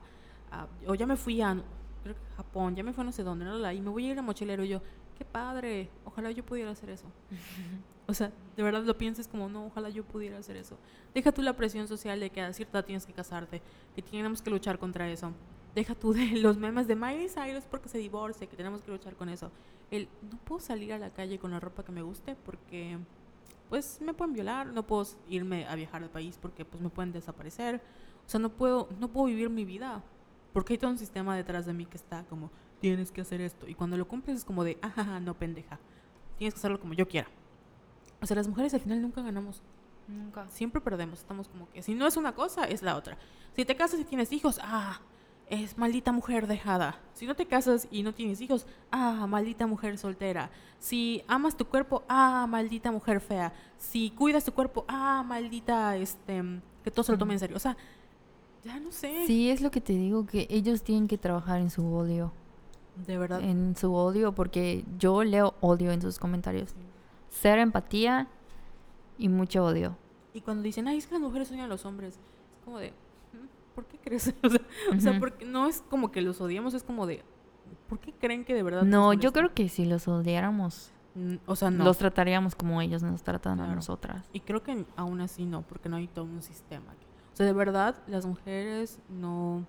[0.52, 1.56] a- o ya me fui a.
[2.04, 3.72] Creo que Japón, ya me fui a no sé dónde, ¿no?
[3.72, 4.64] y me voy a ir a mochilero.
[4.64, 4.82] Y yo,
[5.18, 7.06] qué padre, ojalá yo pudiera hacer eso.
[8.08, 10.78] O sea, de verdad lo piensas como, no, ojalá yo pudiera hacer eso.
[11.14, 13.62] Deja tú la presión social de que a cierta edad tienes que casarte,
[13.96, 15.32] que tenemos que luchar contra eso.
[15.76, 19.16] deja tú de los memes de Miley Cyrus porque se divorcia, que tenemos que luchar
[19.16, 19.50] con eso.
[19.92, 22.98] El, no puedo salir a la calle con la ropa que me guste porque
[23.70, 27.14] pues me pueden violar, no puedo irme a viajar al país porque pues me pueden
[27.14, 27.82] desaparecer.
[28.26, 30.04] O sea, no puedo no puedo vivir mi vida
[30.54, 32.50] porque hay todo un sistema detrás de mí que está como
[32.80, 35.80] tienes que hacer esto y cuando lo cumples es como de, ajá, no pendeja.
[36.38, 37.28] Tienes que hacerlo como yo quiera.
[38.22, 39.62] O sea, las mujeres al final nunca ganamos.
[40.08, 40.48] Nunca.
[40.50, 41.20] Siempre perdemos.
[41.20, 43.18] Estamos como que si no es una cosa, es la otra.
[43.56, 45.00] Si te casas y tienes hijos, ah,
[45.52, 46.98] es maldita mujer dejada.
[47.14, 50.50] Si no te casas y no tienes hijos, ah, maldita mujer soltera.
[50.80, 53.54] Si amas tu cuerpo, ah, maldita mujer fea.
[53.78, 56.42] Si cuidas tu cuerpo, ah, maldita, este,
[56.84, 57.58] que todo se lo tome en serio.
[57.58, 57.76] O sea,
[58.64, 59.26] ya no sé.
[59.28, 62.32] Sí, es lo que te digo, que ellos tienen que trabajar en su odio.
[63.08, 63.42] De verdad.
[63.42, 66.76] En su odio, porque yo leo odio en sus comentarios.
[67.30, 68.28] Cero empatía
[69.18, 69.98] y mucho odio.
[70.34, 72.92] Y cuando dicen, ay, es que las mujeres odian a los hombres, es como de,
[72.92, 73.74] "¿Mm?
[73.76, 74.34] ¿por qué crees?
[74.44, 74.62] O sea,
[74.96, 75.20] o sea, Ujú.
[75.20, 77.24] porque no es como que los odiamos, es como de,
[77.88, 80.92] ¿por qué creen que de verdad No, yo creo que si los odiáramos,
[81.46, 81.84] O sea, no.
[81.84, 84.26] los trataríamos como ellos nos tratan a nosotras.
[84.34, 86.94] Y creo que aún así no, porque no hay todo un sistema.
[87.42, 89.66] Sea, de verdad, las mujeres no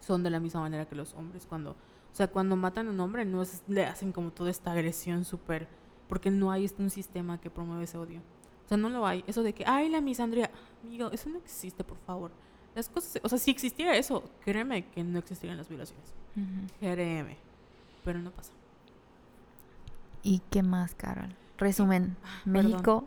[0.00, 1.46] son de la misma manera que los hombres.
[1.46, 4.72] Cuando, o sea, cuando matan a un hombre, no es, le hacen como toda esta
[4.72, 5.68] agresión súper,
[6.08, 8.20] porque no hay un sistema que promueve ese odio.
[8.64, 9.22] O sea, no lo hay.
[9.26, 10.50] Eso de que, ay, la misandría,
[10.82, 12.30] amigo, eso no existe, por favor.
[12.74, 16.14] Las cosas, o sea, si existiera eso, créeme que no existirían las violaciones.
[16.80, 17.36] Créeme.
[18.04, 18.52] Pero no pasa.
[20.22, 21.34] ¿Y qué más, Carol?
[21.58, 23.06] Resumen, perdón.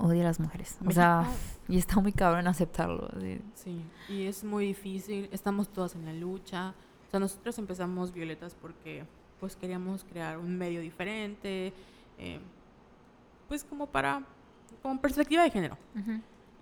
[0.00, 0.78] Odia a las mujeres.
[0.86, 1.26] O sea,
[1.68, 3.08] y está muy cabrón aceptarlo.
[3.16, 3.40] así.
[3.54, 6.74] Sí, y es muy difícil, estamos todas en la lucha.
[7.06, 9.04] O sea, nosotros empezamos Violetas porque
[9.38, 11.72] pues queríamos crear un medio diferente,
[12.18, 12.40] eh,
[13.48, 14.22] pues como para,
[14.82, 15.76] como perspectiva de género.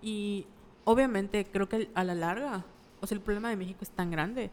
[0.01, 0.45] Y
[0.85, 2.65] obviamente creo que a la larga,
[3.01, 4.49] o sea, el problema de México es tan grande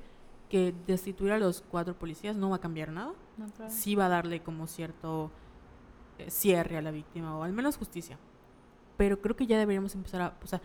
[0.49, 3.13] que destituir a los cuatro policías no va a cambiar nada.
[3.69, 5.31] Sí va a darle como cierto
[6.19, 8.19] eh, cierre a la víctima o al menos justicia.
[8.97, 10.61] Pero creo que ya deberíamos empezar a, o sea,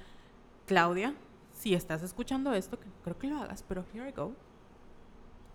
[0.66, 1.14] Claudia,
[1.54, 4.34] si estás escuchando esto, que creo que lo hagas, pero here I go.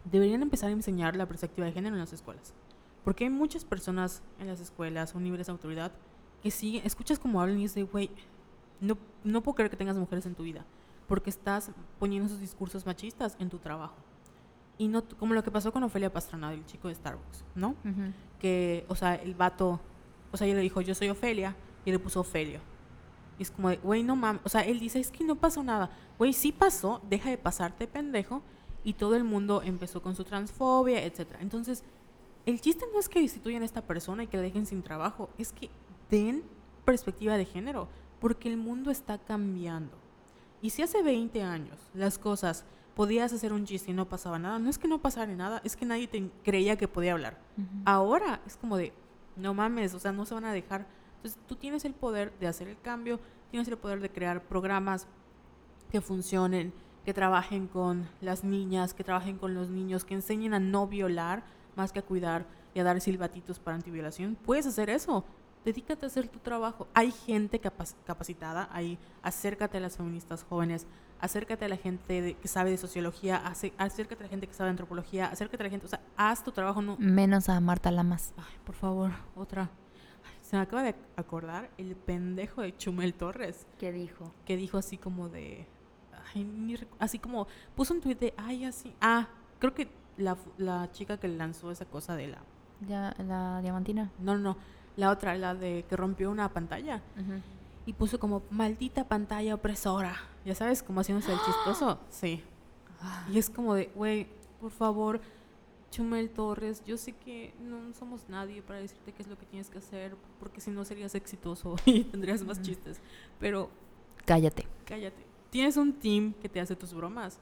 [0.04, 2.54] Deberían empezar a enseñar la perspectiva de género en las escuelas.
[3.04, 5.92] Porque hay muchas personas en las escuelas o niveles de autoridad
[6.42, 8.10] que siguen, escuchas como hablan y es de, güey,
[8.80, 10.64] no, no puedo creer que tengas mujeres en tu vida.
[11.08, 13.96] Porque estás poniendo esos discursos machistas en tu trabajo.
[14.78, 17.70] Y no, como lo que pasó con Ofelia Pastrana, el chico de Starbucks, ¿no?
[17.84, 18.12] Ujú.
[18.38, 19.80] que, o sea, el vato,
[20.30, 21.56] o sea, ella le dijo, yo soy Ofelia,
[21.86, 22.60] y le puso Ofelio.
[23.38, 25.62] Y es como de, güey, no mames, o sea, él dice, es que no pasó
[25.62, 25.90] nada.
[26.18, 28.42] Güey, sí pasó, deja de pasarte, pendejo.
[28.84, 31.40] Y todo el mundo empezó con su transfobia, etcétera.
[31.40, 31.82] Entonces,
[32.44, 35.28] el chiste no es que destituyan a esta persona y que la dejen sin trabajo,
[35.38, 35.70] es que
[36.10, 36.44] den
[36.84, 37.88] perspectiva de género,
[38.20, 39.96] porque el mundo está cambiando.
[40.62, 42.64] Y si hace 20 años las cosas
[42.94, 45.76] podías hacer un chiste y no pasaba nada, no es que no pasara nada, es
[45.76, 47.38] que nadie te creía que podía hablar.
[47.58, 47.82] Ujú.
[47.84, 48.92] Ahora es como de,
[49.36, 50.86] no mames, o sea, no se van a dejar.
[51.16, 53.18] Entonces tú tienes el poder de hacer el cambio,
[53.50, 55.06] tienes el poder de crear programas
[55.90, 56.72] que funcionen,
[57.04, 61.44] que trabajen con las niñas, que trabajen con los niños, que enseñen a no violar
[61.76, 64.36] más que a cuidar y a dar silbatitos para antiviolación.
[64.44, 65.24] Puedes hacer eso.
[65.64, 66.86] Dedícate a hacer tu trabajo.
[66.94, 68.98] Hay gente capac- capacitada ahí.
[69.22, 70.86] Acércate a las feministas jóvenes.
[71.20, 73.36] Acércate a la gente de- que sabe de sociología.
[73.78, 75.26] Acércate a la gente que sabe de antropología.
[75.26, 75.86] Acércate a la gente.
[75.86, 76.82] O sea, haz tu trabajo.
[76.82, 78.32] No, Menos a Marta Lamas.
[78.36, 79.70] Ay, por favor, otra.
[80.46, 84.32] Se me acaba de acordar el pendejo de Chumel Torres, ¿Qué dijo?
[84.44, 85.66] que dijo así como de.
[86.32, 87.48] Ay, ni así como.
[87.74, 88.32] Puso un tuit de.
[88.36, 88.94] Ay, así.
[89.00, 89.26] Ah,
[89.58, 92.38] creo que la, la chica que lanzó esa cosa de la.
[92.86, 94.12] Ya, la diamantina.
[94.20, 94.56] No, no, no.
[94.96, 97.02] La otra, la de que rompió una pantalla.
[97.84, 100.14] Y puso como maldita pantalla opresora.
[100.44, 101.98] Ya sabes, como haciéndose el chistoso.
[102.08, 102.44] Sí.
[103.32, 104.28] Y es como de, güey,
[104.60, 105.20] por favor,
[105.90, 109.70] Chumel Torres, yo sé que no somos nadie para decirte qué es lo que tienes
[109.70, 113.00] que hacer, porque si no serías exitoso y tendrías más chistes.
[113.40, 113.70] Pero
[114.24, 114.66] Cállate.
[114.84, 115.24] cállate.
[115.50, 117.38] Tienes un team que te hace tus bromas.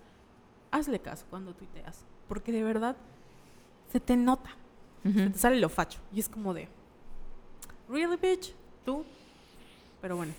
[0.71, 2.05] Hazle caso cuando tuiteas.
[2.29, 2.97] Porque de verdad
[3.91, 4.51] se te nota.
[5.03, 6.01] Se te sale lo facho.
[6.12, 6.69] Y es como de,
[7.89, 8.55] ¿really, bitch?
[8.85, 9.05] ¿Tú?
[10.01, 10.33] Pero bueno.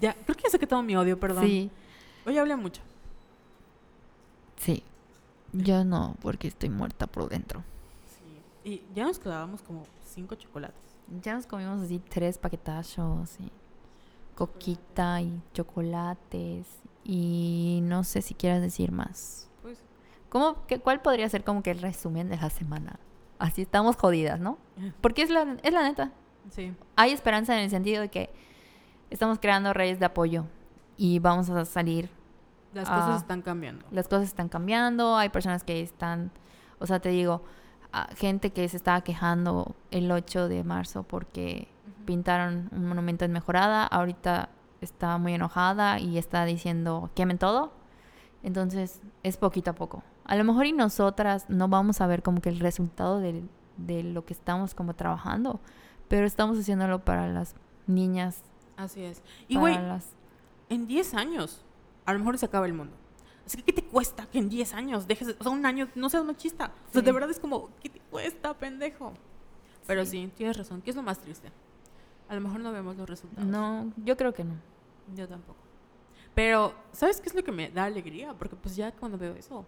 [0.00, 1.44] Ya, creo que ya saqué todo mi odio, perdón.
[1.46, 1.70] Sí,
[2.26, 2.80] Hoy hablé mucho.
[4.56, 4.82] sí.
[5.52, 7.62] Yo no, porque estoy muerta por dentro.
[8.06, 8.70] Sí.
[8.70, 10.80] Y ya nos quedábamos como cinco chocolates.
[11.22, 13.50] Ya nos comimos así tres paquetazos y
[14.34, 16.66] coquita y chocolates
[17.04, 19.48] y no sé si quieras decir más.
[19.60, 19.78] Pues,
[20.30, 22.98] ¿Cómo, qué, ¿Cuál podría ser como que el resumen de la semana?
[23.38, 24.58] Así estamos jodidas, ¿no?
[25.00, 26.12] Porque es la, es la neta.
[26.50, 26.74] sí.
[26.96, 28.30] Hay esperanza en el sentido de que
[29.10, 30.46] estamos creando redes de apoyo
[30.96, 32.08] y vamos a salir
[32.72, 32.94] Las Ah.
[33.00, 33.84] cosas están cambiando.
[33.90, 36.30] las cosas están cambiando, hay personas que están,
[36.78, 37.42] o sea, te digo,
[37.92, 41.68] ah, gente que se estaba quejando el 8 de marzo porque
[42.06, 44.48] pintaron un monumento en mejorada, ahorita
[44.80, 47.72] está muy enojada y está diciendo quemen todo.
[48.42, 50.02] Entonces, es poquito a poco.
[50.24, 54.02] A lo mejor y nosotras no vamos a ver como que el resultado del- de,
[54.02, 55.60] lo que estamos como trabajando,
[56.08, 57.54] pero estamos haciéndolo para las
[57.86, 58.42] niñas,
[58.76, 59.22] Así es.
[59.48, 60.06] Y güey, las...
[60.68, 61.64] en 10 años,
[62.04, 62.94] a lo mejor se acaba el mundo.
[63.46, 65.88] Así que, ¿qué te cuesta que en 10 años dejes, de- o sea, un año,
[65.94, 66.72] no seas machista?
[66.88, 67.04] O sea, Sí.
[67.04, 69.12] de verdad es como, ¿qué te cuesta, pendejo?
[69.86, 70.10] Pero Sí.
[70.26, 70.80] sí, tienes razón.
[70.80, 71.50] ¿Qué es lo más triste?
[72.28, 73.48] A lo mejor no vemos los resultados.
[73.48, 74.54] No, yo creo que no.
[75.16, 75.58] Yo tampoco.
[76.34, 78.32] Pero, ¿sabes qué es lo que me da alegría?
[78.34, 79.66] Porque pues ya cuando veo eso,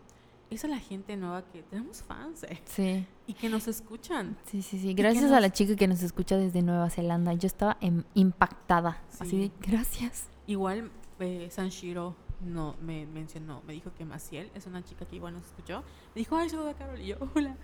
[0.51, 3.07] es a la gente nueva que tenemos fans eh, Sí.
[3.27, 4.37] y que nos escuchan.
[4.47, 4.95] Sí, sí, sí.
[4.95, 7.35] Gracias a nos- la chica que nos escucha desde Nueva Zelanda.
[7.35, 9.03] Yo estaba em- impactada.
[9.19, 9.39] Así Sí.
[9.41, 10.29] de, gracias.
[10.47, 10.91] Igual
[11.21, 15.47] eh, Sanshiro no, me mencionó, me dijo que Maciel es una chica que igual nos
[15.47, 15.83] escuchó.
[16.15, 17.01] Me dijo, ay, saluda a Carol.
[17.01, 17.57] Y yo, hola.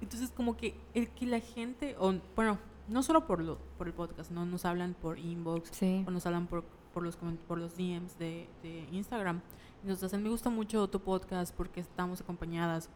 [0.00, 3.94] Entonces, como que el que la gente, o, bueno, no solo por, lo, por el
[3.94, 6.04] podcast, no nos hablan por inbox Sí.
[6.06, 9.40] o nos hablan por, por, los, por los DMs de, de Instagram.
[9.82, 12.90] Y nos dicen, me gusta mucho tu podcast porque estamos acompañadas.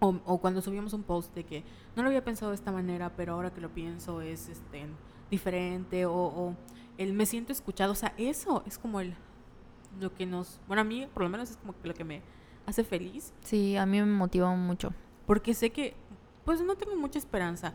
[0.00, 1.62] O, o cuando subimos un post de que
[1.94, 4.86] no lo había pensado de esta manera, pero ahora que lo pienso es este,
[5.30, 6.06] diferente.
[6.06, 6.54] O, o
[6.98, 7.92] el me siento escuchado.
[7.92, 9.14] O sea, eso es como el
[9.98, 10.60] lo que nos.
[10.66, 12.22] Bueno, a mí por lo menos es como que lo que me
[12.66, 13.32] hace feliz.
[13.42, 14.92] Sí, a mí me motivó mucho.
[15.26, 15.94] Porque sé que,
[16.44, 17.72] pues no tengo mucha esperanza.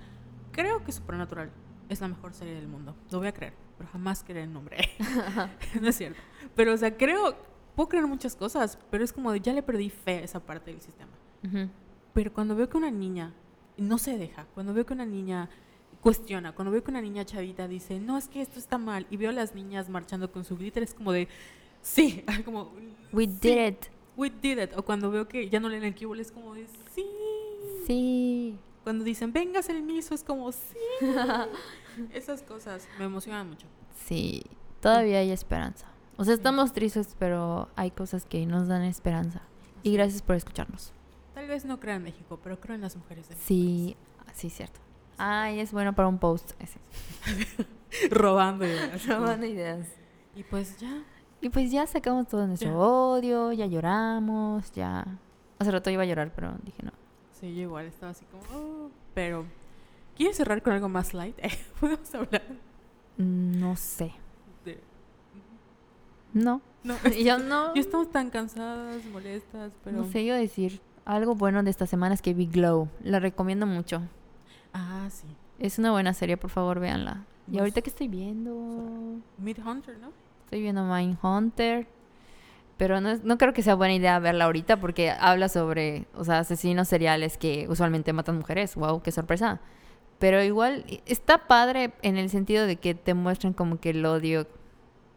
[0.52, 1.52] Creo que Supernatural
[1.90, 2.96] es la mejor serie del mundo.
[3.12, 4.78] Lo voy a creer, pero jamás creer el nombre.
[5.82, 6.20] no es cierto.
[6.56, 7.36] Pero, o sea, creo,
[7.76, 10.72] puedo creer muchas cosas, pero es como de, ya le perdí fe a esa parte
[10.72, 11.12] del sistema.
[11.46, 11.70] Ujú.
[12.14, 13.34] Pero cuando veo que una niña
[13.78, 15.50] no se deja, cuando veo que una niña
[16.02, 19.18] cuestiona, cuando veo que una niña chavita dice, no, es que esto está mal, y
[19.18, 21.28] veo a las niñas marchando con su glitter, es como de,
[21.86, 22.72] sí, como,
[23.14, 23.86] We sí, did it.
[24.18, 24.72] We did it.
[24.78, 27.06] O cuando veo que ya no leen el keyboard, es como de, sí.
[27.86, 28.58] Sí.
[28.84, 30.78] Cuando dicen, vengas el miso, es como, sí.
[32.14, 33.68] Esas cosas me emocionan mucho.
[34.06, 34.44] Sí.
[34.82, 35.88] Todavía hay esperanza.
[36.18, 39.42] O sea, estamos tristes, pero hay cosas que nos dan esperanza.
[39.84, 40.92] Y gracias por escucharnos.
[41.34, 43.28] Tal vez no crea en México, pero creo en las mujeres.
[43.28, 43.96] de mi Sí,
[44.34, 44.80] sí, cierto.
[45.18, 46.52] Ay, es bueno para un post.
[46.62, 46.80] ese.
[48.10, 49.06] Robando ideas.
[49.06, 49.88] Robando ideas.
[50.36, 51.04] Y pues ya.
[51.42, 55.06] Y pues ya sacamos todo nuestro odio, ya lloramos, ya...
[55.60, 56.92] Hace rato iba a llorar, pero dije no.
[57.40, 58.90] Sí, yo igual estaba así como, "Oh".
[59.14, 59.46] pero
[60.16, 61.38] ¿quieres cerrar con algo más light?
[61.80, 62.44] Podemos hablar
[63.18, 64.12] No sé.
[64.66, 64.80] de...
[66.34, 66.62] No.
[66.84, 67.74] No, Yo no...
[67.76, 69.98] ya estamos tan cansadas, molestas, pero...
[69.98, 70.82] No sé yo decir.
[71.06, 72.90] Algo bueno de esta semana es que vi Glow.
[73.04, 74.02] La recomiendo mucho.
[74.74, 75.28] Ah, sí.
[75.60, 77.26] Es una buena serie, por favor, véanla.
[77.48, 79.20] Y No ahorita que estoy viendo...
[79.38, 80.10] Midhunter, ¿no?
[80.46, 81.88] Estoy viendo Mindhunter.
[82.78, 86.40] Pero no, no creo que sea buena idea verla ahorita porque habla sobre, o sea,
[86.40, 88.76] asesinos seriales que usualmente matan mujeres.
[88.76, 89.62] Wow, qué sorpresa.
[90.20, 94.06] Pero igual i- está padre en el sentido de que te muestran como que el
[94.06, 94.46] odio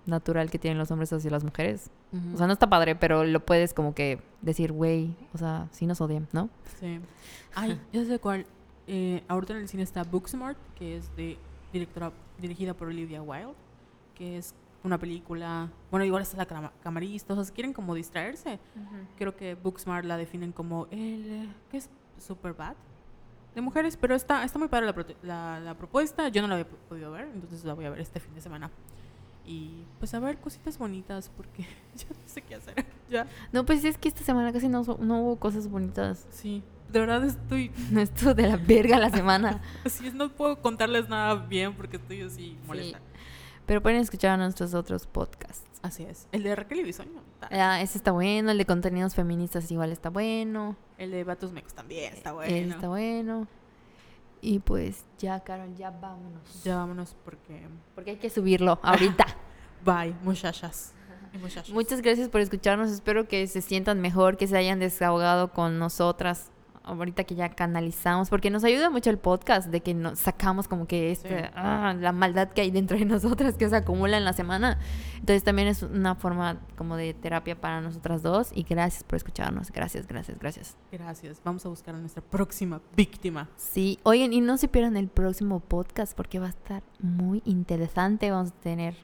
[0.06, 1.90] natural que tienen los hombres hacia las mujeres.
[2.32, 5.84] O sea, no está padre, pero lo puedes como que decir, güey, o sea, sí
[5.84, 6.48] nos odian, ¿no?
[6.80, 7.00] Sí.
[7.55, 8.46] Ay, ya sé cuál.
[8.86, 11.36] Eh, ahorita en el cine está Booksmart, que es de
[11.72, 13.52] directora, dirigida por Olivia Wilde,
[14.14, 15.68] que es una película.
[15.90, 18.59] Bueno, igual está la cama- camarista, o sea, si quieren como distraerse,
[19.16, 21.26] creo que Booksmart la definen como el.
[21.30, 21.90] eh, ¿Qué es?
[22.18, 22.74] Superbad.
[23.55, 26.28] De mujeres, pero está, está muy padre la, la, la propuesta.
[26.28, 28.70] Yo no la había podido ver, entonces la voy a ver este fin de semana.
[29.46, 31.62] Y pues a ver cositas bonitas, porque
[31.96, 32.84] ya no sé qué hacer.
[33.09, 36.26] Ya, No, pues es que esta semana casi no, no hubo cosas bonitas.
[36.30, 36.62] sí.
[36.92, 39.60] De verdad estoy No estuvo de la verga la semana.
[39.84, 42.98] Así es, no puedo contarles nada bien porque estoy así molesta.
[43.69, 45.62] Pero pueden escuchar nuestros otros podcasts.
[45.82, 46.27] Así es.
[46.32, 47.20] El de Raquel y Bisoño.
[47.51, 50.74] Ah, ese está bueno, el de contenidos feministas igual está bueno.
[50.97, 52.74] El de Vatos Mecos también está Él bueno.
[52.74, 53.47] está bueno.
[54.40, 56.65] Y pues ya, Carol, ya vámonos.
[56.65, 57.69] Ya vámonos porque.
[57.95, 59.27] Porque hay que subirlo ahorita.
[59.85, 60.95] Bye, muchachas.
[61.35, 61.74] Y muchachos.
[61.74, 62.90] Muchas gracias por escucharnos.
[62.90, 66.51] Espero que se sientan mejor, que se hayan desahogado con nosotras.
[66.89, 70.86] Ahorita que ya canalizamos, porque nos ayuda mucho el podcast de que nos sacamos como
[70.86, 71.51] que este, Sí.
[71.55, 74.78] ah, la maldad que hay dentro de nosotras que se acumula en la semana.
[75.15, 78.51] Entonces también es una forma como de terapia para nosotras dos.
[78.55, 79.70] Y gracias por escucharnos.
[79.70, 80.77] Gracias, gracias, gracias.
[80.90, 81.40] Gracias.
[81.44, 83.48] Vamos a buscar a nuestra próxima víctima.
[83.56, 88.31] Sí, oigan, y no se pierdan el próximo podcast porque va a estar muy interesante.
[88.31, 88.97] Vamos a tener.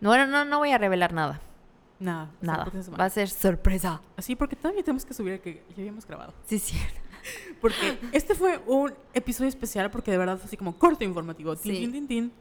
[0.00, 1.40] No, bueno, no, no voy a revelar nada.
[2.00, 2.30] Nada.
[2.42, 2.66] Nada.
[2.98, 4.02] Va a ser sorpresa.
[4.16, 6.34] Así porque todavía tenemos que subir el que ya habíamos grabado.
[6.44, 6.76] Sí, sí.
[7.60, 11.56] Porque este fue un episodio especial porque de verdad fue así como corto informativo.
[11.56, 11.80] Tin, Sí.
[11.80, 12.32] tin, tin, tin.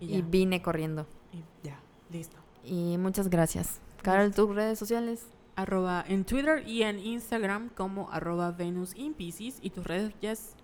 [0.00, 0.16] Y.
[0.16, 1.06] Y vine corriendo.
[1.32, 1.78] Y ya.
[2.10, 2.36] Listo.
[2.64, 3.80] Y muchas gracias.
[4.02, 5.26] Carol, tus redes sociales.
[5.56, 9.58] Arroba en Twitter y en Instagram como arroba Venus in Pisces.
[9.60, 10.54] Y tus redes, Jess.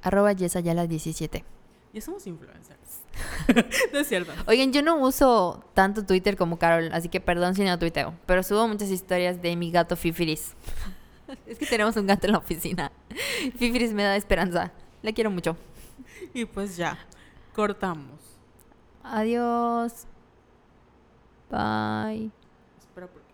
[0.00, 1.44] Arroba Yesayala17.
[1.92, 3.00] Ya somos influencers.
[3.92, 4.30] no es cierto.
[4.46, 8.14] Oigan, yo no uso tanto Twitter como Carol, así que perdón si no tuiteo.
[8.26, 10.54] Pero subo muchas historias de mi gato Fifiris.
[11.46, 12.92] es que tenemos un gato en la oficina.
[13.58, 14.72] Fifiris me da esperanza.
[15.02, 15.56] Le quiero mucho.
[16.34, 16.98] Y pues ya,
[17.54, 18.20] cortamos.
[19.02, 20.06] Adiós.
[21.50, 22.30] Bye.
[22.78, 23.28] Espera porque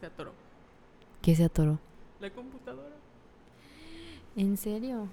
[0.00, 0.32] se atoró.
[1.22, 1.78] ¿Qué se atoró?
[2.18, 2.96] La computadora.
[4.36, 5.08] ¿En serio?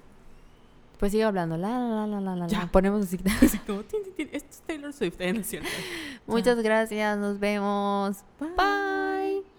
[0.99, 1.57] Pues sigo hablando.
[1.57, 2.59] La, la, la, la, la, Ya.
[2.61, 2.68] la.
[2.72, 3.05] Ponemos.
[3.05, 3.18] Así.
[3.41, 3.84] Esto
[4.18, 5.61] es Taylor Swift, ¿eh?
[6.26, 7.18] Muchas gracias.
[7.18, 8.18] Nos vemos.
[8.39, 9.57] Bye.